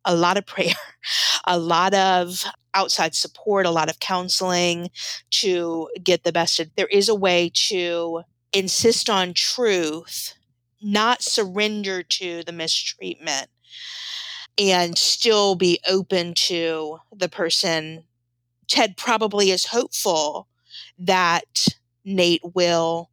a 0.04 0.14
lot 0.14 0.36
of 0.36 0.46
prayer, 0.46 0.74
a 1.46 1.58
lot 1.58 1.94
of 1.94 2.44
outside 2.74 3.14
support, 3.14 3.66
a 3.66 3.70
lot 3.70 3.90
of 3.90 4.00
counseling 4.00 4.90
to 5.30 5.88
get 6.02 6.24
the 6.24 6.32
best. 6.32 6.60
Of, 6.60 6.70
there 6.76 6.86
is 6.86 7.08
a 7.08 7.14
way 7.14 7.50
to 7.68 8.22
insist 8.52 9.10
on 9.10 9.34
truth, 9.34 10.34
not 10.80 11.22
surrender 11.22 12.02
to 12.02 12.42
the 12.44 12.52
mistreatment, 12.52 13.48
and 14.56 14.96
still 14.96 15.54
be 15.54 15.80
open 15.88 16.34
to 16.34 16.98
the 17.14 17.28
person. 17.28 18.04
Ted 18.66 18.96
probably 18.96 19.50
is 19.50 19.66
hopeful 19.66 20.48
that 20.98 21.68
Nate 22.04 22.42
will 22.54 23.10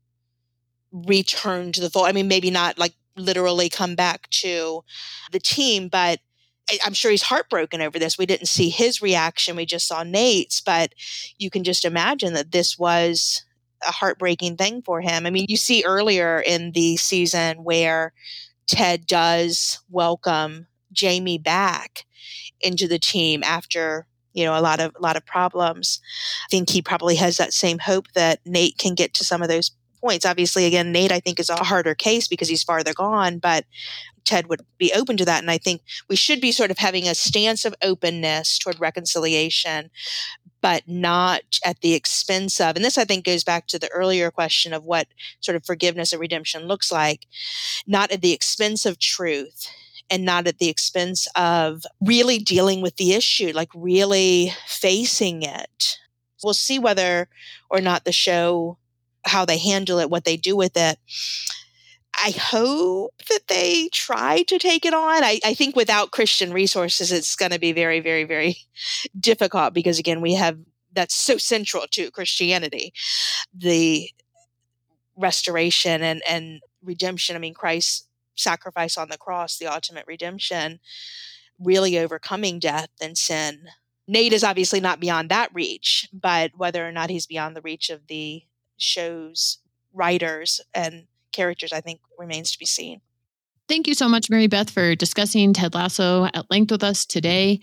return 0.92 1.72
to 1.72 1.82
the 1.82 1.90
fold. 1.90 2.08
I 2.08 2.12
mean, 2.12 2.28
maybe 2.28 2.52
not 2.52 2.78
like 2.78 2.94
literally 3.16 3.70
come 3.70 3.96
back 3.96 4.30
to 4.30 4.84
the 5.32 5.40
team, 5.40 5.88
but 5.88 6.20
I'm 6.86 6.94
sure 6.94 7.12
he's 7.12 7.22
heartbroken 7.22 7.82
over 7.82 8.00
this. 8.00 8.18
We 8.18 8.26
didn't 8.26 8.48
see 8.48 8.70
his 8.70 9.02
reaction. 9.02 9.56
We 9.56 9.66
just 9.66 9.88
saw 9.88 10.04
Nate's, 10.04 10.62
but 10.62 10.94
you 11.38 11.50
can 11.50 11.64
just 11.64 11.86
imagine 11.86 12.34
that 12.34 12.52
this 12.52 12.78
was 12.78 13.44
a 13.88 13.92
heartbreaking 13.92 14.58
thing 14.58 14.82
for 14.82 15.02
him. 15.02 15.26
I 15.26 15.30
mean, 15.30 15.46
you 15.48 15.58
see 15.58 15.84
earlier 15.86 16.40
in 16.40 16.72
the 16.72 16.98
season 16.98 17.64
where 17.64 18.14
Ted 18.68 19.06
does 19.06 19.80
welcome 19.90 20.68
Jamie 20.92 21.38
back 21.38 22.06
into 22.62 22.88
the 22.88 23.00
team 23.00 23.44
after 23.44 24.08
you 24.34 24.44
know 24.44 24.58
a 24.58 24.62
lot 24.62 24.80
of 24.80 24.92
a 24.96 25.02
lot 25.02 25.18
of 25.18 25.26
problems. 25.26 26.02
I 26.46 26.48
think 26.50 26.70
he 26.70 26.82
probably 26.82 27.16
has 27.16 27.38
that 27.38 27.54
same 27.54 27.80
hope 27.80 28.12
that 28.14 28.40
Nate 28.46 28.78
can 28.78 28.96
get 28.96 29.14
to 29.16 29.24
some 29.24 29.42
of 29.42 29.50
those 29.50 29.72
points. 30.06 30.26
Obviously, 30.26 30.66
again, 30.66 30.92
Nate 30.92 31.12
I 31.12 31.20
think 31.20 31.40
is 31.40 31.50
a 31.50 31.64
harder 31.64 31.96
case 31.96 32.28
because 32.28 32.48
he's 32.48 32.64
farther 32.64 32.94
gone, 32.94 33.40
but 33.40 33.66
Ted 34.24 34.48
would 34.48 34.62
be 34.78 34.92
open 34.94 35.18
to 35.18 35.26
that. 35.26 35.42
And 35.42 35.50
I 35.50 35.58
think 35.58 35.82
we 36.10 36.16
should 36.16 36.42
be 36.42 36.52
sort 36.52 36.72
of 36.72 36.78
having 36.78 37.08
a 37.08 37.16
stance 37.16 37.66
of 37.66 37.76
openness 37.82 38.60
toward 38.60 38.80
reconciliation, 38.80 39.90
but 40.62 40.84
not 40.88 41.60
at 41.64 41.82
the 41.82 41.94
expense 41.94 42.60
of, 42.60 42.76
and 42.76 42.86
this 42.86 42.98
I 42.98 43.06
think 43.06 43.26
goes 43.26 43.44
back 43.44 43.68
to 43.68 43.80
the 43.80 43.92
earlier 43.92 44.32
question 44.32 44.74
of 44.74 44.84
what 44.84 45.08
sort 45.40 45.56
of 45.56 45.66
forgiveness 45.66 46.12
and 46.12 46.20
redemption 46.20 46.68
looks 46.68 46.92
like, 46.92 47.28
not 47.88 48.12
at 48.12 48.22
the 48.22 48.34
expense 48.34 48.86
of 48.86 49.00
truth 49.00 49.70
and 50.10 50.24
not 50.24 50.48
at 50.48 50.60
the 50.60 50.70
expense 50.70 51.28
of 51.36 51.84
really 52.00 52.38
dealing 52.38 52.82
with 52.82 52.98
the 52.98 53.14
issue, 53.14 53.52
like 53.54 53.70
really 53.76 54.54
facing 54.68 55.42
it. 55.44 55.98
We'll 56.44 56.54
see 56.54 56.78
whether 56.78 57.28
or 57.70 57.82
not 57.82 58.06
the 58.06 58.12
show, 58.12 58.78
how 59.26 59.46
they 59.46 59.58
handle 59.58 60.00
it, 60.00 60.10
what 60.10 60.26
they 60.26 60.38
do 60.38 60.56
with 60.56 60.76
it. 60.76 60.98
I 62.18 62.32
hope 62.32 63.14
that 63.30 63.48
they 63.48 63.90
try 63.92 64.44
to 64.44 64.58
take 64.58 64.86
it 64.86 64.94
on. 64.94 65.24
I, 65.24 65.40
I 65.44 65.54
think 65.54 65.76
without 65.76 66.12
Christian 66.12 66.54
resources, 66.54 67.12
it's 67.12 67.36
going 67.36 67.52
to 67.52 67.60
be 67.60 67.74
very, 67.74 68.00
very, 68.00 68.24
very 68.24 68.58
difficult 69.20 69.74
because, 69.74 70.00
again, 70.00 70.22
we 70.22 70.34
have 70.36 70.58
that's 70.94 71.16
so 71.16 71.38
central 71.38 71.86
to 71.92 72.10
Christianity 72.10 72.94
the 73.54 74.10
restoration 75.18 76.02
and, 76.02 76.22
and 76.28 76.62
redemption. 76.82 77.36
I 77.36 77.40
mean, 77.40 77.54
Christ's 77.54 78.08
sacrifice 78.36 78.98
on 78.98 79.10
the 79.10 79.18
cross, 79.18 79.58
the 79.58 79.68
ultimate 79.68 80.06
redemption, 80.08 80.80
really 81.60 81.98
overcoming 81.98 82.60
death 82.60 82.90
and 83.02 83.18
sin. 83.18 83.68
Nate 84.08 84.34
is 84.34 84.44
obviously 84.44 84.80
not 84.80 85.00
beyond 85.00 85.30
that 85.30 85.54
reach, 85.54 86.08
but 86.14 86.52
whether 86.56 86.88
or 86.88 86.92
not 86.92 87.10
he's 87.10 87.26
beyond 87.26 87.56
the 87.56 87.62
reach 87.62 87.90
of 87.90 88.08
the 88.08 88.44
show's 88.78 89.60
writers 89.94 90.62
and 90.74 91.06
characters, 91.32 91.74
I 91.74 91.82
think 91.82 92.02
remains 92.18 92.52
to 92.52 92.60
be 92.60 92.66
seen. 92.66 93.02
Thank 93.68 93.88
you 93.88 93.96
so 93.96 94.08
much, 94.08 94.30
Marybeth, 94.30 94.70
for 94.70 94.96
discussing 94.96 95.54
Ted 95.54 95.74
Lasso 95.74 96.26
at 96.26 96.50
length 96.52 96.72
with 96.72 96.84
us 96.84 97.06
today. 97.06 97.60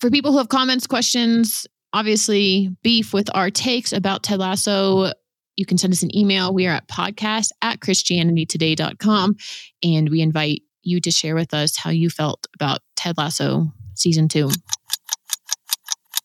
For 0.00 0.10
people 0.10 0.32
who 0.32 0.38
have 0.38 0.48
comments, 0.48 0.86
questions, 0.86 1.66
obviously 1.92 2.76
beef 2.82 3.14
with 3.14 3.28
our 3.34 3.50
takes 3.50 3.92
about 3.92 4.24
Ted 4.24 4.40
Lasso, 4.40 5.12
you 5.56 5.64
can 5.64 5.78
send 5.78 5.92
us 5.92 6.02
an 6.02 6.16
email. 6.16 6.52
We 6.52 6.66
are 6.66 6.74
at 6.74 6.88
podcast 6.88 7.50
at 7.62 7.78
christianitytoday.com. 7.78 9.36
And 9.84 10.08
we 10.08 10.20
invite 10.20 10.62
you 10.82 11.00
to 11.00 11.10
share 11.10 11.36
with 11.36 11.54
us 11.54 11.76
how 11.76 11.90
you 11.90 12.10
felt 12.10 12.46
about 12.54 12.80
Ted 12.96 13.16
Lasso 13.16 13.72
season 13.94 14.28
two. 14.28 14.50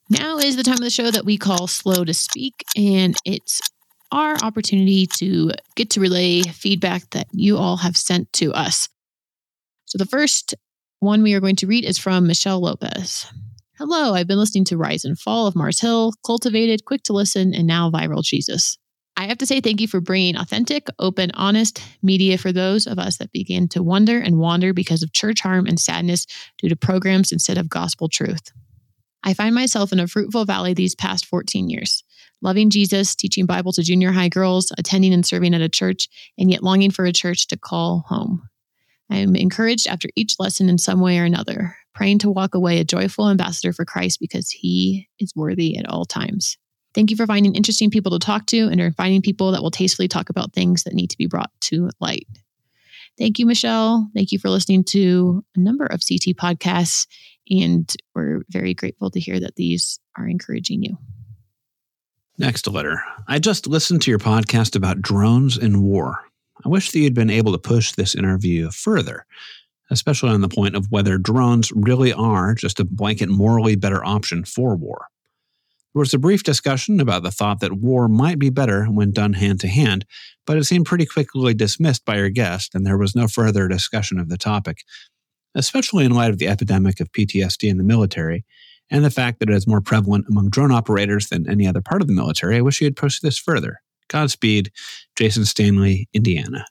Now 0.09 0.37
is 0.39 0.55
the 0.55 0.63
time 0.63 0.73
of 0.73 0.79
the 0.79 0.89
show 0.89 1.11
that 1.11 1.25
we 1.25 1.37
call 1.37 1.67
Slow 1.67 2.03
to 2.03 2.15
Speak, 2.15 2.65
and 2.75 3.15
it's 3.25 3.61
our 4.12 4.36
opportunity 4.43 5.05
to 5.05 5.51
get 5.76 5.91
to 5.91 5.99
relay 5.99 6.41
feedback 6.41 7.10
that 7.12 7.28
you 7.32 7.57
all 7.57 7.78
have 7.78 7.95
sent 7.95 8.32
to 8.34 8.53
us. 8.53 8.89
So 9.86 9.97
the 9.97 10.05
first 10.05 10.55
one 10.99 11.24
we 11.24 11.34
are 11.34 11.39
going 11.39 11.55
to 11.57 11.68
read 11.68 11.86
is 11.86 11.97
from 11.97 12.28
Michelle 12.28 12.62
Lopez. 12.62 13.26
Hello, 13.78 14.14
I've 14.14 14.28
been 14.28 14.38
listening 14.38 14.66
to 14.66 14.78
Rise 14.78 15.05
and 15.05 15.18
Fall 15.18 15.47
of 15.47 15.55
Mars 15.55 15.80
Hill, 15.80 16.14
Cultivated, 16.26 16.86
Quick 16.86 17.03
to 17.03 17.14
Listen, 17.14 17.53
and 17.53 17.66
now 17.66 17.89
Viral 17.89 18.24
Jesus. 18.24 18.78
I 19.16 19.28
have 19.28 19.38
to 19.39 19.45
say 19.45 19.62
thank 19.62 19.82
you 19.82 19.88
for 19.88 19.99
bringing 19.99 20.38
authentic, 20.38 20.88
open, 20.97 21.32
honest 21.34 21.82
media 22.01 22.38
for 22.38 22.51
those 22.51 22.88
of 22.88 22.99
us 22.99 23.18
that 23.18 23.32
begin 23.32 23.68
to 23.70 23.84
wonder 23.84 24.18
and 24.18 24.38
wander 24.38 24.74
because 24.74 25.03
of 25.03 25.14
church 25.14 25.41
harm 25.41 25.66
and 25.66 25.80
sadness 25.80 26.26
due 26.57 26.70
to 26.70 26.76
programs 26.76 27.32
instead 27.32 27.57
of 27.57 27.70
gospel 27.70 28.07
truth. 28.07 28.51
I 29.24 29.34
find 29.34 29.53
myself 29.53 29.91
in 29.91 29.99
a 29.99 30.07
fruitful 30.07 30.45
valley 30.45 30.74
these 30.74 30.95
past 30.95 31.26
14 31.26 31.70
years, 31.70 32.03
loving 32.41 32.69
Jesus, 32.69 33.15
teaching 33.15 33.45
Bible 33.45 33.71
to 33.73 33.83
junior 33.83 34.11
high 34.11 34.29
girls, 34.29 34.71
attending 34.77 35.13
and 35.13 35.25
serving 35.25 35.53
at 35.53 35.61
a 35.61 35.69
church, 35.69 36.07
and 36.37 36.49
yet 36.49 36.63
longing 36.63 36.91
for 36.91 37.05
a 37.05 37.13
church 37.13 37.47
to 37.47 37.57
call 37.57 38.05
home. 38.07 38.47
I 39.09 39.17
am 39.17 39.35
encouraged 39.35 39.87
after 39.87 40.09
each 40.15 40.35
lesson 40.39 40.69
in 40.69 40.77
some 40.77 40.99
way 40.99 41.19
or 41.19 41.23
another, 41.23 41.75
praying 41.95 42.19
to 42.19 42.29
walk 42.29 42.53
away 42.53 42.79
a 42.79 42.85
joyful 42.85 43.29
ambassador 43.29 43.73
for 43.73 43.85
Christ 43.85 44.19
because 44.19 44.51
he 44.51 45.09
is 45.19 45.33
worthy 45.35 45.77
at 45.77 45.89
all 45.89 46.05
times. 46.05 46.57
Thank 46.93 47.11
you 47.11 47.17
for 47.17 47.27
finding 47.27 47.55
interesting 47.55 47.91
people 47.91 48.11
to 48.11 48.19
talk 48.19 48.45
to 48.47 48.67
and 48.67 48.79
are 48.81 48.91
finding 48.91 49.21
people 49.21 49.51
that 49.51 49.61
will 49.61 49.71
tastefully 49.71 50.07
talk 50.07 50.29
about 50.29 50.53
things 50.53 50.83
that 50.83 50.93
need 50.93 51.09
to 51.11 51.17
be 51.17 51.27
brought 51.27 51.51
to 51.61 51.89
light. 51.99 52.27
Thank 53.17 53.37
you, 53.37 53.45
Michelle. 53.45 54.09
Thank 54.15 54.31
you 54.31 54.39
for 54.39 54.49
listening 54.49 54.83
to 54.85 55.43
a 55.55 55.59
number 55.59 55.85
of 55.85 56.01
CT 56.07 56.35
podcasts. 56.37 57.05
And 57.49 57.91
we're 58.15 58.43
very 58.49 58.73
grateful 58.73 59.11
to 59.11 59.19
hear 59.19 59.39
that 59.39 59.55
these 59.55 59.99
are 60.17 60.27
encouraging 60.27 60.83
you. 60.83 60.97
Next 62.39 62.67
letter. 62.67 63.03
I 63.27 63.37
just 63.37 63.67
listened 63.67 64.01
to 64.03 64.11
your 64.11 64.17
podcast 64.17 64.73
about 64.77 65.01
drones 65.01 65.57
in 65.57 65.83
war. 65.83 66.23
I 66.63 66.69
wish 66.69 66.91
that 66.91 66.99
you'd 66.99 67.13
been 67.13 67.29
able 67.29 67.51
to 67.51 67.57
push 67.57 67.91
this 67.91 68.15
interview 68.15 68.71
further, 68.71 69.25
especially 69.91 70.29
on 70.29 70.39
the 70.39 70.47
point 70.47 70.77
of 70.77 70.87
whether 70.89 71.17
drones 71.17 71.69
really 71.73 72.13
are 72.13 72.55
just 72.55 72.79
a 72.79 72.85
blanket 72.85 73.27
morally 73.27 73.75
better 73.75 74.05
option 74.05 74.45
for 74.45 74.77
war. 74.77 75.07
There 75.93 75.99
was 75.99 76.13
a 76.13 76.17
brief 76.17 76.43
discussion 76.43 77.01
about 77.01 77.23
the 77.23 77.31
thought 77.31 77.59
that 77.59 77.73
war 77.73 78.07
might 78.07 78.39
be 78.39 78.49
better 78.49 78.85
when 78.85 79.11
done 79.11 79.33
hand 79.33 79.59
to 79.59 79.67
hand, 79.67 80.05
but 80.47 80.55
it 80.55 80.63
seemed 80.63 80.85
pretty 80.85 81.05
quickly 81.05 81.53
dismissed 81.53 82.05
by 82.05 82.15
your 82.15 82.29
guest, 82.29 82.73
and 82.73 82.85
there 82.87 82.97
was 82.97 83.17
no 83.17 83.27
further 83.27 83.67
discussion 83.67 84.17
of 84.17 84.29
the 84.29 84.37
topic, 84.37 84.77
especially 85.55 86.05
in 86.05 86.13
light 86.13 86.31
of 86.31 86.37
the 86.37 86.47
epidemic 86.47 87.01
of 87.01 87.11
PTSD 87.11 87.69
in 87.69 87.77
the 87.77 87.83
military 87.83 88.45
and 88.91 89.03
the 89.03 89.11
fact 89.11 89.39
that 89.39 89.49
it 89.49 89.55
is 89.55 89.67
more 89.67 89.81
prevalent 89.81 90.25
among 90.29 90.49
drone 90.49 90.71
operators 90.71 91.29
than 91.29 91.49
any 91.49 91.67
other 91.67 91.81
part 91.81 92.01
of 92.01 92.07
the 92.07 92.13
military. 92.13 92.57
I 92.57 92.61
wish 92.61 92.81
you 92.81 92.85
had 92.85 92.95
pushed 92.95 93.21
this 93.21 93.37
further. 93.37 93.81
Godspeed, 94.07 94.71
Jason 95.15 95.45
Stanley, 95.45 96.09
Indiana. 96.13 96.65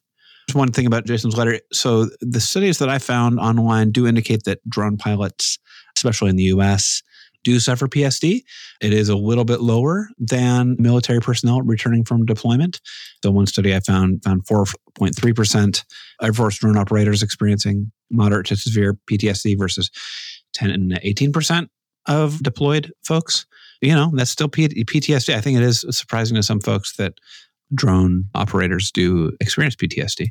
There's 0.47 0.57
one 0.57 0.73
thing 0.73 0.87
about 0.87 1.07
Jason's 1.07 1.37
letter. 1.37 1.61
So, 1.73 2.09
the 2.21 2.41
studies 2.41 2.79
that 2.79 2.89
I 2.89 2.99
found 2.99 3.39
online 3.39 3.91
do 3.91 4.07
indicate 4.07 4.45
that 4.45 4.67
drone 4.69 4.97
pilots, 4.97 5.59
especially 5.95 6.31
in 6.31 6.37
the 6.37 6.45
US, 6.45 7.03
do 7.45 7.61
suffer 7.61 7.87
PTSD. 7.87 8.43
It 8.81 8.93
is 8.93 9.09
a 9.09 9.17
little 9.17 9.45
bit 9.45 9.61
lower 9.61 10.09
than 10.19 10.77
military 10.79 11.21
personnel 11.21 11.63
returning 11.63 12.05
from 12.05 12.25
deployment. 12.25 12.81
The 13.23 13.31
one 13.31 13.47
study 13.47 13.75
I 13.75 13.81
found 13.81 14.25
found 14.25 14.45
4.3% 14.47 15.85
Air 16.23 16.33
Force 16.33 16.59
drone 16.59 16.77
operators 16.77 17.23
experiencing 17.23 17.93
moderate 18.11 18.47
to 18.47 18.57
severe 18.57 18.99
PTSD 19.11 19.59
versus 19.59 19.91
10 20.55 20.71
and 20.71 20.93
18% 20.93 21.69
of 22.09 22.43
deployed 22.43 22.93
folks. 23.05 23.47
You 23.81 23.95
know, 23.95 24.11
that's 24.15 24.31
still 24.31 24.49
PTSD. 24.49 25.35
I 25.35 25.41
think 25.41 25.57
it 25.57 25.63
is 25.63 25.85
surprising 25.91 26.35
to 26.35 26.43
some 26.43 26.61
folks 26.61 26.97
that 26.97 27.15
drone 27.75 28.25
operators 28.35 28.91
do 28.91 29.33
experience 29.41 29.77
PTSD. 29.77 30.29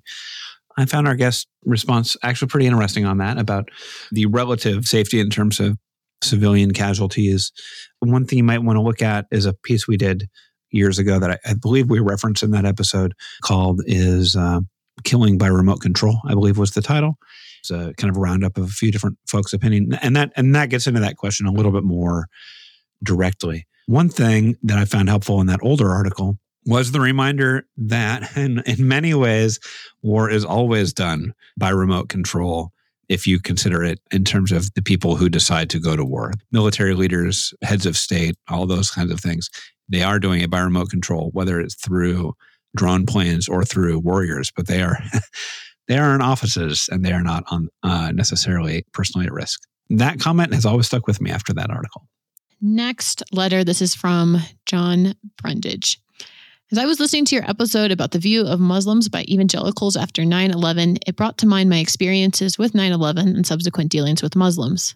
I 0.78 0.86
found 0.86 1.08
our 1.08 1.16
guest 1.16 1.48
response 1.66 2.16
actually 2.24 2.50
pretty 2.50 2.68
interesting 2.68 3.06
on 3.06 3.18
that 3.18 3.40
about 3.40 3.70
the 4.12 4.26
relative 4.26 4.86
safety 4.86 5.20
in 5.20 5.30
terms 5.30 5.60
of 5.60 5.78
civilian 6.24 6.72
casualties. 6.72 7.52
One 8.00 8.26
thing 8.26 8.38
you 8.38 8.44
might 8.44 8.64
want 8.64 8.78
to 8.78 8.82
look 8.82 9.02
at 9.02 9.26
is 9.32 9.46
a 9.46 9.54
piece 9.54 9.88
we 9.88 9.98
did 9.98 10.28
years 10.72 11.00
ago 11.00 11.20
that 11.20 11.32
I, 11.32 11.52
I 11.52 11.54
believe 11.54 11.90
we 11.90 12.00
referenced 12.00 12.44
in 12.44 12.52
that 12.52 12.66
episode 12.66 13.14
called 13.44 13.82
is 13.86 14.36
uh, 14.36 14.60
"Killing 15.04 15.38
by 15.38 15.48
Remote 15.48 15.82
Control." 15.82 16.20
I 16.26 16.34
believe 16.34 16.58
was 16.58 16.72
the 16.72 16.82
title. 16.82 17.18
It's 17.62 17.72
a 17.72 17.94
kind 17.98 18.10
of 18.10 18.18
a 18.18 18.20
roundup 18.20 18.58
of 18.58 18.66
a 18.66 18.68
few 18.68 18.92
different 18.92 19.18
folks' 19.28 19.54
opinion, 19.54 19.98
and 20.02 20.16
that 20.16 20.32
and 20.36 20.56
that 20.56 20.70
gets 20.70 20.88
into 20.88 21.00
that 21.00 21.18
question 21.18 21.48
a 21.48 21.52
little 21.52 21.72
bit 21.72 21.84
more 21.84 22.28
directly. 23.04 23.68
One 23.88 24.10
thing 24.10 24.56
that 24.64 24.78
I 24.78 24.86
found 24.86 25.10
helpful 25.10 25.40
in 25.40 25.48
that 25.48 25.60
older 25.64 25.90
article 25.90 26.40
was 26.66 26.92
the 26.92 27.00
reminder 27.00 27.66
that 27.78 28.30
in, 28.38 28.62
in 28.66 28.88
many 28.88 29.14
ways, 29.14 29.60
war 30.04 30.30
is 30.30 30.46
always 30.46 30.94
done 30.94 31.34
by 31.58 31.70
remote 31.70 32.10
control 32.10 32.72
if 33.10 33.26
you 33.26 33.40
consider 33.40 33.84
it 33.84 34.00
in 34.12 34.26
terms 34.26 34.52
of 34.52 34.74
the 34.74 34.82
people 34.82 35.16
who 35.16 35.30
decide 35.30 35.70
to 35.70 35.80
go 35.80 35.96
to 35.96 36.04
war. 36.04 36.34
Military 36.52 36.94
leaders, 36.94 37.54
heads 37.62 37.86
of 37.86 37.96
state, 37.96 38.36
all 38.50 38.66
those 38.66 38.92
kinds 38.92 39.12
of 39.12 39.22
things, 39.22 39.50
they 39.88 40.04
are 40.04 40.20
doing 40.20 40.42
it 40.42 40.50
by 40.50 40.60
remote 40.60 40.90
control, 40.90 41.30
whether 41.32 41.62
it's 41.62 41.76
through 41.76 42.34
drone 42.76 43.06
planes 43.06 43.48
or 43.48 43.64
through 43.64 44.00
warriors, 44.00 44.52
but 44.56 44.68
they 44.68 44.82
are 44.82 44.98
they 45.88 45.98
are 45.98 46.14
in 46.16 46.22
offices 46.22 46.90
and 46.92 47.06
they 47.06 47.12
are 47.14 47.24
not 47.24 47.44
on 47.52 47.70
uh, 47.84 48.12
necessarily 48.12 48.86
personally 48.94 49.28
at 49.28 49.34
risk. 49.34 49.62
That 49.90 50.20
comment 50.20 50.54
has 50.54 50.66
always 50.66 50.88
stuck 50.88 51.08
with 51.08 51.22
me 51.22 51.32
after 51.32 51.54
that 51.54 51.70
article. 51.70 52.08
Next 52.62 53.24
letter. 53.32 53.64
This 53.64 53.82
is 53.82 53.96
from 53.96 54.38
John 54.66 55.16
Brundage. 55.42 56.00
As 56.70 56.78
I 56.78 56.86
was 56.86 57.00
listening 57.00 57.24
to 57.26 57.36
your 57.36 57.50
episode 57.50 57.92
about 57.92 58.12
the 58.12 58.20
view 58.20 58.46
of 58.46 58.60
Muslims 58.60 59.08
by 59.08 59.24
evangelicals 59.30 59.96
after 59.96 60.26
9 60.26 60.52
11, 60.52 60.98
it 61.08 61.16
brought 61.16 61.38
to 61.38 61.48
mind 61.48 61.70
my 61.70 61.78
experiences 61.78 62.58
with 62.58 62.76
9 62.76 62.92
11 62.92 63.36
and 63.36 63.48
subsequent 63.48 63.90
dealings 63.90 64.22
with 64.22 64.36
Muslims. 64.36 64.96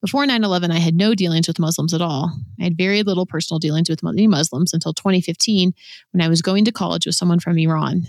Before 0.00 0.24
9 0.24 0.44
11, 0.44 0.70
I 0.70 0.78
had 0.78 0.94
no 0.94 1.14
dealings 1.14 1.48
with 1.48 1.58
Muslims 1.58 1.92
at 1.92 2.00
all. 2.00 2.30
I 2.60 2.64
had 2.64 2.76
very 2.76 3.02
little 3.02 3.26
personal 3.26 3.58
dealings 3.58 3.90
with 3.90 4.00
any 4.06 4.28
Muslims 4.28 4.72
until 4.72 4.94
2015 4.94 5.72
when 6.12 6.20
I 6.20 6.28
was 6.28 6.40
going 6.40 6.64
to 6.66 6.72
college 6.72 7.04
with 7.04 7.16
someone 7.16 7.40
from 7.40 7.58
Iran. 7.58 8.04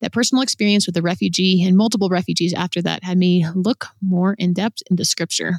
That 0.00 0.12
personal 0.12 0.42
experience 0.42 0.86
with 0.86 0.96
a 0.96 1.02
refugee 1.02 1.62
and 1.62 1.76
multiple 1.76 2.08
refugees 2.08 2.54
after 2.54 2.80
that 2.82 3.04
had 3.04 3.18
me 3.18 3.46
look 3.54 3.88
more 4.00 4.34
in 4.38 4.54
depth 4.54 4.82
into 4.90 5.04
scripture. 5.04 5.56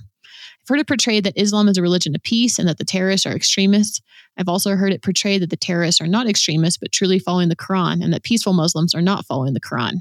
I've 0.66 0.68
heard 0.68 0.80
it 0.80 0.88
portrayed 0.88 1.24
that 1.24 1.40
Islam 1.40 1.68
is 1.68 1.78
a 1.78 1.84
religion 1.84 2.16
of 2.16 2.24
peace 2.24 2.58
and 2.58 2.68
that 2.68 2.80
the 2.80 2.84
terrorists 2.84 3.28
are 3.28 3.36
extremists. 3.36 4.02
I've 4.38 4.50
also 4.50 4.76
heard 4.76 4.92
it 4.92 5.04
portrayed 5.04 5.44
that 5.44 5.52
the 5.52 5.56
terrorists 5.56 6.02
are 6.02 6.08
not 6.08 6.28
extremists, 6.28 6.80
but 6.80 6.92
truly 6.92 7.20
following 7.20 7.50
the 7.50 7.56
Quran, 7.56 8.04
and 8.04 8.12
that 8.12 8.24
peaceful 8.24 8.54
Muslims 8.54 8.96
are 8.96 9.02
not 9.04 9.26
following 9.28 9.54
the 9.54 9.62
Quran. 9.62 9.98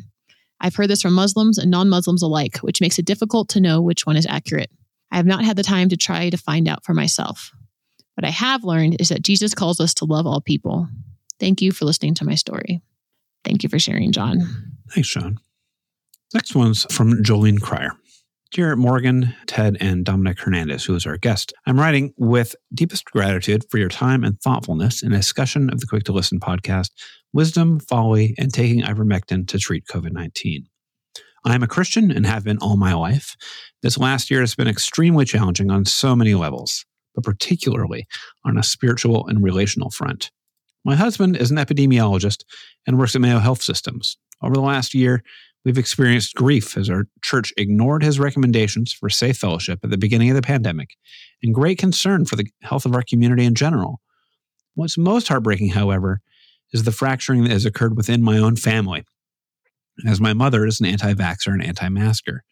I've 0.61 0.77
heard 0.77 0.89
this 0.89 1.03
from 1.03 1.13
Muslims 1.13 1.59
and 1.59 1.71
non 1.71 1.91
Muslims 1.91 2.23
alike, 2.23 2.57
which 2.59 2.81
makes 2.81 2.99
it 2.99 3.05
difficult 3.05 3.51
to 3.51 3.61
know 3.61 3.83
which 3.83 4.07
one 4.07 4.17
is 4.17 4.27
accurate. 4.27 4.71
I 5.11 5.17
have 5.17 5.27
not 5.27 5.45
had 5.45 5.57
the 5.57 5.63
time 5.63 5.89
to 5.91 5.97
try 5.97 6.31
to 6.31 6.37
find 6.37 6.69
out 6.69 6.85
for 6.85 6.95
myself. 6.95 7.53
What 8.15 8.25
I 8.25 8.31
have 8.31 8.65
learned 8.65 9.01
is 9.01 9.09
that 9.09 9.23
Jesus 9.23 9.55
calls 9.55 9.81
us 9.81 9.95
to 9.95 10.05
love 10.05 10.27
all 10.27 10.41
people. 10.41 10.89
Thank 11.41 11.63
you 11.63 11.73
for 11.73 11.85
listening 11.85 12.15
to 12.17 12.25
my 12.25 12.35
story. 12.35 12.81
Thank 13.45 13.63
you 13.63 13.69
for 13.69 13.79
sharing, 13.79 14.13
John. 14.13 14.41
Thanks, 14.91 15.11
John. 15.11 15.39
Next 16.33 16.55
one's 16.55 16.87
from 16.93 17.23
Jolene 17.23 17.61
Cryer. 17.61 17.93
Dear 18.53 18.77
Morgan, 18.77 19.35
Ted, 19.47 19.77
and 19.81 20.05
Dominic 20.05 20.39
Hernandez, 20.39 20.85
who 20.85 20.95
is 20.95 21.07
our 21.07 21.17
guest, 21.17 21.53
I'm 21.67 21.79
writing 21.79 22.15
with 22.17 22.55
deepest 22.73 23.05
gratitude 23.07 23.65
for 23.69 23.79
your 23.79 23.89
time 23.89 24.23
and 24.23 24.41
thoughtfulness 24.41 25.03
in 25.03 25.13
a 25.13 25.17
discussion 25.17 25.71
of 25.71 25.81
the 25.81 25.87
Quick 25.87 26.05
to 26.05 26.13
Listen 26.13 26.39
podcast, 26.39 26.91
Wisdom, 27.33 27.81
Folly, 27.81 28.33
and 28.39 28.55
Taking 28.55 28.83
Ivermectin 28.83 29.49
to 29.49 29.59
Treat 29.59 29.87
COVID 29.87 30.13
19. 30.13 30.69
I 31.45 31.55
am 31.55 31.63
a 31.63 31.69
Christian 31.69 32.11
and 32.11 32.27
have 32.27 32.45
been 32.45 32.59
all 32.59 32.77
my 32.77 32.95
life. 32.95 33.37
This 33.83 33.99
last 33.99 34.31
year 34.31 34.41
has 34.41 34.55
been 34.55 34.69
extremely 34.69 35.25
challenging 35.25 35.71
on 35.71 35.85
so 35.85 36.17
many 36.17 36.35
levels, 36.35 36.85
but 37.15 37.25
particularly 37.25 38.07
on 38.45 38.57
a 38.57 38.63
spiritual 38.63 39.27
and 39.27 39.43
relational 39.43 39.91
front. 39.91 40.31
My 40.85 40.97
husband 40.97 41.37
is 41.37 41.51
an 41.51 41.59
epidemiologist 41.59 42.45
and 42.87 42.99
works 42.99 43.15
at 43.15 43.21
Mayo 43.21 43.39
Health 43.39 43.63
Systems. 43.63 44.17
Over 44.43 44.55
the 44.55 44.61
last 44.61 44.95
year, 44.95 45.23
We've 45.65 45.79
experienced 45.79 46.35
grief 46.35 46.77
as 46.77 46.91
our 46.91 47.07
church 47.23 47.53
ignored 47.57 48.03
his 48.03 48.21
recommendations 48.21 48.93
for 48.93 49.09
safe 49.09 49.39
fellowship 49.39 49.81
at 49.83 49.91
the 49.91 49.97
beginning 49.97 50.29
of 50.29 50.37
the 50.37 50.43
pandemic 50.43 50.91
and 51.43 51.55
great 51.55 51.79
concern 51.79 52.27
for 52.27 52.37
the 52.37 52.47
health 52.63 52.85
of 52.85 52.95
our 52.95 53.03
community 53.03 53.45
in 53.45 53.55
general. 53.55 54.01
What's 54.75 54.99
most 54.99 55.29
heartbreaking, 55.29 55.71
however, 55.71 56.21
is 56.73 56.83
the 56.83 56.93
fracturing 56.93 57.45
that 57.45 57.53
has 57.53 57.65
occurred 57.65 57.97
within 57.97 58.23
my 58.23 58.37
own 58.37 58.57
family, 58.57 59.05
as 60.07 60.21
my 60.21 60.33
mother 60.33 60.67
is 60.67 60.81
an 60.81 60.87
anti 60.87 61.15
vaxxer 61.15 61.53
and 61.53 61.65
anti 61.65 61.89
masker. 61.89 62.43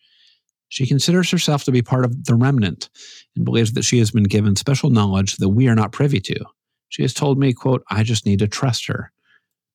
She 0.68 0.86
considers 0.86 1.30
herself 1.30 1.64
to 1.64 1.72
be 1.72 1.82
part 1.82 2.04
of 2.06 2.24
the 2.24 2.34
remnant 2.34 2.88
and 3.36 3.44
believes 3.44 3.72
that 3.74 3.84
she 3.84 3.98
has 3.98 4.10
been 4.10 4.24
given 4.24 4.56
special 4.56 4.88
knowledge 4.88 5.36
that 5.36 5.50
we 5.50 5.68
are 5.68 5.74
not 5.74 5.92
privy 5.92 6.18
to. 6.20 6.44
She 6.88 7.02
has 7.02 7.12
told 7.12 7.38
me, 7.38 7.52
quote, 7.52 7.84
I 7.90 8.02
just 8.02 8.24
need 8.24 8.38
to 8.38 8.48
trust 8.48 8.86
her. 8.86 9.12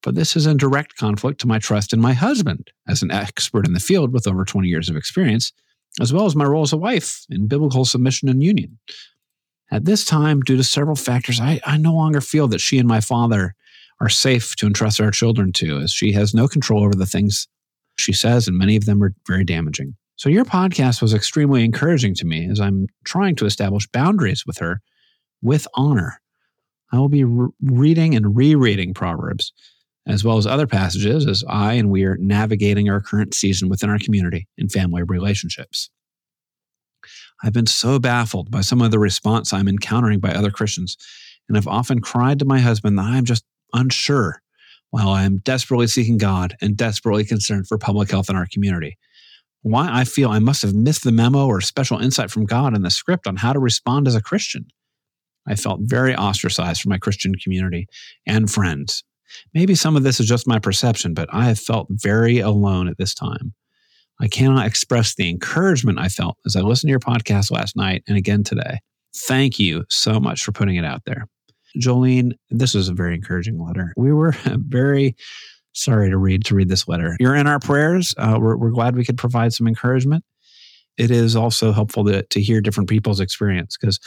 but 0.04 0.16
this 0.16 0.36
is 0.36 0.46
in 0.46 0.58
direct 0.58 0.96
conflict 0.96 1.42
to 1.42 1.48
my 1.48 1.60
trust 1.60 1.92
in 1.92 2.00
my 2.00 2.14
husband 2.14 2.72
as 2.88 3.02
an 3.02 3.12
expert 3.12 3.66
in 3.68 3.74
the 3.74 3.80
field 3.80 4.14
with 4.14 4.28
over 4.28 4.46
20 4.46 4.68
years 4.68 4.90
of 4.90 4.96
experience, 4.96 5.52
as 6.00 6.14
well 6.14 6.26
as 6.26 6.36
my 6.36 6.46
role 6.46 6.64
as 6.64 6.74
a 6.74 6.78
wife 6.78 7.26
in 7.30 7.48
biblical 7.48 7.86
submission 7.86 8.30
and 8.30 8.44
union. 8.44 8.80
At 9.72 9.86
this 9.86 10.06
time, 10.06 10.42
due 10.42 10.58
to 10.58 10.64
several 10.64 10.96
factors, 10.96 11.40
I, 11.42 11.60
I 11.66 11.78
no 11.78 11.94
longer 11.94 12.22
feel 12.22 12.48
that 12.50 12.62
she 12.62 12.80
and 12.80 12.88
my 12.88 13.02
father 13.02 13.54
are 14.00 14.10
safe 14.10 14.56
to 14.58 14.68
entrust 14.68 15.02
our 15.02 15.12
children 15.12 15.52
to, 15.54 15.80
as 15.80 15.92
she 15.92 16.12
has 16.14 16.34
no 16.34 16.48
control 16.48 16.84
over 16.84 16.96
the 16.96 17.06
things 17.06 17.48
she 18.00 18.14
says, 18.14 18.48
and 18.48 18.58
many 18.58 18.76
of 18.76 18.86
them 18.86 19.04
are 19.04 19.14
very 19.28 19.44
damaging. 19.44 19.96
So, 20.16 20.30
your 20.30 20.46
podcast 20.46 21.02
was 21.02 21.14
extremely 21.14 21.64
encouraging 21.64 22.16
to 22.16 22.26
me 22.26 22.50
as 22.50 22.60
I'm 22.60 22.88
trying 23.06 23.36
to 23.36 23.46
establish 23.46 23.88
boundaries 23.88 24.46
with 24.46 24.58
her 24.58 24.82
with 25.42 25.68
honor. 25.76 26.20
I 26.92 26.98
will 26.98 27.10
be 27.10 27.24
re- 27.24 27.50
reading 27.62 28.16
and 28.16 28.36
rereading 28.36 28.94
Proverbs, 28.94 29.54
as 30.08 30.24
well 30.24 30.38
as 30.38 30.48
other 30.48 30.68
passages, 30.68 31.28
as 31.28 31.44
I 31.48 31.74
and 31.74 31.92
we 31.92 32.04
are 32.06 32.18
navigating 32.18 32.90
our 32.90 33.02
current 33.02 33.34
season 33.34 33.70
within 33.70 33.90
our 33.90 34.00
community 34.00 34.48
and 34.58 34.72
family 34.72 35.04
relationships. 35.04 35.90
I've 37.44 37.54
been 37.54 37.68
so 37.68 38.00
baffled 38.00 38.50
by 38.50 38.62
some 38.62 38.82
of 38.82 38.90
the 38.90 39.00
response 39.00 39.54
I'm 39.54 39.68
encountering 39.68 40.20
by 40.20 40.32
other 40.32 40.50
Christians, 40.50 40.98
and 41.48 41.58
I've 41.58 41.68
often 41.68 42.02
cried 42.02 42.40
to 42.40 42.46
my 42.46 42.60
husband 42.60 42.98
that 42.98 43.06
I'm 43.06 43.26
just 43.26 43.44
unsure 43.74 44.42
while 44.92 45.10
I 45.10 45.24
am 45.24 45.40
desperately 45.40 45.88
seeking 45.88 46.18
God 46.18 46.56
and 46.62 46.78
desperately 46.78 47.26
concerned 47.26 47.68
for 47.68 47.78
public 47.78 48.10
health 48.10 48.30
in 48.30 48.36
our 48.36 48.48
community. 48.52 48.98
Why 49.62 49.90
I 49.92 50.04
feel 50.06 50.30
I 50.30 50.40
must 50.40 50.62
have 50.62 50.74
missed 50.74 51.04
the 51.04 51.12
memo 51.12 51.46
or 51.46 51.62
special 51.62 52.00
insight 52.00 52.32
from 52.32 52.46
God 52.46 52.76
in 52.76 52.84
the 52.84 52.92
script 52.92 53.28
on 53.28 53.38
how 53.38 53.54
to 53.54 53.60
respond 53.60 54.08
as 54.08 54.16
a 54.16 54.22
Christian. 54.22 54.66
I 55.48 55.56
felt 55.56 55.82
very 55.84 56.16
ostracized 56.16 56.82
from 56.82 56.90
my 56.90 56.98
Christian 56.98 57.36
community 57.36 57.88
and 58.26 58.50
friends. 58.50 59.04
Maybe 59.54 59.76
some 59.76 59.96
of 59.96 60.04
this 60.04 60.20
is 60.20 60.28
just 60.28 60.48
my 60.48 60.60
perception, 60.60 61.14
but 61.14 61.30
I 61.34 61.46
have 61.46 61.60
felt 61.60 61.88
very 61.90 62.40
alone 62.40 62.88
at 62.88 62.98
this 62.98 63.14
time. 63.14 63.54
I 64.20 64.28
cannot 64.28 64.66
express 64.66 65.16
the 65.16 65.30
encouragement 65.30 66.00
I 66.00 66.10
felt 66.10 66.38
as 66.46 66.56
I 66.56 66.62
listened 66.62 66.90
to 66.90 66.92
your 66.92 67.00
podcast 67.00 67.52
last 67.52 67.76
night 67.76 68.04
and 68.08 68.18
again 68.18 68.44
today. 68.44 68.80
Thank 69.16 69.60
you 69.60 69.86
so 69.90 70.20
much 70.20 70.44
for 70.44 70.52
putting 70.52 70.76
it 70.76 70.86
out 70.86 71.04
there. 71.06 71.28
Jolene, 71.80 72.34
this 72.50 72.74
was 72.74 72.90
a 72.90 72.94
very 72.94 73.16
encouraging 73.16 73.60
letter. 73.60 73.94
We 73.98 74.14
were 74.14 74.32
very 74.46 75.16
sorry 75.74 76.10
to 76.10 76.18
read 76.18 76.46
to 76.46 76.56
read 76.56 76.70
this 76.70 76.88
letter. 76.88 77.16
You're 77.20 77.36
in 77.36 77.48
our 77.48 77.60
prayers. 77.60 78.14
Uh, 78.18 78.38
we're, 78.42 78.58
we're 78.58 78.72
glad 78.72 78.96
we 78.96 79.06
could 79.06 79.18
provide 79.18 79.54
some 79.54 79.68
encouragement. 79.68 80.24
It 80.98 81.12
is 81.12 81.36
also 81.36 81.72
helpful 81.72 82.04
to, 82.06 82.24
to 82.24 82.42
hear 82.42 82.60
different 82.60 82.90
people's 82.90 83.20
experience 83.20 83.78
because 83.80 84.00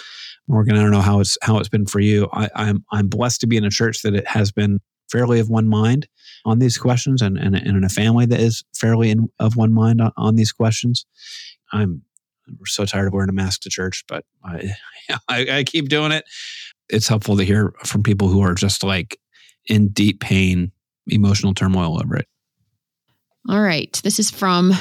Morgan, 0.49 0.77
I 0.77 0.83
don't 0.83 0.91
know 0.91 1.01
how 1.01 1.21
it's 1.21 1.39
how 1.43 1.59
it's 1.59 1.69
been 1.69 1.87
for 1.87 2.01
you. 2.01 2.29
I, 2.33 2.49
I'm 2.57 2.85
I'm 2.91 3.09
blessed 3.09 3.41
to 3.43 3.47
be 3.47 3.57
in 3.57 3.65
a 3.65 3.71
church 3.71 4.03
that 4.03 4.15
it 4.15 4.27
has 4.27 4.51
been 4.51 4.81
fairly 5.11 5.39
of 5.41 5.49
one 5.49 5.69
mind 5.69 6.09
on 6.45 6.59
these 6.59 6.79
questions 6.79 7.21
and, 7.21 7.37
and, 7.37 7.57
and 7.57 7.77
in 7.77 7.85
a 7.85 7.89
family 7.89 8.27
that 8.27 8.41
is 8.41 8.65
fairly 8.75 9.11
in, 9.11 9.29
of 9.39 9.57
one 9.57 9.73
mind 9.73 10.01
on, 10.01 10.13
on 10.17 10.37
these 10.37 10.53
questions. 10.53 11.05
I'm 11.73 12.03
we're 12.59 12.67
so 12.67 12.85
tired 12.85 13.07
of 13.07 13.13
wearing 13.13 13.29
a 13.29 13.33
mask 13.33 13.61
to 13.63 13.71
church, 13.71 14.05
but 14.09 14.25
I, 14.45 14.73
I, 15.29 15.47
I 15.59 15.65
keep 15.65 15.89
doing 15.89 16.11
it 16.13 16.25
it's 16.91 17.09
helpful 17.09 17.37
to 17.37 17.45
hear 17.45 17.73
from 17.85 18.03
people 18.03 18.29
who 18.29 18.43
are 18.43 18.55
just 18.55 18.83
like 18.83 19.19
in 19.67 19.89
deep 19.89 20.21
pain, 20.21 20.73
emotional 21.07 21.55
turmoil 21.55 22.01
over 22.01 22.17
it. 22.17 22.27
All 23.49 23.61
right. 23.61 23.99
This 24.05 24.19
is 24.19 24.31
from 24.31 24.73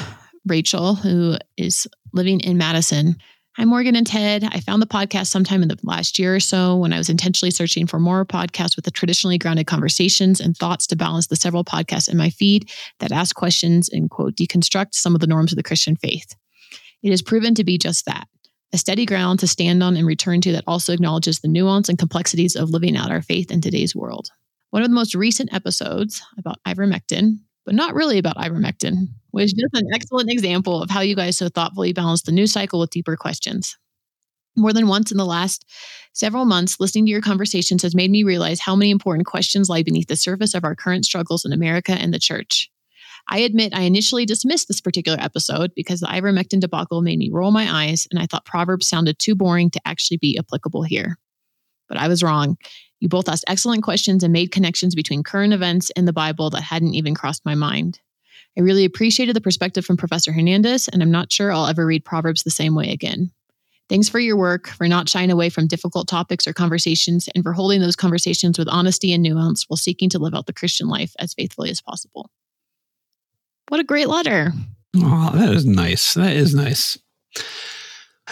Rachel, 0.46 0.94
who 0.94 1.36
is 1.56 1.86
living 2.12 2.40
in 2.40 2.58
Madison. 2.58 3.16
Hi, 3.56 3.64
Morgan 3.64 3.96
and 3.96 4.06
Ted. 4.06 4.44
I 4.44 4.60
found 4.60 4.80
the 4.80 4.86
podcast 4.86 5.26
sometime 5.26 5.62
in 5.62 5.68
the 5.68 5.78
last 5.82 6.18
year 6.18 6.36
or 6.36 6.40
so 6.40 6.76
when 6.76 6.92
I 6.92 6.98
was 6.98 7.10
intentionally 7.10 7.50
searching 7.50 7.86
for 7.86 7.98
more 7.98 8.24
podcasts 8.24 8.76
with 8.76 8.84
the 8.84 8.90
traditionally 8.90 9.38
grounded 9.38 9.66
conversations 9.66 10.40
and 10.40 10.56
thoughts 10.56 10.86
to 10.88 10.96
balance 10.96 11.26
the 11.26 11.36
several 11.36 11.64
podcasts 11.64 12.08
in 12.08 12.16
my 12.16 12.30
feed 12.30 12.70
that 13.00 13.12
ask 13.12 13.34
questions 13.34 13.88
and, 13.88 14.08
quote, 14.08 14.36
deconstruct 14.36 14.94
some 14.94 15.14
of 15.14 15.20
the 15.20 15.26
norms 15.26 15.52
of 15.52 15.56
the 15.56 15.62
Christian 15.62 15.96
faith. 15.96 16.34
It 17.02 17.10
has 17.10 17.22
proven 17.22 17.54
to 17.56 17.64
be 17.64 17.76
just 17.76 18.06
that 18.06 18.28
a 18.72 18.78
steady 18.78 19.04
ground 19.04 19.40
to 19.40 19.46
stand 19.46 19.82
on 19.82 19.96
and 19.96 20.06
return 20.06 20.40
to 20.42 20.52
that 20.52 20.64
also 20.66 20.92
acknowledges 20.92 21.40
the 21.40 21.48
nuance 21.48 21.88
and 21.88 21.98
complexities 21.98 22.54
of 22.54 22.70
living 22.70 22.96
out 22.96 23.10
our 23.10 23.22
faith 23.22 23.50
in 23.50 23.60
today's 23.60 23.96
world. 23.96 24.30
One 24.70 24.82
of 24.82 24.88
the 24.88 24.94
most 24.94 25.14
recent 25.14 25.52
episodes 25.52 26.22
about 26.38 26.60
ivermectin, 26.66 27.38
but 27.64 27.74
not 27.74 27.94
really 27.94 28.18
about 28.18 28.36
ivermectin, 28.36 29.08
was 29.32 29.52
just 29.52 29.74
an 29.74 29.88
excellent 29.92 30.30
example 30.30 30.82
of 30.82 30.90
how 30.90 31.00
you 31.00 31.16
guys 31.16 31.36
so 31.36 31.48
thoughtfully 31.48 31.92
balance 31.92 32.22
the 32.22 32.32
news 32.32 32.52
cycle 32.52 32.78
with 32.78 32.90
deeper 32.90 33.16
questions. 33.16 33.76
More 34.56 34.72
than 34.72 34.88
once 34.88 35.10
in 35.10 35.18
the 35.18 35.24
last 35.24 35.64
several 36.12 36.44
months, 36.44 36.78
listening 36.80 37.06
to 37.06 37.12
your 37.12 37.20
conversations 37.20 37.82
has 37.82 37.94
made 37.94 38.10
me 38.10 38.22
realize 38.22 38.60
how 38.60 38.76
many 38.76 38.90
important 38.90 39.26
questions 39.26 39.68
lie 39.68 39.82
beneath 39.82 40.08
the 40.08 40.16
surface 40.16 40.54
of 40.54 40.64
our 40.64 40.74
current 40.74 41.04
struggles 41.04 41.44
in 41.44 41.52
America 41.52 41.92
and 41.92 42.12
the 42.12 42.18
church. 42.18 42.70
I 43.28 43.40
admit 43.40 43.74
I 43.74 43.82
initially 43.82 44.26
dismissed 44.26 44.68
this 44.68 44.80
particular 44.80 45.18
episode 45.20 45.72
because 45.74 46.00
the 46.00 46.06
ivermectin 46.06 46.60
debacle 46.60 47.02
made 47.02 47.18
me 47.18 47.30
roll 47.32 47.50
my 47.50 47.84
eyes 47.84 48.06
and 48.10 48.18
I 48.18 48.26
thought 48.26 48.44
Proverbs 48.44 48.88
sounded 48.88 49.18
too 49.18 49.34
boring 49.34 49.70
to 49.70 49.80
actually 49.84 50.18
be 50.18 50.38
applicable 50.38 50.82
here. 50.82 51.18
But 51.88 51.98
I 51.98 52.08
was 52.08 52.22
wrong. 52.22 52.56
You 53.00 53.08
both 53.08 53.28
asked 53.28 53.44
excellent 53.48 53.82
questions 53.82 54.22
and 54.22 54.32
made 54.32 54.52
connections 54.52 54.94
between 54.94 55.22
current 55.22 55.52
events 55.52 55.90
and 55.96 56.06
the 56.06 56.12
Bible 56.12 56.50
that 56.50 56.62
hadn't 56.62 56.94
even 56.94 57.14
crossed 57.14 57.44
my 57.44 57.54
mind. 57.54 58.00
I 58.56 58.62
really 58.62 58.84
appreciated 58.84 59.34
the 59.34 59.40
perspective 59.40 59.84
from 59.86 59.96
Professor 59.96 60.32
Hernandez, 60.32 60.88
and 60.88 61.02
I'm 61.02 61.10
not 61.10 61.32
sure 61.32 61.52
I'll 61.52 61.66
ever 61.66 61.86
read 61.86 62.04
Proverbs 62.04 62.42
the 62.42 62.50
same 62.50 62.74
way 62.74 62.90
again. 62.90 63.30
Thanks 63.88 64.08
for 64.08 64.20
your 64.20 64.36
work, 64.36 64.68
for 64.68 64.86
not 64.86 65.08
shying 65.08 65.30
away 65.30 65.50
from 65.50 65.66
difficult 65.66 66.08
topics 66.08 66.46
or 66.46 66.52
conversations, 66.52 67.28
and 67.34 67.42
for 67.42 67.52
holding 67.52 67.80
those 67.80 67.96
conversations 67.96 68.58
with 68.58 68.68
honesty 68.68 69.12
and 69.12 69.22
nuance 69.22 69.64
while 69.66 69.76
seeking 69.76 70.08
to 70.10 70.18
live 70.18 70.34
out 70.34 70.46
the 70.46 70.52
Christian 70.52 70.88
life 70.88 71.12
as 71.18 71.34
faithfully 71.34 71.70
as 71.70 71.80
possible. 71.80 72.30
What 73.70 73.78
a 73.78 73.84
great 73.84 74.08
letter. 74.08 74.52
Oh, 74.96 75.30
that 75.32 75.50
is 75.50 75.64
nice. 75.64 76.14
That 76.14 76.32
is 76.32 76.56
nice. 76.56 76.98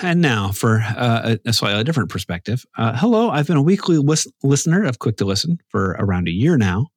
And 0.02 0.20
now 0.20 0.50
for 0.50 0.80
uh, 0.80 1.36
a, 1.46 1.52
slightly 1.52 1.84
different 1.84 2.10
perspective. 2.10 2.64
Uh, 2.76 2.96
hello, 2.96 3.30
I've 3.30 3.46
been 3.46 3.56
a 3.56 3.62
weekly 3.62 3.98
lis- 3.98 4.26
listener 4.42 4.82
of 4.82 4.98
Quick 4.98 5.16
to 5.18 5.24
Listen 5.24 5.58
for 5.68 5.90
around 6.00 6.26
a 6.26 6.32
year 6.32 6.58
now, 6.58 6.88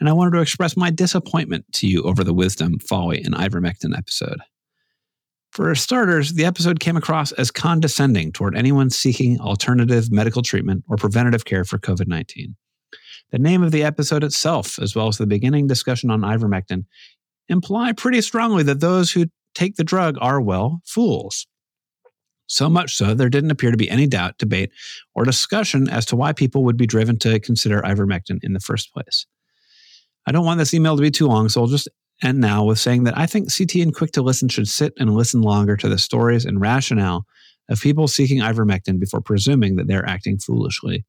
and 0.00 0.08
I 0.08 0.14
wanted 0.14 0.32
to 0.32 0.40
express 0.40 0.76
my 0.76 0.90
disappointment 0.90 1.64
to 1.74 1.86
you 1.86 2.02
over 2.02 2.24
the 2.24 2.34
wisdom, 2.34 2.80
folly, 2.80 3.22
and 3.22 3.36
ivermectin 3.36 3.96
episode. 3.96 4.40
For 5.52 5.72
starters, 5.76 6.32
the 6.32 6.44
episode 6.44 6.80
came 6.80 6.96
across 6.96 7.30
as 7.30 7.52
condescending 7.52 8.32
toward 8.32 8.56
anyone 8.56 8.90
seeking 8.90 9.38
alternative 9.38 10.10
medical 10.10 10.42
treatment 10.42 10.82
or 10.88 10.96
preventative 10.96 11.44
care 11.44 11.64
for 11.64 11.78
COVID 11.78 12.08
19. 12.08 12.56
The 13.32 13.38
name 13.38 13.62
of 13.62 13.72
the 13.72 13.82
episode 13.82 14.22
itself, 14.22 14.78
as 14.78 14.94
well 14.94 15.08
as 15.08 15.18
the 15.18 15.26
beginning 15.26 15.66
discussion 15.66 16.10
on 16.10 16.20
ivermectin, 16.20 16.84
imply 17.48 17.92
pretty 17.92 18.20
strongly 18.20 18.62
that 18.64 18.80
those 18.80 19.12
who 19.12 19.26
take 19.54 19.76
the 19.76 19.84
drug 19.84 20.16
are, 20.20 20.40
well, 20.40 20.80
fools. 20.84 21.46
So 22.48 22.68
much 22.68 22.94
so, 22.94 23.14
there 23.14 23.28
didn't 23.28 23.50
appear 23.50 23.72
to 23.72 23.76
be 23.76 23.90
any 23.90 24.06
doubt, 24.06 24.38
debate, 24.38 24.70
or 25.14 25.24
discussion 25.24 25.88
as 25.88 26.06
to 26.06 26.16
why 26.16 26.32
people 26.32 26.64
would 26.64 26.76
be 26.76 26.86
driven 26.86 27.18
to 27.20 27.40
consider 27.40 27.82
ivermectin 27.82 28.38
in 28.42 28.52
the 28.52 28.60
first 28.60 28.92
place. 28.92 29.26
I 30.26 30.32
don't 30.32 30.44
want 30.44 30.58
this 30.58 30.74
email 30.74 30.96
to 30.96 31.02
be 31.02 31.10
too 31.10 31.26
long, 31.26 31.48
so 31.48 31.60
I'll 31.60 31.66
just 31.66 31.88
end 32.22 32.40
now 32.40 32.64
with 32.64 32.78
saying 32.78 33.04
that 33.04 33.18
I 33.18 33.26
think 33.26 33.54
CT 33.54 33.76
and 33.76 33.94
Quick 33.94 34.12
to 34.12 34.22
Listen 34.22 34.48
should 34.48 34.68
sit 34.68 34.92
and 34.98 35.14
listen 35.14 35.42
longer 35.42 35.76
to 35.76 35.88
the 35.88 35.98
stories 35.98 36.44
and 36.44 36.60
rationale 36.60 37.26
of 37.68 37.80
people 37.80 38.06
seeking 38.08 38.40
ivermectin 38.40 39.00
before 39.00 39.20
presuming 39.20 39.76
that 39.76 39.88
they're 39.88 40.08
acting 40.08 40.38
foolishly. 40.38 41.04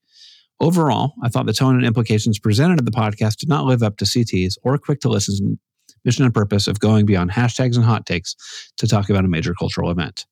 Overall, 0.60 1.14
I 1.24 1.30
thought 1.30 1.46
the 1.46 1.54
tone 1.54 1.76
and 1.76 1.86
implications 1.86 2.40
presented 2.40 2.80
in 2.80 2.86
the 2.86 2.92
podcast 2.92 3.38
did 3.38 3.50
not 3.50 3.66
live 3.66 3.84
up 3.84 3.98
to 3.98 4.06
CT's 4.06 4.58
or 4.64 4.78
Quick 4.80 5.02
to 5.02 5.10
Listen's 5.10 5.42
mission 6.06 6.26
and 6.26 6.34
purpose 6.34 6.68
of 6.68 6.80
going 6.80 7.06
beyond 7.06 7.32
hashtags 7.32 7.76
and 7.76 7.86
hot 7.86 8.06
takes 8.06 8.36
to 8.78 8.88
talk 8.88 9.10
about 9.10 9.26
a 9.26 9.30
major 9.30 9.54
cultural 9.54 9.91
event. 9.91 10.26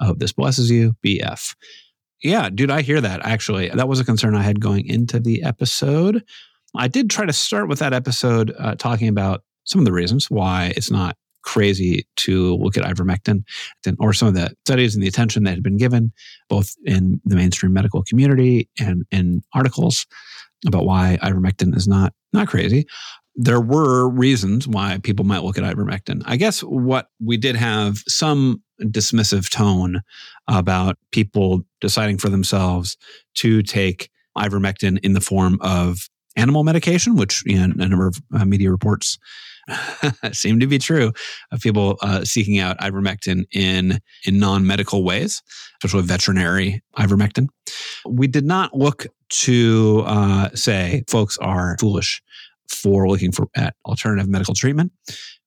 I 0.00 0.06
hope 0.06 0.18
this 0.18 0.32
blesses 0.32 0.70
you. 0.70 0.94
BF. 1.04 1.54
Yeah, 2.22 2.50
dude, 2.50 2.70
I 2.70 2.82
hear 2.82 3.00
that 3.00 3.24
actually. 3.24 3.68
That 3.68 3.88
was 3.88 4.00
a 4.00 4.04
concern 4.04 4.34
I 4.34 4.42
had 4.42 4.60
going 4.60 4.86
into 4.86 5.18
the 5.18 5.42
episode. 5.42 6.24
I 6.76 6.88
did 6.88 7.10
try 7.10 7.26
to 7.26 7.32
start 7.32 7.68
with 7.68 7.80
that 7.80 7.92
episode 7.92 8.54
uh, 8.58 8.74
talking 8.76 9.08
about 9.08 9.42
some 9.64 9.80
of 9.80 9.84
the 9.84 9.92
reasons 9.92 10.30
why 10.30 10.72
it's 10.76 10.90
not 10.90 11.16
crazy 11.42 12.06
to 12.16 12.56
look 12.56 12.76
at 12.76 12.84
ivermectin 12.84 13.44
or 13.98 14.12
some 14.12 14.28
of 14.28 14.34
the 14.34 14.54
studies 14.64 14.94
and 14.94 15.02
the 15.02 15.08
attention 15.08 15.42
that 15.42 15.50
had 15.50 15.62
been 15.62 15.76
given 15.76 16.12
both 16.48 16.74
in 16.84 17.20
the 17.24 17.34
mainstream 17.34 17.72
medical 17.72 18.02
community 18.04 18.68
and 18.78 19.04
in 19.10 19.42
articles 19.52 20.06
about 20.66 20.84
why 20.84 21.18
ivermectin 21.22 21.76
is 21.76 21.88
not 21.88 22.12
not 22.32 22.46
crazy 22.46 22.86
there 23.34 23.60
were 23.60 24.08
reasons 24.08 24.68
why 24.68 24.98
people 25.02 25.24
might 25.24 25.42
look 25.42 25.58
at 25.58 25.64
ivermectin. 25.64 26.22
I 26.26 26.36
guess 26.36 26.60
what 26.60 27.08
we 27.20 27.36
did 27.36 27.56
have 27.56 27.98
some 28.06 28.62
dismissive 28.80 29.50
tone 29.50 30.02
about 30.48 30.98
people 31.12 31.62
deciding 31.80 32.18
for 32.18 32.28
themselves 32.28 32.96
to 33.36 33.62
take 33.62 34.10
ivermectin 34.36 34.98
in 35.02 35.12
the 35.12 35.20
form 35.20 35.58
of 35.60 36.08
animal 36.36 36.64
medication, 36.64 37.16
which 37.16 37.42
know, 37.46 37.64
a 37.64 37.88
number 37.88 38.06
of 38.06 38.20
uh, 38.34 38.44
media 38.44 38.70
reports 38.70 39.18
seem 40.32 40.58
to 40.60 40.66
be 40.66 40.78
true 40.78 41.12
of 41.52 41.60
people 41.60 41.98
uh, 42.02 42.24
seeking 42.24 42.58
out 42.58 42.78
ivermectin 42.78 43.44
in 43.52 44.00
in 44.26 44.38
non 44.38 44.66
medical 44.66 45.04
ways, 45.04 45.42
especially 45.82 46.06
veterinary 46.06 46.82
ivermectin. 46.98 47.48
We 48.06 48.26
did 48.26 48.44
not 48.44 48.76
look 48.76 49.06
to 49.28 50.02
uh, 50.06 50.50
say 50.54 51.04
folks 51.08 51.38
are 51.38 51.76
foolish 51.78 52.22
for 52.68 53.08
looking 53.08 53.32
for 53.32 53.48
at 53.56 53.74
alternative 53.84 54.28
medical 54.28 54.54
treatment. 54.54 54.92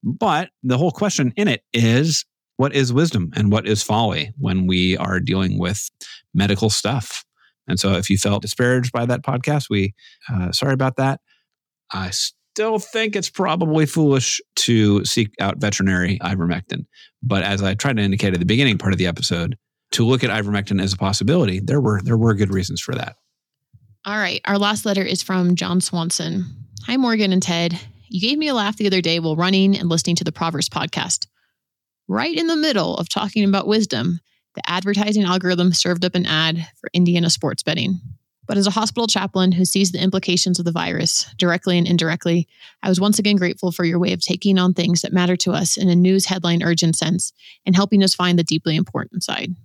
But 0.03 0.49
the 0.63 0.78
whole 0.78 0.91
question 0.91 1.34
in 1.36 1.47
it 1.47 1.63
is 1.74 2.26
what 2.57 2.74
is 2.74 2.93
wisdom 2.93 3.32
and 3.36 3.51
what 3.51 3.68
is 3.68 3.84
folly 3.84 4.32
when 4.38 4.68
we 4.68 4.97
are 4.97 5.20
dealing 5.20 5.59
with 5.59 5.89
medical 6.34 6.70
stuff? 6.70 7.26
And 7.68 7.80
so 7.80 7.93
if 7.93 8.09
you 8.09 8.18
felt 8.18 8.41
disparaged 8.41 8.91
by 8.91 9.05
that 9.05 9.24
podcast, 9.24 9.70
we 9.70 9.93
uh, 10.32 10.51
sorry 10.51 10.74
about 10.74 10.97
that. 10.97 11.20
I 11.91 12.11
still 12.11 12.80
think 12.80 13.16
it's 13.16 13.30
probably 13.30 13.86
foolish 13.86 14.41
to 14.57 15.03
seek 15.03 15.34
out 15.39 15.57
veterinary 15.57 16.20
ivermectin. 16.20 16.86
But 17.22 17.43
as 17.43 17.61
I 17.63 17.74
tried 17.74 17.97
to 17.97 18.03
indicate 18.03 18.34
at 18.34 18.39
the 18.39 18.45
beginning 18.45 18.78
part 18.78 18.93
of 18.93 18.99
the 18.99 19.07
episode, 19.07 19.57
to 19.91 20.05
look 20.05 20.24
at 20.24 20.30
ivermectin 20.30 20.82
as 20.82 20.93
a 20.93 20.97
possibility, 20.97 21.59
there 21.59 21.80
were 21.80 22.01
there 22.01 22.18
were 22.18 22.34
good 22.34 22.53
reasons 22.53 22.82
for 22.82 22.95
that. 22.95 23.16
All 24.05 24.18
right. 24.18 24.41
Our 24.45 24.57
last 24.57 24.86
letter 24.86 25.03
is 25.03 25.24
from 25.24 25.55
John 25.55 25.82
Swanson. 25.82 26.64
Hi, 26.88 26.97
Morgan 26.97 27.33
and 27.33 27.41
Ted. 27.41 27.79
You 28.09 28.21
gave 28.21 28.38
me 28.38 28.47
a 28.47 28.53
laugh 28.53 28.77
the 28.77 28.86
other 28.86 29.01
day 29.01 29.17
while 29.19 29.36
running 29.36 29.75
and 29.75 29.89
listening 29.89 30.17
to 30.17 30.23
the 30.23 30.31
Proverbs 30.31 30.69
podcast. 30.69 31.25
Right 32.07 32.38
in 32.38 32.45
the 32.45 32.55
middle 32.55 32.95
of 32.97 33.09
talking 33.09 33.43
about 33.43 33.65
wisdom, 33.65 34.19
the 34.53 34.61
advertising 34.69 35.23
algorithm 35.23 35.73
served 35.73 36.05
up 36.05 36.13
an 36.13 36.27
ad 36.27 36.67
for 36.79 36.91
Indiana 36.93 37.31
sports 37.31 37.63
betting. 37.63 38.01
But 38.45 38.57
as 38.57 38.67
a 38.67 38.71
hospital 38.71 39.07
chaplain 39.07 39.51
who 39.51 39.65
sees 39.65 39.93
the 39.93 40.01
implications 40.01 40.59
of 40.59 40.65
the 40.65 40.71
virus 40.71 41.25
directly 41.39 41.79
and 41.79 41.88
indirectly, 41.88 42.47
I 42.83 42.89
was 42.89 43.01
once 43.01 43.17
again 43.17 43.38
grateful 43.38 43.71
for 43.71 43.83
your 43.83 43.97
way 43.97 44.13
of 44.13 44.21
taking 44.21 44.59
on 44.59 44.75
things 44.75 45.01
that 45.01 45.11
matter 45.11 45.36
to 45.38 45.53
us 45.53 45.77
in 45.77 45.89
a 45.89 45.95
news 45.95 46.27
headline 46.27 46.61
urgent 46.61 46.95
sense 46.95 47.33
and 47.65 47.75
helping 47.75 48.03
us 48.03 48.13
find 48.13 48.38
the 48.38 48.43
deeply 48.43 48.75
important 48.75 49.23
side. 49.23 49.55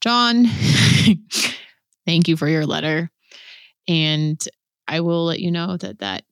John, 0.00 0.46
thank 2.06 2.28
you 2.28 2.38
for 2.38 2.48
your 2.48 2.64
letter. 2.64 3.10
And 3.86 4.42
I 4.88 5.00
will 5.00 5.26
let 5.26 5.40
you 5.40 5.50
know 5.50 5.76
that 5.76 5.98
that 5.98 6.24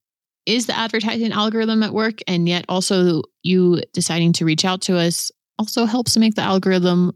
is 0.48 0.66
the 0.66 0.76
advertising 0.76 1.30
algorithm 1.32 1.82
at 1.82 1.92
work. 1.92 2.20
And 2.26 2.48
yet, 2.48 2.64
also, 2.68 3.22
you 3.42 3.82
deciding 3.92 4.32
to 4.34 4.44
reach 4.44 4.64
out 4.64 4.80
to 4.82 4.96
us 4.96 5.30
also 5.58 5.84
helps 5.84 6.14
to 6.14 6.20
make 6.20 6.34
the 6.34 6.42
algorithm 6.42 7.12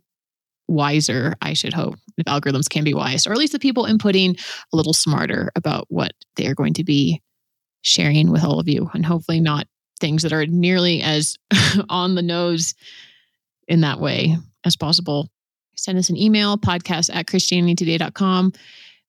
wiser, 0.68 1.35
I 1.41 1.55
should 1.55 1.72
hope, 1.72 1.95
if 2.18 2.26
algorithms 2.26 2.68
can 2.68 2.85
be 2.85 2.95
wise, 2.95 3.26
or 3.26 3.33
at 3.33 3.39
least 3.39 3.53
the 3.53 3.59
people 3.59 3.85
inputting 3.85 4.41
a 4.72 4.76
little 4.76 4.93
smarter 4.93 5.51
about 5.57 5.87
what 5.89 6.12
they 6.37 6.47
are 6.47 6.55
going 6.55 6.74
to 6.74 6.85
be 6.85 7.22
sharing 7.80 8.30
with 8.30 8.45
all 8.45 8.61
of 8.61 8.68
you. 8.68 8.91
And 8.93 9.05
hopefully, 9.05 9.41
not 9.41 9.66
things 9.99 10.22
that 10.22 10.33
are 10.33 10.47
nearly 10.47 11.01
as 11.03 11.37
on 11.89 12.14
the 12.14 12.22
nose 12.22 12.74
in 13.66 13.80
that 13.80 13.99
way 13.99 14.37
as 14.64 14.76
possible. 14.76 15.28
Send 15.74 15.97
us 15.97 16.11
an 16.11 16.18
email, 16.18 16.59
podcast 16.59 17.11
at 17.14 17.26
christianitytoday.com. 17.26 18.53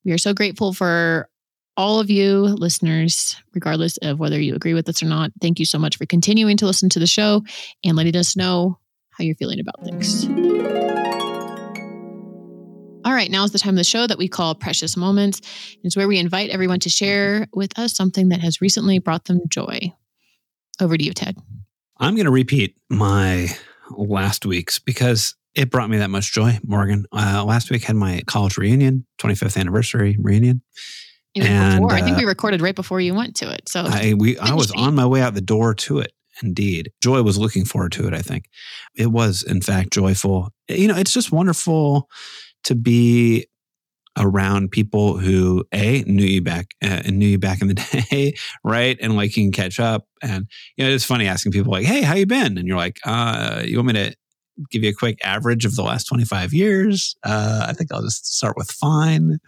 We 0.05 0.11
are 0.13 0.17
so 0.17 0.33
grateful 0.33 0.73
for 0.73 1.29
all 1.77 1.99
of 1.99 2.09
you 2.09 2.39
listeners, 2.41 3.35
regardless 3.53 3.97
of 3.97 4.19
whether 4.19 4.39
you 4.39 4.55
agree 4.55 4.73
with 4.73 4.87
us 4.89 5.01
or 5.01 5.07
not. 5.07 5.31
Thank 5.41 5.59
you 5.59 5.65
so 5.65 5.79
much 5.79 5.97
for 5.97 6.05
continuing 6.05 6.57
to 6.57 6.65
listen 6.65 6.89
to 6.89 6.99
the 6.99 7.07
show 7.07 7.43
and 7.83 7.95
letting 7.95 8.15
us 8.15 8.35
know 8.35 8.77
how 9.11 9.23
you're 9.23 9.35
feeling 9.35 9.59
about 9.59 9.83
things. 9.83 10.25
All 13.05 13.13
right, 13.13 13.29
now 13.29 13.43
is 13.43 13.51
the 13.51 13.59
time 13.59 13.73
of 13.73 13.77
the 13.77 13.83
show 13.83 14.07
that 14.07 14.17
we 14.17 14.27
call 14.27 14.55
Precious 14.55 14.95
Moments. 14.95 15.41
It's 15.83 15.97
where 15.97 16.07
we 16.07 16.19
invite 16.19 16.51
everyone 16.51 16.79
to 16.81 16.89
share 16.89 17.47
with 17.53 17.77
us 17.77 17.93
something 17.93 18.29
that 18.29 18.39
has 18.39 18.61
recently 18.61 18.99
brought 18.99 19.25
them 19.25 19.41
joy. 19.49 19.93
Over 20.79 20.97
to 20.97 21.03
you, 21.03 21.13
Ted. 21.13 21.37
I'm 21.97 22.15
going 22.15 22.25
to 22.25 22.31
repeat 22.31 22.77
my 22.89 23.49
last 23.91 24.45
week's 24.45 24.79
because 24.79 25.35
it 25.53 25.69
brought 25.69 25.89
me 25.89 25.97
that 25.97 26.09
much 26.09 26.31
joy, 26.31 26.57
Morgan. 26.65 27.05
Uh, 27.11 27.43
last 27.45 27.69
week 27.69 27.83
had 27.83 27.95
my 27.95 28.21
college 28.25 28.57
reunion, 28.57 29.05
25th 29.19 29.57
anniversary 29.57 30.17
reunion. 30.19 30.61
And, 31.35 31.81
before, 31.81 31.91
uh, 31.91 31.97
I 31.97 32.01
think 32.01 32.17
we 32.17 32.25
uh, 32.25 32.27
recorded 32.27 32.61
right 32.61 32.75
before 32.75 33.01
you 33.01 33.13
went 33.13 33.35
to 33.37 33.51
it. 33.51 33.67
So 33.67 33.85
I 33.87 34.13
we 34.13 34.37
I 34.37 34.53
was 34.53 34.71
on 34.71 34.95
my 34.95 35.05
way 35.05 35.21
out 35.21 35.33
the 35.33 35.41
door 35.41 35.73
to 35.75 35.99
it. 35.99 36.11
Indeed, 36.41 36.91
Joy 37.01 37.21
was 37.21 37.37
looking 37.37 37.65
forward 37.65 37.91
to 37.93 38.07
it. 38.07 38.13
I 38.13 38.21
think 38.21 38.45
it 38.95 39.11
was, 39.11 39.43
in 39.43 39.61
fact, 39.61 39.91
joyful. 39.91 40.49
You 40.67 40.87
know, 40.87 40.97
it's 40.97 41.13
just 41.13 41.31
wonderful 41.31 42.09
to 42.63 42.75
be 42.75 43.47
around 44.17 44.71
people 44.71 45.17
who 45.17 45.65
a 45.73 46.03
knew 46.03 46.25
you 46.25 46.41
back 46.41 46.75
uh, 46.83 47.01
knew 47.07 47.25
you 47.25 47.39
back 47.39 47.61
in 47.61 47.67
the 47.67 47.73
day 48.11 48.35
right 48.63 48.97
and 49.01 49.15
like 49.15 49.35
you 49.35 49.43
can 49.43 49.51
catch 49.51 49.79
up 49.79 50.07
and 50.21 50.45
you 50.77 50.85
know 50.85 50.91
it's 50.91 51.03
funny 51.03 51.27
asking 51.27 51.51
people 51.51 51.71
like 51.71 51.85
hey 51.85 52.01
how 52.03 52.13
you 52.13 52.25
been 52.25 52.57
and 52.57 52.67
you're 52.67 52.77
like 52.77 52.99
uh 53.05 53.63
you 53.65 53.75
want 53.77 53.87
me 53.87 53.93
to 53.93 54.15
give 54.69 54.83
you 54.83 54.89
a 54.91 54.93
quick 54.93 55.17
average 55.25 55.65
of 55.65 55.75
the 55.75 55.81
last 55.81 56.03
25 56.03 56.53
years 56.53 57.15
uh 57.23 57.65
i 57.67 57.73
think 57.73 57.91
i'll 57.91 58.03
just 58.03 58.31
start 58.35 58.55
with 58.55 58.69
fine 58.69 59.39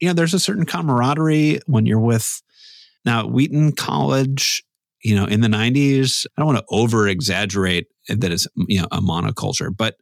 you 0.00 0.08
know 0.08 0.14
there's 0.14 0.34
a 0.34 0.38
certain 0.38 0.64
camaraderie 0.64 1.60
when 1.66 1.84
mm-hmm. 1.84 1.88
you're 1.88 2.00
with 2.00 2.42
now 3.04 3.26
wheaton 3.26 3.72
college 3.72 4.62
you 5.02 5.14
know 5.14 5.24
in 5.24 5.40
the 5.40 5.48
90s 5.48 6.26
i 6.36 6.40
don't 6.40 6.54
want 6.54 6.58
to 6.58 6.64
over 6.70 7.08
exaggerate 7.08 7.86
that 8.08 8.32
it's 8.32 8.46
you 8.68 8.80
know 8.80 8.88
a 8.92 9.00
monoculture 9.00 9.70
but 9.76 9.96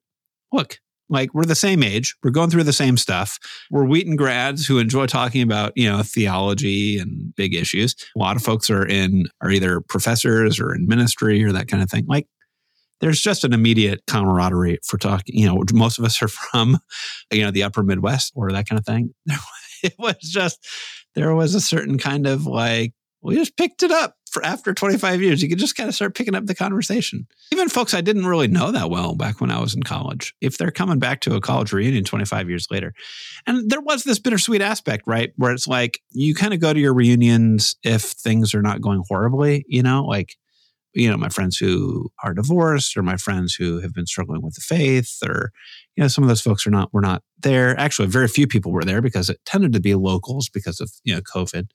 look 0.53 0.79
like 1.11 1.33
we're 1.35 1.45
the 1.45 1.55
same 1.55 1.83
age. 1.83 2.15
We're 2.23 2.31
going 2.31 2.51
through 2.51 2.65
the 2.65 2.73
same 2.73 2.97
stuff. 2.97 3.39
We're 3.71 3.87
Wheaton 3.87 4.17
grads 4.17 4.67
who 4.67 4.79
enjoy 4.79 5.07
talking 5.07 5.43
about, 5.43 5.73
you 5.75 5.89
know, 5.89 6.03
theology 6.03 6.99
and 6.99 7.35
big 7.35 7.55
issues. 7.55 7.95
A 8.15 8.19
lot 8.19 8.37
of 8.37 8.43
folks 8.43 8.69
are 8.71 8.87
in 8.87 9.27
are 9.41 9.51
either 9.51 9.81
professors 9.81 10.61
or 10.61 10.75
in 10.75 10.87
ministry 10.87 11.43
or 11.43 11.53
that 11.53 11.69
kind 11.69 11.83
of 11.83 11.91
thing. 11.91 12.05
Like 12.07 12.27
there's 13.01 13.21
just 13.21 13.45
an 13.45 13.53
immediate 13.53 14.03
camaraderie 14.07 14.79
for 14.85 14.99
talking. 14.99 15.37
You 15.37 15.47
know, 15.47 15.63
most 15.73 15.99
of 15.99 16.05
us 16.05 16.21
are 16.23 16.29
from, 16.53 16.79
you 17.33 17.43
know, 17.43 17.51
the 17.51 17.63
upper 17.63 17.83
Midwest 17.83 18.33
or 18.37 18.51
that 18.53 18.69
kind 18.69 18.79
of 18.79 18.85
thing. 18.85 19.15
It 19.83 19.95
was 19.99 20.17
just 20.21 20.67
there 21.15 21.35
was 21.35 21.55
a 21.55 21.61
certain 21.61 21.99
kind 21.99 22.27
of 22.27 22.47
like 22.47 22.93
we 23.23 23.35
just 23.35 23.57
picked 23.57 23.83
it 23.83 23.91
up 23.91 24.15
for 24.31 24.45
after 24.45 24.73
25 24.73 25.21
years. 25.23 25.43
You 25.43 25.49
could 25.49 25.59
just 25.59 25.77
kind 25.77 25.89
of 25.89 25.95
start 25.95 26.15
picking 26.15 26.35
up 26.35 26.47
the 26.47 26.55
conversation. 26.55 27.27
Even 27.53 27.69
folks 27.69 27.95
I 27.95 28.01
didn't 28.01 28.27
really 28.27 28.49
know 28.49 28.71
that 28.71 28.91
well 28.91 29.15
back 29.15 29.41
when 29.41 29.51
I 29.51 29.61
was 29.61 29.75
in 29.75 29.83
college, 29.83 30.35
if 30.41 30.59
they're 30.59 30.71
coming 30.71 30.99
back 30.99 31.21
to 31.23 31.35
a 31.35 31.41
college 31.41 31.73
reunion 31.73 32.05
25 32.05 32.49
years 32.49 32.69
later. 32.71 32.93
And 33.47 33.71
there 33.71 33.81
was 33.81 34.05
this 34.05 34.19
bittersweet 34.19 34.63
aspect, 34.63 35.05
right? 35.07 35.33
Where 35.37 35.53
it's 35.53 35.67
like 35.67 36.01
you 36.11 36.35
kind 36.35 36.55
of 36.55 36.61
go 36.61 36.73
to 36.73 36.81
your 36.81 36.95
reunions 36.95 37.77
if 37.83 38.03
things 38.03 38.55
are 38.55 38.63
not 38.63 38.81
going 38.81 39.03
horribly, 39.09 39.65
you 39.69 39.83
know, 39.83 40.05
like, 40.05 40.37
you 40.95 41.11
know, 41.11 41.17
my 41.17 41.29
friends 41.29 41.57
who 41.57 42.11
are 42.25 42.35
divorced 42.35 42.97
or 42.97 43.03
my 43.03 43.17
friends 43.17 43.55
who 43.55 43.81
have 43.81 43.95
been 43.95 44.07
struggling 44.07 44.43
with 44.43 44.55
the 44.55 44.61
faith 44.61 45.19
or, 45.27 45.51
you 45.99 46.05
know, 46.05 46.09
some 46.09 46.23
of 46.23 46.29
those 46.29 46.41
folks 46.41 46.65
are 46.65 46.71
not, 46.71 46.95
were 46.95 47.01
not 47.01 47.25
there. 47.43 47.77
Actually, 47.77 48.07
very 48.07 48.29
few 48.29 48.47
people 48.47 48.71
were 48.71 48.85
there 48.85 49.03
because 49.03 49.29
it 49.29 49.41
tended 49.45 49.73
to 49.73 49.81
be 49.81 49.97
locals 49.97 50.49
because 50.49 50.81
of, 50.81 50.93
you 51.03 51.13
know, 51.13 51.21
COVID 51.21 51.67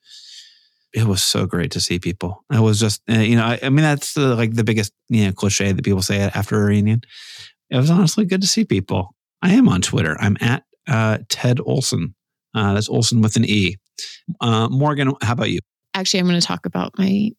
it 0.94 1.06
was 1.06 1.24
so 1.24 1.44
great 1.44 1.72
to 1.72 1.80
see 1.80 1.98
people. 1.98 2.44
It 2.52 2.60
was 2.60 2.78
just, 2.78 3.02
uh, 3.10 3.18
you 3.18 3.34
know, 3.36 3.44
I, 3.44 3.58
I 3.62 3.68
mean, 3.68 3.82
that's 3.82 4.14
the, 4.14 4.36
like 4.36 4.54
the 4.54 4.62
biggest, 4.62 4.92
you 5.08 5.26
know, 5.26 5.32
cliche 5.32 5.72
that 5.72 5.84
people 5.84 6.02
say 6.02 6.20
after 6.20 6.62
a 6.62 6.64
reunion. 6.64 7.02
It 7.68 7.76
was 7.76 7.90
honestly 7.90 8.24
good 8.24 8.40
to 8.42 8.46
see 8.46 8.64
people. 8.64 9.14
I 9.42 9.54
am 9.54 9.68
on 9.68 9.82
Twitter. 9.82 10.16
I'm 10.20 10.36
at 10.40 10.62
uh, 10.86 11.18
Ted 11.28 11.58
Olsen. 11.66 12.14
Uh, 12.54 12.74
that's 12.74 12.88
Olsen 12.88 13.20
with 13.20 13.34
an 13.34 13.44
E. 13.44 13.76
Uh, 14.40 14.68
Morgan, 14.68 15.12
how 15.20 15.32
about 15.32 15.50
you? 15.50 15.58
Actually, 15.94 16.20
I'm 16.20 16.26
going 16.26 16.40
to 16.40 16.46
talk 16.46 16.64
about 16.64 16.96
my 16.96 17.30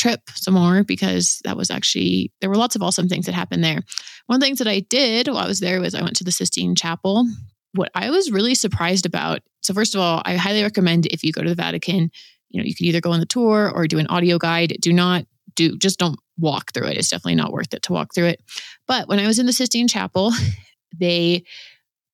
trip 0.00 0.22
some 0.34 0.54
more 0.54 0.82
because 0.82 1.40
that 1.44 1.56
was 1.56 1.70
actually, 1.70 2.32
there 2.40 2.48
were 2.48 2.56
lots 2.56 2.74
of 2.74 2.82
awesome 2.82 3.08
things 3.08 3.26
that 3.26 3.34
happened 3.34 3.62
there. 3.62 3.80
One 4.26 4.36
of 4.36 4.40
the 4.40 4.46
things 4.46 4.58
that 4.58 4.68
I 4.68 4.80
did 4.80 5.28
while 5.28 5.38
I 5.38 5.46
was 5.46 5.60
there 5.60 5.80
was 5.80 5.94
I 5.94 6.02
went 6.02 6.16
to 6.16 6.24
the 6.24 6.32
Sistine 6.32 6.74
Chapel. 6.74 7.26
What 7.74 7.90
I 7.94 8.10
was 8.10 8.30
really 8.30 8.54
surprised 8.54 9.04
about, 9.06 9.40
so 9.60 9.74
first 9.74 9.94
of 9.94 10.00
all, 10.00 10.22
I 10.24 10.36
highly 10.36 10.62
recommend 10.62 11.06
if 11.06 11.22
you 11.22 11.32
go 11.32 11.42
to 11.42 11.48
the 11.48 11.54
Vatican, 11.54 12.10
you 12.48 12.60
know, 12.60 12.66
you 12.66 12.74
can 12.74 12.86
either 12.86 13.00
go 13.00 13.12
on 13.12 13.20
the 13.20 13.26
tour 13.26 13.70
or 13.72 13.86
do 13.86 13.98
an 13.98 14.06
audio 14.08 14.38
guide. 14.38 14.76
Do 14.80 14.92
not 14.92 15.26
do, 15.54 15.76
just 15.76 15.98
don't 15.98 16.18
walk 16.38 16.72
through 16.72 16.88
it. 16.88 16.96
It's 16.96 17.10
definitely 17.10 17.36
not 17.36 17.52
worth 17.52 17.72
it 17.74 17.82
to 17.82 17.92
walk 17.92 18.14
through 18.14 18.26
it. 18.26 18.42
But 18.88 19.06
when 19.06 19.18
I 19.18 19.26
was 19.26 19.38
in 19.38 19.46
the 19.46 19.52
Sistine 19.52 19.86
Chapel, 19.86 20.32
they 20.98 21.44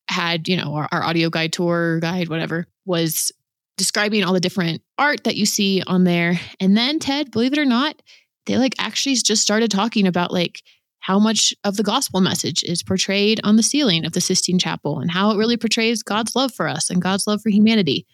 had, 0.08 0.48
you 0.48 0.56
know, 0.56 0.74
our, 0.74 0.88
our 0.90 1.02
audio 1.04 1.30
guide, 1.30 1.52
tour 1.52 2.00
guide, 2.00 2.28
whatever, 2.28 2.66
was 2.84 3.32
describing 3.76 4.24
all 4.24 4.32
the 4.32 4.40
different 4.40 4.82
art 4.98 5.24
that 5.24 5.36
you 5.36 5.46
see 5.46 5.82
on 5.86 6.04
there. 6.04 6.40
And 6.60 6.76
then, 6.76 6.98
Ted, 6.98 7.30
believe 7.30 7.52
it 7.52 7.58
or 7.58 7.64
not, 7.64 8.00
they 8.46 8.56
like 8.56 8.74
actually 8.78 9.16
just 9.16 9.42
started 9.42 9.70
talking 9.70 10.06
about 10.06 10.32
like 10.32 10.62
how 11.00 11.18
much 11.18 11.54
of 11.62 11.76
the 11.76 11.82
gospel 11.82 12.20
message 12.20 12.64
is 12.64 12.82
portrayed 12.82 13.40
on 13.44 13.56
the 13.56 13.62
ceiling 13.62 14.04
of 14.04 14.12
the 14.12 14.20
Sistine 14.20 14.58
Chapel 14.58 14.98
and 14.98 15.10
how 15.10 15.30
it 15.30 15.36
really 15.36 15.56
portrays 15.56 16.02
God's 16.02 16.34
love 16.34 16.52
for 16.52 16.66
us 16.66 16.90
and 16.90 17.02
God's 17.02 17.26
love 17.26 17.40
for 17.42 17.50
humanity. 17.50 18.06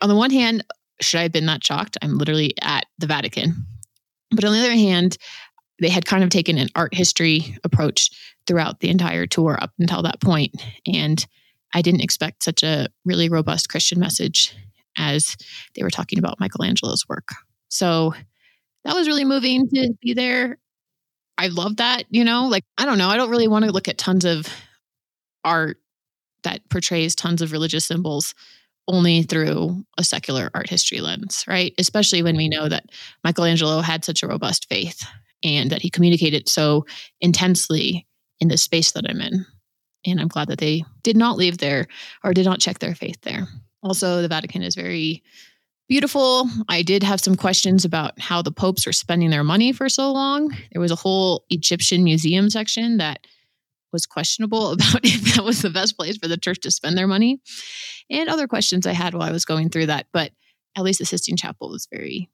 On 0.00 0.08
the 0.08 0.14
one 0.14 0.30
hand, 0.30 0.64
should 1.00 1.18
I 1.18 1.22
have 1.24 1.32
been 1.32 1.46
that 1.46 1.64
shocked? 1.64 1.96
I'm 2.02 2.18
literally 2.18 2.54
at 2.62 2.86
the 2.98 3.06
Vatican. 3.06 3.66
But 4.30 4.44
on 4.44 4.52
the 4.52 4.60
other 4.60 4.70
hand, 4.70 5.16
they 5.80 5.88
had 5.88 6.06
kind 6.06 6.22
of 6.22 6.30
taken 6.30 6.58
an 6.58 6.68
art 6.74 6.94
history 6.94 7.56
approach 7.64 8.10
throughout 8.46 8.80
the 8.80 8.90
entire 8.90 9.26
tour 9.26 9.58
up 9.60 9.72
until 9.78 10.02
that 10.02 10.20
point. 10.20 10.54
And 10.86 11.24
I 11.74 11.82
didn't 11.82 12.00
expect 12.00 12.44
such 12.44 12.62
a 12.62 12.88
really 13.04 13.28
robust 13.28 13.68
Christian 13.68 13.98
message 13.98 14.54
as 14.96 15.36
they 15.74 15.82
were 15.82 15.90
talking 15.90 16.18
about 16.18 16.40
Michelangelo's 16.40 17.08
work. 17.08 17.28
So 17.68 18.14
that 18.84 18.94
was 18.94 19.08
really 19.08 19.24
moving 19.24 19.68
to 19.68 19.94
be 20.00 20.14
there. 20.14 20.58
I 21.38 21.48
love 21.48 21.76
that, 21.76 22.04
you 22.10 22.24
know, 22.24 22.46
like, 22.46 22.64
I 22.78 22.84
don't 22.84 22.98
know, 22.98 23.08
I 23.08 23.16
don't 23.16 23.30
really 23.30 23.48
want 23.48 23.64
to 23.64 23.72
look 23.72 23.88
at 23.88 23.98
tons 23.98 24.24
of 24.24 24.48
art 25.44 25.78
that 26.44 26.68
portrays 26.70 27.14
tons 27.14 27.42
of 27.42 27.52
religious 27.52 27.84
symbols 27.84 28.34
only 28.88 29.22
through 29.22 29.84
a 29.98 30.04
secular 30.04 30.50
art 30.54 30.70
history 30.70 31.00
lens, 31.00 31.44
right? 31.48 31.74
Especially 31.78 32.22
when 32.22 32.36
we 32.36 32.48
know 32.48 32.68
that 32.68 32.84
Michelangelo 33.24 33.80
had 33.80 34.04
such 34.04 34.22
a 34.22 34.28
robust 34.28 34.68
faith 34.68 35.04
and 35.42 35.70
that 35.70 35.82
he 35.82 35.90
communicated 35.90 36.48
so 36.48 36.86
intensely 37.20 38.06
in 38.40 38.48
the 38.48 38.56
space 38.56 38.92
that 38.92 39.08
I'm 39.08 39.20
in. 39.20 39.44
And 40.06 40.20
I'm 40.20 40.28
glad 40.28 40.48
that 40.48 40.58
they 40.58 40.84
did 41.02 41.16
not 41.16 41.36
leave 41.36 41.58
there 41.58 41.88
or 42.22 42.32
did 42.32 42.46
not 42.46 42.60
check 42.60 42.78
their 42.78 42.94
faith 42.94 43.20
there. 43.22 43.48
Also, 43.86 44.20
the 44.20 44.28
Vatican 44.28 44.62
is 44.62 44.74
very 44.74 45.22
beautiful. 45.88 46.50
I 46.68 46.82
did 46.82 47.04
have 47.04 47.20
some 47.20 47.36
questions 47.36 47.84
about 47.84 48.18
how 48.18 48.42
the 48.42 48.50
popes 48.50 48.84
were 48.84 48.92
spending 48.92 49.30
their 49.30 49.44
money 49.44 49.72
for 49.72 49.88
so 49.88 50.10
long. 50.10 50.50
There 50.72 50.80
was 50.80 50.90
a 50.90 50.96
whole 50.96 51.44
Egyptian 51.50 52.02
museum 52.02 52.50
section 52.50 52.96
that 52.96 53.20
was 53.92 54.06
questionable 54.06 54.72
about 54.72 55.04
if 55.04 55.36
that 55.36 55.44
was 55.44 55.62
the 55.62 55.70
best 55.70 55.96
place 55.96 56.16
for 56.16 56.26
the 56.26 56.36
church 56.36 56.58
to 56.62 56.70
spend 56.72 56.98
their 56.98 57.06
money 57.06 57.40
and 58.10 58.28
other 58.28 58.48
questions 58.48 58.88
I 58.88 58.92
had 58.92 59.14
while 59.14 59.28
I 59.28 59.32
was 59.32 59.44
going 59.44 59.70
through 59.70 59.86
that. 59.86 60.06
But 60.12 60.32
at 60.76 60.82
least 60.82 60.98
the 60.98 61.06
Sistine 61.06 61.36
Chapel 61.36 61.70
was 61.70 61.86
very, 61.92 62.28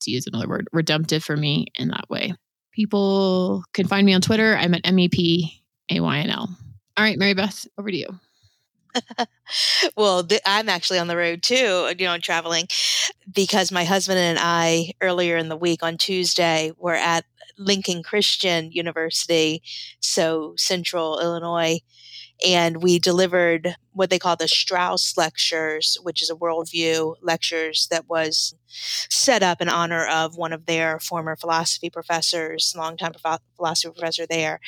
to 0.00 0.10
use 0.10 0.26
another 0.26 0.48
word, 0.48 0.66
redemptive 0.72 1.22
for 1.22 1.36
me 1.36 1.68
in 1.78 1.88
that 1.88 2.10
way. 2.10 2.34
People 2.72 3.62
can 3.72 3.86
find 3.86 4.04
me 4.04 4.14
on 4.14 4.20
Twitter. 4.20 4.56
I'm 4.56 4.74
at 4.74 4.82
MEP-AYNL. 4.82 6.48
All 6.98 7.04
right, 7.04 7.18
Marybeth, 7.18 7.68
over 7.78 7.92
to 7.92 7.96
you. 7.96 8.18
well, 9.96 10.24
th- 10.24 10.40
I'm 10.46 10.68
actually 10.68 10.98
on 10.98 11.08
the 11.08 11.16
road 11.16 11.42
too, 11.42 11.86
uh, 11.88 11.94
you 11.98 12.06
know, 12.06 12.18
traveling 12.18 12.66
because 13.34 13.72
my 13.72 13.84
husband 13.84 14.18
and 14.18 14.38
I 14.40 14.92
earlier 15.02 15.36
in 15.36 15.48
the 15.48 15.56
week 15.56 15.82
on 15.82 15.98
Tuesday 15.98 16.72
were 16.78 16.94
at 16.94 17.24
Lincoln 17.58 18.02
Christian 18.02 18.70
University, 18.72 19.62
so 20.00 20.54
Central 20.56 21.20
Illinois, 21.20 21.80
and 22.44 22.82
we 22.82 22.98
delivered 22.98 23.74
what 23.92 24.10
they 24.10 24.18
call 24.18 24.36
the 24.36 24.46
Strauss 24.46 25.16
Lectures, 25.16 25.98
which 26.02 26.22
is 26.22 26.30
a 26.30 26.34
worldview 26.34 27.16
lectures 27.20 27.88
that 27.90 28.08
was 28.08 28.54
set 28.68 29.42
up 29.42 29.60
in 29.60 29.68
honor 29.68 30.06
of 30.06 30.36
one 30.36 30.52
of 30.52 30.66
their 30.66 31.00
former 31.00 31.34
philosophy 31.34 31.90
professors, 31.90 32.74
longtime 32.76 33.12
philosophy 33.56 33.92
professor 33.92 34.24
there. 34.26 34.60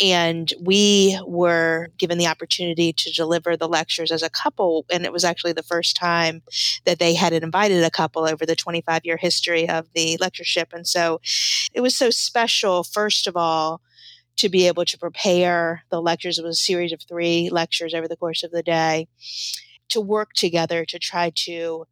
And 0.00 0.52
we 0.60 1.18
were 1.26 1.88
given 1.96 2.18
the 2.18 2.26
opportunity 2.26 2.92
to 2.92 3.12
deliver 3.12 3.56
the 3.56 3.68
lectures 3.68 4.12
as 4.12 4.22
a 4.22 4.28
couple. 4.28 4.84
And 4.90 5.04
it 5.04 5.12
was 5.12 5.24
actually 5.24 5.52
the 5.52 5.62
first 5.62 5.96
time 5.96 6.42
that 6.84 6.98
they 6.98 7.14
had 7.14 7.32
invited 7.32 7.82
a 7.84 7.90
couple 7.90 8.28
over 8.28 8.44
the 8.44 8.56
25 8.56 9.02
year 9.04 9.16
history 9.16 9.68
of 9.68 9.86
the 9.94 10.18
lectureship. 10.20 10.72
And 10.72 10.86
so 10.86 11.20
it 11.72 11.80
was 11.80 11.96
so 11.96 12.10
special, 12.10 12.84
first 12.84 13.26
of 13.26 13.36
all, 13.36 13.80
to 14.36 14.48
be 14.48 14.66
able 14.66 14.84
to 14.84 14.98
prepare 14.98 15.84
the 15.90 16.00
lectures. 16.00 16.38
It 16.38 16.44
was 16.44 16.58
a 16.58 16.62
series 16.62 16.92
of 16.92 17.00
three 17.02 17.50
lectures 17.50 17.94
over 17.94 18.08
the 18.08 18.16
course 18.16 18.42
of 18.42 18.50
the 18.50 18.62
day 18.62 19.08
to 19.90 20.00
work 20.00 20.32
together 20.34 20.84
to 20.84 20.98
try 20.98 21.30
to 21.34 21.86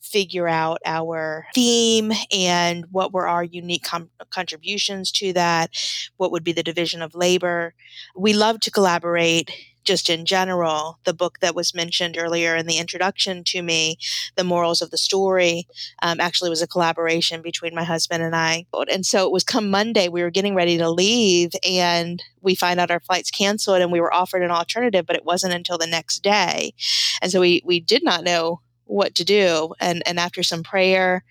figure 0.00 0.48
out 0.48 0.78
our 0.84 1.46
theme 1.54 2.12
and 2.32 2.84
what 2.90 3.12
were 3.12 3.28
our 3.28 3.44
unique 3.44 3.84
com- 3.84 4.10
contributions 4.30 5.12
to 5.12 5.32
that, 5.32 5.70
what 6.16 6.32
would 6.32 6.42
be 6.42 6.52
the 6.52 6.62
division 6.62 7.00
of 7.02 7.14
labor. 7.14 7.74
We 8.16 8.32
love 8.32 8.60
to 8.60 8.70
collaborate 8.70 9.50
just 9.84 10.08
in 10.08 10.24
general, 10.24 10.98
the 11.04 11.14
book 11.14 11.40
that 11.40 11.54
was 11.54 11.74
mentioned 11.74 12.16
earlier 12.18 12.56
in 12.56 12.66
the 12.66 12.78
introduction 12.78 13.42
to 13.44 13.62
me, 13.62 13.96
The 14.36 14.44
Morals 14.44 14.82
of 14.82 14.90
the 14.90 14.98
Story, 14.98 15.66
um, 16.02 16.20
actually 16.20 16.50
was 16.50 16.62
a 16.62 16.66
collaboration 16.66 17.42
between 17.42 17.74
my 17.74 17.84
husband 17.84 18.22
and 18.22 18.34
I. 18.34 18.66
And 18.90 19.04
so 19.04 19.26
it 19.26 19.32
was 19.32 19.44
come 19.44 19.70
Monday, 19.70 20.08
we 20.08 20.22
were 20.22 20.30
getting 20.30 20.54
ready 20.54 20.78
to 20.78 20.90
leave, 20.90 21.50
and 21.66 22.22
we 22.40 22.54
find 22.54 22.80
out 22.80 22.90
our 22.90 23.00
flight's 23.00 23.30
canceled, 23.30 23.80
and 23.80 23.92
we 23.92 24.00
were 24.00 24.12
offered 24.12 24.42
an 24.42 24.50
alternative, 24.50 25.06
but 25.06 25.16
it 25.16 25.24
wasn't 25.24 25.54
until 25.54 25.78
the 25.78 25.86
next 25.86 26.22
day. 26.22 26.74
And 27.20 27.30
so 27.30 27.40
we, 27.40 27.62
we 27.64 27.80
did 27.80 28.04
not 28.04 28.24
know 28.24 28.60
what 28.84 29.14
to 29.14 29.24
do. 29.24 29.74
And, 29.80 30.02
and 30.06 30.18
after 30.18 30.42
some 30.42 30.62
prayer 30.62 31.24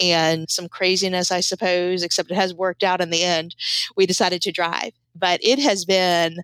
and 0.00 0.50
some 0.50 0.68
craziness, 0.68 1.30
I 1.30 1.40
suppose, 1.40 2.02
except 2.02 2.30
it 2.30 2.34
has 2.34 2.52
worked 2.52 2.82
out 2.82 3.00
in 3.00 3.10
the 3.10 3.22
end, 3.22 3.54
we 3.96 4.06
decided 4.06 4.42
to 4.42 4.52
drive. 4.52 4.92
But 5.14 5.38
it 5.42 5.60
has 5.60 5.84
been 5.84 6.38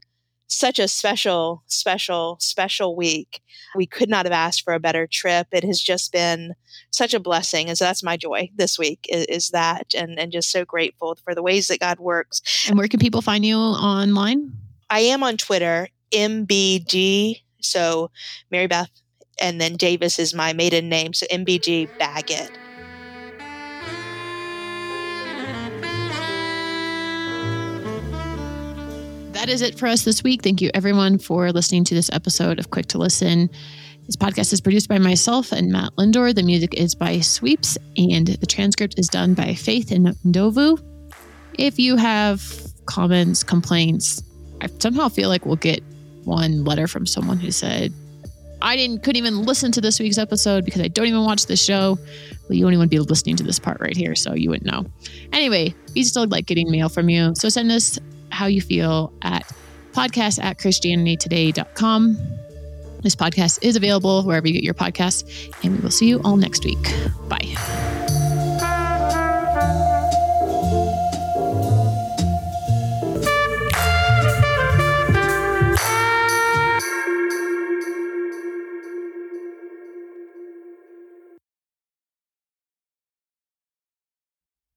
such 0.51 0.81
a 0.81 0.89
special, 0.89 1.63
special, 1.67 2.37
special 2.41 2.97
week. 2.97 3.41
We 3.77 3.87
could 3.87 4.11
not 4.11 4.27
have 4.27 4.33
asked 4.33 4.63
for 4.63 4.75
a 4.75 4.81
better 4.81 5.07
trip. 5.07 5.47
It 5.53 5.63
has 5.63 5.81
just 5.81 6.13
been 6.13 6.55
such 6.91 7.15
a 7.15 7.21
blessing. 7.21 7.69
And 7.69 7.79
so 7.79 7.85
that's 7.85 8.03
my 8.03 8.17
joy 8.17 8.51
this 8.57 8.77
week 8.77 9.07
is, 9.09 9.27
is, 9.27 9.51
that 9.51 9.95
and, 9.95 10.19
and 10.19 10.33
just 10.33 10.51
so 10.51 10.65
grateful 10.65 11.17
for 11.23 11.35
the 11.35 11.43
ways 11.43 11.69
that 11.69 11.79
God 11.79 12.01
works. 12.01 12.43
And 12.69 12.77
where 12.77 12.89
can 12.89 12.99
people 12.99 13.23
find 13.23 13.45
you 13.45 13.57
online? 13.57 14.53
I 14.91 15.01
am 15.01 15.23
on 15.23 15.37
Twitter, 15.37 15.89
MBG. 16.11 17.43
So 17.61 18.11
Marybeth 18.53 18.89
and 19.41 19.61
then 19.61 19.77
Davis 19.77 20.19
is 20.19 20.35
my 20.35 20.53
maiden 20.53 20.89
name. 20.89 21.13
So 21.13 21.27
MBG 21.27 21.97
Baggett. 21.99 22.51
That 29.41 29.49
is 29.49 29.63
it 29.63 29.79
for 29.79 29.87
us 29.87 30.05
this 30.05 30.23
week. 30.23 30.43
Thank 30.43 30.61
you, 30.61 30.71
everyone, 30.75 31.19
for 31.19 31.51
listening 31.51 31.83
to 31.85 31.95
this 31.95 32.11
episode 32.13 32.59
of 32.59 32.69
Quick 32.69 32.85
to 32.89 32.99
Listen. 32.99 33.49
This 34.05 34.15
podcast 34.15 34.53
is 34.53 34.61
produced 34.61 34.87
by 34.87 34.99
myself 34.99 35.51
and 35.51 35.73
Matt 35.73 35.97
Linder. 35.97 36.35
The 36.35 36.43
music 36.43 36.75
is 36.75 36.95
by 36.95 37.21
Sweeps, 37.21 37.79
and 37.97 38.27
the 38.27 38.47
transcript 38.47 38.99
is 38.99 39.09
done 39.09 39.33
by 39.33 39.55
Faith 39.55 39.93
and 39.93 40.09
Ndovu. 40.27 40.79
If 41.55 41.79
you 41.79 41.97
have 41.97 42.43
comments, 42.85 43.43
complaints, 43.43 44.23
I 44.61 44.67
somehow 44.79 45.09
feel 45.09 45.31
like 45.31 45.47
we'll 45.47 45.57
get 45.57 45.83
one 46.25 46.63
letter 46.65 46.87
from 46.87 47.07
someone 47.07 47.39
who 47.39 47.51
said, 47.51 47.95
I 48.61 48.77
didn't 48.77 49.03
couldn't 49.03 49.25
even 49.25 49.45
listen 49.45 49.73
to 49.73 49.81
this 49.81 49.99
week's 49.99 50.19
episode 50.19 50.67
because 50.67 50.83
I 50.83 50.89
don't 50.89 51.07
even 51.07 51.25
watch 51.25 51.47
the 51.47 51.57
show. 51.57 51.99
Well, 52.47 52.59
you 52.59 52.67
want 52.67 52.75
to 52.75 52.89
be 52.89 52.99
listening 52.99 53.37
to 53.37 53.43
this 53.43 53.59
part 53.59 53.81
right 53.81 53.97
here, 53.97 54.15
so 54.15 54.35
you 54.35 54.51
wouldn't 54.51 54.71
know. 54.71 54.85
Anyway, 55.33 55.75
we 55.95 56.03
still 56.03 56.27
like 56.27 56.45
getting 56.45 56.71
mail 56.71 56.91
from 56.91 57.09
you. 57.09 57.33
So 57.37 57.49
send 57.49 57.73
us 57.73 57.99
how 58.31 58.47
you 58.47 58.61
feel 58.61 59.13
at 59.23 59.51
podcast 59.93 60.43
at 60.43 60.59
christianitytoday.com. 60.59 62.17
This 63.03 63.17
podcast 63.17 63.59
is 63.63 63.77
available 63.77 64.23
wherever 64.25 64.47
you 64.47 64.53
get 64.53 64.63
your 64.63 64.75
podcasts, 64.75 65.25
and 65.65 65.75
we 65.75 65.81
will 65.81 65.91
see 65.91 66.07
you 66.09 66.21
all 66.23 66.37
next 66.37 66.65
week. 66.65 66.83
Bye. 67.29 68.20